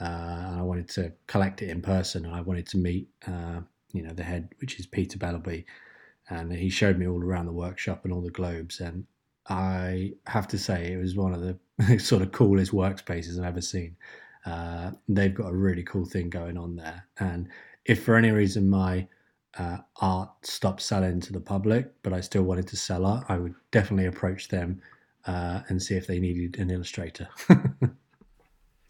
uh, 0.00 0.58
I 0.58 0.62
wanted 0.62 0.88
to 0.90 1.12
collect 1.26 1.60
it 1.60 1.70
in 1.70 1.82
person. 1.82 2.24
I 2.24 2.40
wanted 2.40 2.68
to 2.68 2.78
meet, 2.78 3.08
uh, 3.26 3.62
you 3.92 4.04
know, 4.04 4.12
the 4.12 4.22
head, 4.22 4.50
which 4.60 4.78
is 4.78 4.86
Peter 4.86 5.18
Bellerby, 5.18 5.64
and 6.30 6.52
he 6.52 6.70
showed 6.70 6.98
me 6.98 7.08
all 7.08 7.20
around 7.20 7.46
the 7.46 7.52
workshop 7.52 8.04
and 8.04 8.12
all 8.12 8.20
the 8.20 8.30
globes. 8.30 8.78
And 8.78 9.06
I 9.48 10.12
have 10.28 10.46
to 10.46 10.56
say, 10.56 10.92
it 10.92 10.98
was 10.98 11.16
one 11.16 11.34
of 11.34 11.40
the 11.40 11.98
sort 11.98 12.22
of 12.22 12.30
coolest 12.30 12.70
workspaces 12.70 13.36
I've 13.40 13.46
ever 13.46 13.60
seen. 13.60 13.96
Uh, 14.46 14.92
they've 15.08 15.34
got 15.34 15.50
a 15.50 15.56
really 15.56 15.82
cool 15.82 16.04
thing 16.04 16.30
going 16.30 16.56
on 16.56 16.76
there. 16.76 17.08
And 17.18 17.48
if 17.86 18.04
for 18.04 18.14
any 18.14 18.30
reason 18.30 18.70
my 18.70 19.08
uh, 19.58 19.78
art 20.00 20.30
stopped 20.42 20.82
selling 20.82 21.18
to 21.22 21.32
the 21.32 21.40
public, 21.40 21.92
but 22.04 22.12
I 22.12 22.20
still 22.20 22.44
wanted 22.44 22.68
to 22.68 22.76
sell 22.76 23.04
art, 23.04 23.26
I 23.28 23.38
would 23.38 23.56
definitely 23.72 24.06
approach 24.06 24.46
them 24.46 24.80
uh, 25.26 25.60
and 25.68 25.82
see 25.82 25.94
if 25.94 26.06
they 26.06 26.18
needed 26.18 26.58
an 26.58 26.70
illustrator. 26.70 27.28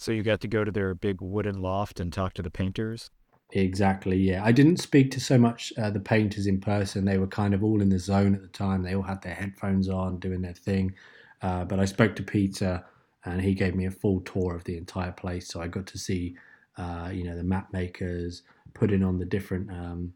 So 0.02 0.10
you 0.10 0.24
got 0.24 0.40
to 0.40 0.48
go 0.48 0.64
to 0.64 0.72
their 0.72 0.96
big 0.96 1.20
wooden 1.20 1.62
loft 1.62 2.00
and 2.00 2.12
talk 2.12 2.34
to 2.34 2.42
the 2.42 2.50
painters? 2.50 3.08
Exactly, 3.52 4.16
yeah. 4.16 4.44
I 4.44 4.50
didn't 4.50 4.78
speak 4.78 5.12
to 5.12 5.20
so 5.20 5.38
much 5.38 5.72
uh, 5.78 5.90
the 5.90 6.00
painters 6.00 6.48
in 6.48 6.60
person. 6.60 7.04
They 7.04 7.18
were 7.18 7.28
kind 7.28 7.54
of 7.54 7.62
all 7.62 7.80
in 7.80 7.88
the 7.88 8.00
zone 8.00 8.34
at 8.34 8.42
the 8.42 8.48
time. 8.48 8.82
They 8.82 8.96
all 8.96 9.02
had 9.02 9.22
their 9.22 9.36
headphones 9.36 9.88
on, 9.88 10.18
doing 10.18 10.42
their 10.42 10.54
thing. 10.54 10.96
Uh, 11.40 11.64
but 11.66 11.78
I 11.78 11.84
spoke 11.84 12.16
to 12.16 12.24
Peter, 12.24 12.84
and 13.24 13.40
he 13.40 13.54
gave 13.54 13.76
me 13.76 13.86
a 13.86 13.92
full 13.92 14.22
tour 14.22 14.56
of 14.56 14.64
the 14.64 14.76
entire 14.76 15.12
place. 15.12 15.46
So 15.46 15.62
I 15.62 15.68
got 15.68 15.86
to 15.86 15.98
see, 15.98 16.36
uh, 16.76 17.10
you 17.12 17.22
know, 17.22 17.36
the 17.36 17.44
map 17.44 17.72
makers 17.72 18.42
putting 18.74 19.04
on 19.04 19.20
the 19.20 19.24
different 19.24 19.70
um, 19.70 20.14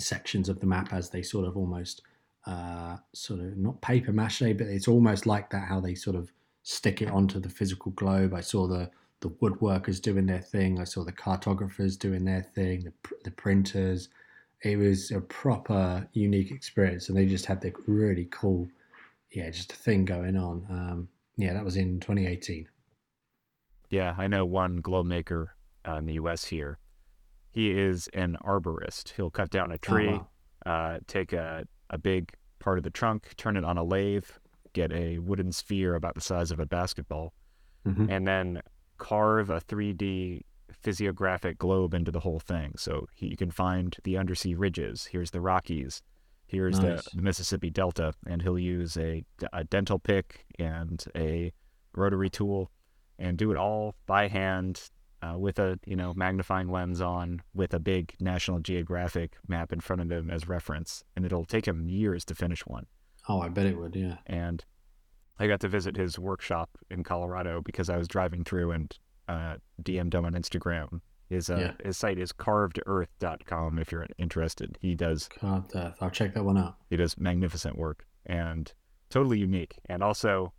sections 0.00 0.48
of 0.48 0.60
the 0.60 0.66
map 0.66 0.92
as 0.92 1.10
they 1.10 1.22
sort 1.22 1.44
of 1.44 1.56
almost, 1.56 2.02
uh, 2.48 2.96
sort 3.12 3.40
of 3.40 3.56
not 3.58 3.80
paper 3.82 4.12
mache, 4.12 4.40
but 4.56 4.66
it's 4.66 4.88
almost 4.88 5.26
like 5.26 5.50
that 5.50 5.68
how 5.68 5.80
they 5.80 5.94
sort 5.94 6.16
of 6.16 6.32
stick 6.62 7.02
it 7.02 7.10
onto 7.10 7.38
the 7.38 7.48
physical 7.48 7.92
globe. 7.92 8.32
I 8.32 8.40
saw 8.40 8.66
the 8.66 8.90
the 9.20 9.30
woodworkers 9.30 10.00
doing 10.00 10.26
their 10.26 10.40
thing. 10.40 10.80
I 10.80 10.84
saw 10.84 11.04
the 11.04 11.12
cartographers 11.12 11.96
doing 11.96 12.24
their 12.24 12.42
thing, 12.42 12.84
the, 12.84 12.92
the 13.24 13.32
printers. 13.32 14.08
It 14.62 14.76
was 14.76 15.10
a 15.10 15.20
proper 15.20 16.08
unique 16.12 16.50
experience, 16.52 17.08
and 17.08 17.18
they 17.18 17.26
just 17.26 17.46
had 17.46 17.60
the 17.60 17.72
really 17.86 18.28
cool, 18.30 18.68
yeah, 19.32 19.50
just 19.50 19.72
a 19.72 19.76
thing 19.76 20.04
going 20.04 20.36
on. 20.36 20.66
Um, 20.70 21.08
yeah, 21.36 21.52
that 21.52 21.64
was 21.64 21.76
in 21.76 22.00
2018. 22.00 22.68
Yeah, 23.90 24.14
I 24.16 24.28
know 24.28 24.46
one 24.46 24.76
globe 24.76 25.06
maker 25.06 25.54
uh, 25.86 25.96
in 25.96 26.06
the 26.06 26.14
U.S. 26.14 26.44
here. 26.44 26.78
He 27.50 27.70
is 27.70 28.08
an 28.14 28.36
arborist. 28.44 29.14
He'll 29.16 29.30
cut 29.30 29.50
down 29.50 29.70
a 29.72 29.74
oh, 29.74 29.78
tree, 29.78 30.10
oh, 30.10 30.28
wow. 30.64 30.94
uh, 30.94 30.98
take 31.06 31.32
a, 31.32 31.64
a 31.90 31.98
big 31.98 32.32
part 32.58 32.78
of 32.78 32.84
the 32.84 32.90
trunk, 32.90 33.34
turn 33.36 33.56
it 33.56 33.64
on 33.64 33.78
a 33.78 33.84
lathe, 33.84 34.26
get 34.72 34.92
a 34.92 35.18
wooden 35.18 35.52
sphere 35.52 35.94
about 35.94 36.14
the 36.14 36.20
size 36.20 36.50
of 36.50 36.60
a 36.60 36.66
basketball, 36.66 37.32
mm-hmm. 37.86 38.10
and 38.10 38.26
then 38.26 38.60
carve 38.98 39.50
a 39.50 39.60
3D 39.60 40.42
physiographic 40.72 41.58
globe 41.58 41.94
into 41.94 42.10
the 42.10 42.20
whole 42.20 42.40
thing. 42.40 42.74
So 42.76 43.08
you 43.16 43.36
can 43.36 43.50
find 43.50 43.96
the 44.04 44.16
undersea 44.16 44.54
ridges. 44.54 45.06
Here's 45.06 45.30
the 45.30 45.40
Rockies. 45.40 46.02
Here's 46.46 46.78
nice. 46.78 47.04
the, 47.04 47.16
the, 47.16 47.22
Mississippi 47.22 47.70
Delta, 47.70 48.14
and 48.26 48.42
he'll 48.42 48.58
use 48.58 48.96
a, 48.96 49.24
a 49.52 49.64
dental 49.64 49.98
pick 49.98 50.46
and 50.58 51.04
a 51.14 51.52
rotary 51.94 52.30
tool, 52.30 52.70
and 53.18 53.36
do 53.36 53.50
it 53.50 53.56
all 53.56 53.96
by 54.06 54.28
hand 54.28 54.90
uh, 55.22 55.38
with 55.38 55.58
a 55.58 55.78
you 55.84 55.96
know 55.96 56.12
magnifying 56.14 56.70
lens 56.70 57.00
on, 57.00 57.42
with 57.54 57.74
a 57.74 57.80
big 57.80 58.14
National 58.20 58.60
Geographic 58.60 59.36
map 59.46 59.72
in 59.72 59.80
front 59.80 60.02
of 60.02 60.10
him 60.10 60.30
as 60.30 60.48
reference, 60.48 61.02
and 61.16 61.24
it'll 61.24 61.44
take 61.44 61.66
him 61.66 61.88
years 61.88 62.24
to 62.26 62.34
finish 62.34 62.66
one. 62.66 62.86
Oh, 63.28 63.40
I 63.40 63.48
bet 63.48 63.66
it 63.66 63.78
would. 63.78 63.94
Yeah. 63.94 64.18
And 64.26 64.64
I 65.38 65.46
got 65.46 65.60
to 65.60 65.68
visit 65.68 65.96
his 65.96 66.18
workshop 66.18 66.70
in 66.90 67.04
Colorado 67.04 67.60
because 67.62 67.90
I 67.90 67.96
was 67.96 68.08
driving 68.08 68.44
through 68.44 68.72
and 68.72 68.98
uh, 69.28 69.56
DM'd 69.82 70.14
him 70.14 70.24
on 70.24 70.32
Instagram. 70.32 71.00
His 71.28 71.50
uh, 71.50 71.56
yeah. 71.58 71.86
his 71.86 71.98
site 71.98 72.18
is 72.18 72.32
carvedearth.com 72.32 73.78
if 73.78 73.92
you're 73.92 74.06
interested. 74.16 74.78
He 74.80 74.94
does 74.94 75.28
Carved 75.38 75.72
Earth. 75.74 75.96
I'll 76.00 76.10
check 76.10 76.34
that 76.34 76.44
one 76.44 76.56
out. 76.56 76.76
He 76.88 76.96
does 76.96 77.18
magnificent 77.18 77.76
work 77.76 78.06
and 78.24 78.72
totally 79.10 79.38
unique. 79.38 79.74
And 79.86 80.02
also, 80.02 80.52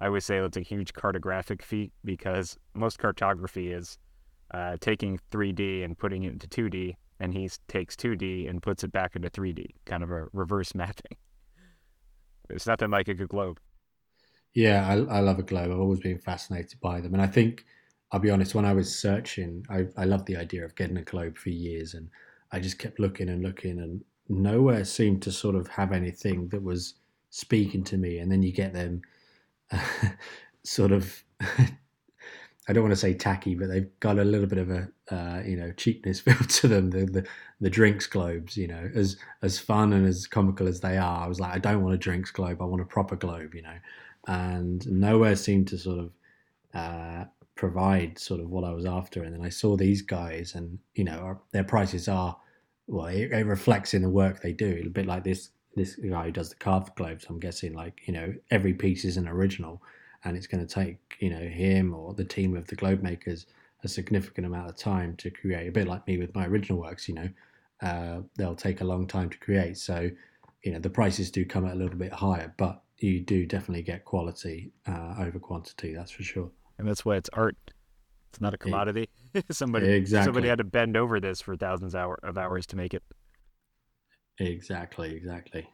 I 0.00 0.08
would 0.08 0.22
say 0.22 0.38
it's 0.38 0.56
a 0.56 0.62
huge 0.62 0.94
cartographic 0.94 1.62
feat 1.62 1.92
because 2.04 2.58
most 2.74 2.98
cartography 2.98 3.70
is 3.72 3.98
uh, 4.52 4.76
taking 4.80 5.20
3D 5.30 5.84
and 5.84 5.96
putting 5.96 6.24
it 6.24 6.32
into 6.32 6.48
2D, 6.48 6.96
and 7.20 7.34
he 7.34 7.50
takes 7.68 7.96
2D 7.96 8.48
and 8.48 8.62
puts 8.62 8.82
it 8.82 8.92
back 8.92 9.14
into 9.14 9.30
3D, 9.30 9.66
kind 9.84 10.02
of 10.02 10.10
a 10.10 10.26
reverse 10.32 10.74
mapping. 10.74 11.18
It's 12.48 12.66
nothing 12.66 12.90
like 12.90 13.08
a 13.08 13.14
globe. 13.14 13.60
Yeah, 14.54 14.86
I, 14.88 15.18
I 15.18 15.20
love 15.20 15.38
a 15.38 15.42
globe. 15.42 15.70
I've 15.70 15.78
always 15.78 16.00
been 16.00 16.18
fascinated 16.18 16.80
by 16.80 17.00
them, 17.00 17.14
and 17.14 17.22
I 17.22 17.26
think 17.26 17.64
I'll 18.10 18.20
be 18.20 18.30
honest. 18.30 18.54
When 18.54 18.64
I 18.64 18.72
was 18.72 18.94
searching, 18.98 19.64
I 19.70 19.86
I 19.96 20.04
loved 20.04 20.26
the 20.26 20.36
idea 20.36 20.64
of 20.64 20.74
getting 20.74 20.96
a 20.96 21.02
globe 21.02 21.38
for 21.38 21.50
years, 21.50 21.94
and 21.94 22.08
I 22.50 22.58
just 22.58 22.78
kept 22.78 22.98
looking 22.98 23.28
and 23.28 23.42
looking, 23.42 23.78
and 23.78 24.04
nowhere 24.28 24.84
seemed 24.84 25.22
to 25.22 25.32
sort 25.32 25.54
of 25.54 25.68
have 25.68 25.92
anything 25.92 26.48
that 26.48 26.62
was 26.62 26.94
speaking 27.30 27.84
to 27.84 27.96
me. 27.96 28.18
And 28.18 28.30
then 28.30 28.42
you 28.42 28.52
get 28.52 28.72
them, 28.72 29.02
sort 30.64 30.92
of. 30.92 31.22
I 32.68 32.72
don't 32.72 32.84
want 32.84 32.92
to 32.92 33.00
say 33.00 33.14
tacky, 33.14 33.56
but 33.56 33.68
they've 33.68 33.88
got 33.98 34.20
a 34.20 34.24
little 34.24 34.46
bit 34.46 34.58
of 34.58 34.70
a 34.70 34.88
uh, 35.10 35.42
you 35.44 35.56
know 35.56 35.72
cheapness 35.72 36.20
feel 36.24 36.36
to 36.36 36.68
them. 36.68 36.90
The, 36.90 37.04
the, 37.04 37.26
the 37.60 37.70
drinks 37.70 38.06
globes, 38.06 38.56
you 38.56 38.68
know, 38.68 38.90
as 38.94 39.16
as 39.42 39.58
fun 39.58 39.92
and 39.92 40.06
as 40.06 40.26
comical 40.26 40.68
as 40.68 40.80
they 40.80 40.96
are, 40.96 41.24
I 41.24 41.26
was 41.26 41.40
like, 41.40 41.52
I 41.52 41.58
don't 41.58 41.82
want 41.82 41.94
a 41.94 41.98
drinks 41.98 42.30
globe. 42.30 42.62
I 42.62 42.66
want 42.66 42.82
a 42.82 42.86
proper 42.86 43.16
globe, 43.16 43.54
you 43.54 43.62
know 43.62 43.76
and 44.26 44.86
nowhere 44.90 45.36
seemed 45.36 45.68
to 45.68 45.78
sort 45.78 45.98
of 45.98 46.10
uh, 46.74 47.24
provide 47.54 48.18
sort 48.18 48.40
of 48.40 48.50
what 48.50 48.64
I 48.64 48.72
was 48.72 48.86
after. 48.86 49.22
And 49.22 49.34
then 49.34 49.42
I 49.42 49.48
saw 49.48 49.76
these 49.76 50.02
guys, 50.02 50.54
and 50.54 50.78
you 50.94 51.04
know, 51.04 51.40
their 51.52 51.64
prices 51.64 52.08
are 52.08 52.36
well, 52.86 53.06
it, 53.06 53.32
it, 53.32 53.46
reflects 53.46 53.94
in 53.94 54.02
the 54.02 54.10
work 54.10 54.40
they 54.40 54.52
do. 54.52 54.82
A 54.84 54.88
bit 54.88 55.06
like 55.06 55.24
this 55.24 55.50
this 55.74 55.94
guy 55.96 56.26
who 56.26 56.32
does 56.32 56.50
the 56.50 56.56
carved 56.56 56.94
globes. 56.96 57.26
I'm 57.28 57.40
guessing 57.40 57.74
like 57.74 58.02
you 58.06 58.12
know 58.12 58.34
every 58.50 58.74
piece 58.74 59.04
is 59.04 59.16
an 59.16 59.28
original, 59.28 59.82
and 60.24 60.36
it's 60.36 60.46
going 60.46 60.66
to 60.66 60.74
take 60.74 60.98
you 61.20 61.30
know 61.30 61.40
him 61.40 61.94
or 61.94 62.14
the 62.14 62.24
team 62.24 62.56
of 62.56 62.66
the 62.66 62.76
globe 62.76 63.02
makers 63.02 63.46
a 63.82 63.88
significant 63.88 64.46
amount 64.46 64.68
of 64.68 64.76
time 64.76 65.16
to 65.16 65.30
create. 65.30 65.68
A 65.68 65.72
bit 65.72 65.88
like 65.88 66.06
me 66.06 66.18
with 66.18 66.34
my 66.34 66.46
original 66.46 66.80
works, 66.80 67.08
you 67.08 67.14
know, 67.14 67.28
uh, 67.82 68.20
they'll 68.36 68.54
take 68.54 68.82
a 68.82 68.84
long 68.84 69.06
time 69.06 69.30
to 69.30 69.38
create. 69.38 69.78
So 69.78 70.10
you 70.62 70.72
know 70.72 70.78
the 70.78 70.90
prices 70.90 71.30
do 71.30 71.44
come 71.44 71.66
at 71.66 71.74
a 71.74 71.78
little 71.78 71.98
bit 71.98 72.12
higher, 72.12 72.52
but 72.56 72.82
you 72.98 73.20
do 73.20 73.46
definitely 73.46 73.82
get 73.82 74.04
quality 74.04 74.72
uh, 74.86 75.14
over 75.18 75.38
quantity. 75.38 75.94
That's 75.94 76.10
for 76.10 76.22
sure. 76.22 76.50
And 76.78 76.88
that's 76.88 77.04
why 77.04 77.16
it's 77.16 77.30
art. 77.32 77.56
It's 78.30 78.40
not 78.40 78.54
a 78.54 78.58
commodity. 78.58 79.08
somebody 79.50 79.88
exactly. 79.88 80.24
somebody 80.24 80.48
had 80.48 80.58
to 80.58 80.64
bend 80.64 80.96
over 80.96 81.20
this 81.20 81.40
for 81.40 81.56
thousands 81.56 81.94
hour, 81.94 82.18
of 82.22 82.38
hours 82.38 82.66
to 82.68 82.76
make 82.76 82.94
it. 82.94 83.02
Exactly. 84.38 85.14
Exactly. 85.14 85.68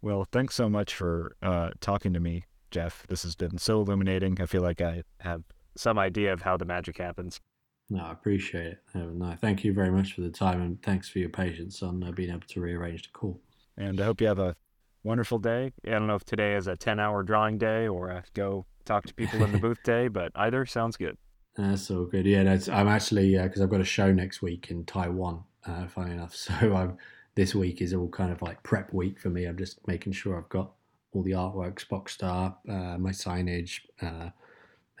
Well, 0.00 0.24
thanks 0.24 0.56
so 0.56 0.68
much 0.68 0.94
for 0.94 1.36
uh, 1.42 1.70
talking 1.80 2.12
to 2.12 2.20
me, 2.20 2.44
Jeff. 2.72 3.06
This 3.06 3.22
has 3.22 3.36
been 3.36 3.58
so 3.58 3.80
illuminating. 3.80 4.40
I 4.40 4.46
feel 4.46 4.62
like 4.62 4.80
I 4.80 5.04
have 5.20 5.44
some 5.76 5.98
idea 5.98 6.32
of 6.32 6.42
how 6.42 6.56
the 6.56 6.64
magic 6.64 6.98
happens. 6.98 7.40
No, 7.88 8.04
I 8.04 8.12
appreciate 8.12 8.66
it. 8.66 8.78
No, 8.94 9.36
thank 9.40 9.64
you 9.64 9.72
very 9.72 9.90
much 9.90 10.14
for 10.14 10.22
the 10.22 10.30
time 10.30 10.60
and 10.60 10.82
thanks 10.82 11.08
for 11.08 11.18
your 11.18 11.28
patience 11.28 11.82
on 11.82 12.02
uh, 12.02 12.10
being 12.10 12.30
able 12.30 12.46
to 12.48 12.60
rearrange 12.60 13.02
the 13.02 13.10
call. 13.10 13.40
And 13.76 14.00
I 14.00 14.04
hope 14.04 14.20
you 14.20 14.26
have 14.26 14.38
a 14.38 14.56
wonderful 15.04 15.38
day. 15.38 15.72
I 15.86 15.90
don't 15.90 16.06
know 16.06 16.14
if 16.14 16.24
today 16.24 16.54
is 16.54 16.66
a 16.66 16.76
10 16.76 16.98
hour 16.98 17.22
drawing 17.22 17.58
day 17.58 17.86
or 17.86 18.08
a 18.08 18.24
go 18.34 18.66
talk 18.84 19.06
to 19.06 19.14
people 19.14 19.42
in 19.42 19.52
the 19.52 19.58
booth 19.66 19.82
day, 19.82 20.08
but 20.08 20.32
either 20.34 20.64
sounds 20.66 20.96
good. 20.96 21.16
That's 21.56 21.90
all 21.90 22.06
good. 22.06 22.24
Yeah, 22.24 22.44
that's, 22.44 22.68
I'm 22.68 22.88
actually, 22.88 23.36
because 23.36 23.60
uh, 23.60 23.64
I've 23.64 23.70
got 23.70 23.80
a 23.80 23.84
show 23.84 24.10
next 24.10 24.42
week 24.42 24.70
in 24.70 24.84
Taiwan, 24.84 25.44
uh, 25.66 25.86
funny 25.88 26.12
enough. 26.12 26.34
So 26.42 26.52
I'm, 26.74 26.96
this 27.34 27.54
week 27.54 27.80
is 27.80 27.94
all 27.94 28.08
kind 28.08 28.32
of 28.32 28.42
like 28.42 28.62
prep 28.62 28.92
week 28.92 29.18
for 29.18 29.30
me. 29.30 29.44
I'm 29.44 29.56
just 29.56 29.86
making 29.86 30.12
sure 30.12 30.36
I've 30.36 30.48
got 30.48 30.72
all 31.12 31.22
the 31.22 31.32
artworks 31.32 31.88
boxed 31.88 32.22
up, 32.22 32.62
uh, 32.68 32.98
my 32.98 33.10
signage, 33.10 33.80
uh, 34.00 34.30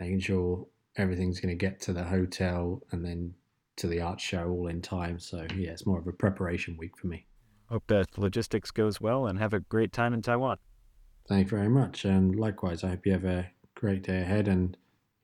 making 0.00 0.20
sure 0.20 0.66
everything's 0.96 1.40
going 1.40 1.56
to 1.56 1.66
get 1.66 1.80
to 1.82 1.92
the 1.92 2.04
hotel 2.04 2.82
and 2.90 3.04
then 3.04 3.34
to 3.76 3.86
the 3.86 4.00
art 4.00 4.20
show 4.20 4.48
all 4.48 4.68
in 4.68 4.82
time. 4.82 5.18
So 5.18 5.46
yeah, 5.56 5.70
it's 5.70 5.86
more 5.86 5.98
of 5.98 6.06
a 6.06 6.12
preparation 6.12 6.76
week 6.76 6.96
for 6.96 7.06
me. 7.06 7.26
Hope 7.68 7.84
that 7.86 8.18
logistics 8.18 8.70
goes 8.70 9.00
well 9.00 9.26
and 9.26 9.38
have 9.38 9.54
a 9.54 9.60
great 9.60 9.92
time 9.92 10.12
in 10.12 10.20
Taiwan. 10.20 10.58
Thank 11.28 11.50
you 11.50 11.56
very 11.56 11.68
much, 11.68 12.04
and 12.04 12.38
likewise, 12.38 12.84
I 12.84 12.88
hope 12.88 13.06
you 13.06 13.12
have 13.12 13.24
a 13.24 13.48
great 13.74 14.02
day 14.02 14.20
ahead. 14.20 14.48
And 14.48 14.76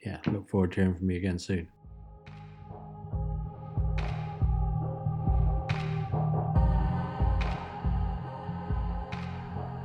yeah, 0.05 0.19
look 0.27 0.49
forward 0.49 0.73
to 0.73 0.81
hearing 0.81 0.97
from 0.97 1.11
you 1.11 1.17
again 1.17 1.39
soon. 1.39 1.69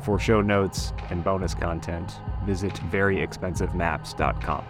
For 0.02 0.18
show 0.18 0.40
notes 0.40 0.92
and 1.10 1.22
bonus 1.22 1.54
content, 1.54 2.20
visit 2.44 2.74
veryexpensivemaps.com. 2.90 4.64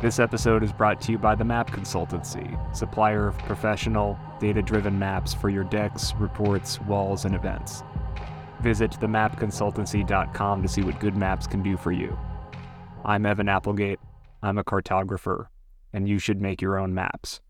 This 0.00 0.18
episode 0.18 0.62
is 0.62 0.72
brought 0.72 1.00
to 1.02 1.12
you 1.12 1.18
by 1.18 1.34
the 1.34 1.44
Map 1.44 1.70
Consultancy, 1.70 2.76
supplier 2.76 3.26
of 3.28 3.38
professional, 3.38 4.18
data 4.38 4.60
driven 4.60 4.98
maps 4.98 5.32
for 5.32 5.48
your 5.48 5.64
decks, 5.64 6.12
reports, 6.16 6.78
walls, 6.82 7.24
and 7.24 7.34
events. 7.34 7.82
Visit 8.60 8.90
themapconsultancy.com 8.92 10.62
to 10.62 10.68
see 10.68 10.82
what 10.82 11.00
good 11.00 11.16
maps 11.16 11.46
can 11.46 11.62
do 11.62 11.78
for 11.78 11.92
you. 11.92 12.18
I'm 13.04 13.24
Evan 13.24 13.48
Applegate, 13.48 14.00
I'm 14.42 14.58
a 14.58 14.64
cartographer, 14.64 15.46
and 15.94 16.06
you 16.06 16.18
should 16.18 16.40
make 16.40 16.60
your 16.60 16.78
own 16.78 16.92
maps. 16.92 17.40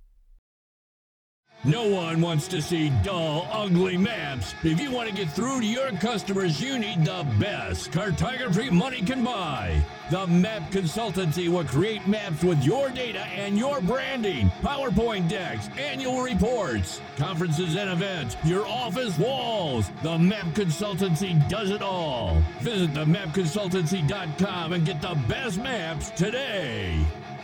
No 1.66 1.88
one 1.88 2.20
wants 2.20 2.46
to 2.48 2.60
see 2.60 2.90
dull, 3.02 3.48
ugly 3.50 3.96
maps. 3.96 4.54
If 4.62 4.78
you 4.78 4.90
want 4.90 5.08
to 5.08 5.14
get 5.14 5.30
through 5.30 5.60
to 5.60 5.66
your 5.66 5.90
customers, 5.92 6.60
you 6.60 6.78
need 6.78 7.06
the 7.06 7.26
best 7.40 7.90
cartography 7.90 8.68
money 8.68 9.00
can 9.00 9.24
buy. 9.24 9.82
The 10.10 10.26
Map 10.26 10.70
Consultancy 10.70 11.48
will 11.48 11.64
create 11.64 12.06
maps 12.06 12.44
with 12.44 12.62
your 12.62 12.90
data 12.90 13.20
and 13.20 13.56
your 13.56 13.80
branding, 13.80 14.50
PowerPoint 14.60 15.30
decks, 15.30 15.70
annual 15.78 16.20
reports, 16.20 17.00
conferences 17.16 17.76
and 17.76 17.88
events, 17.88 18.36
your 18.44 18.66
office 18.66 19.18
walls. 19.18 19.90
The 20.02 20.18
Map 20.18 20.44
Consultancy 20.48 21.48
does 21.48 21.70
it 21.70 21.80
all. 21.80 22.42
Visit 22.60 22.92
themapconsultancy.com 22.92 24.74
and 24.74 24.84
get 24.84 25.00
the 25.00 25.14
best 25.26 25.58
maps 25.58 26.10
today. 26.10 27.02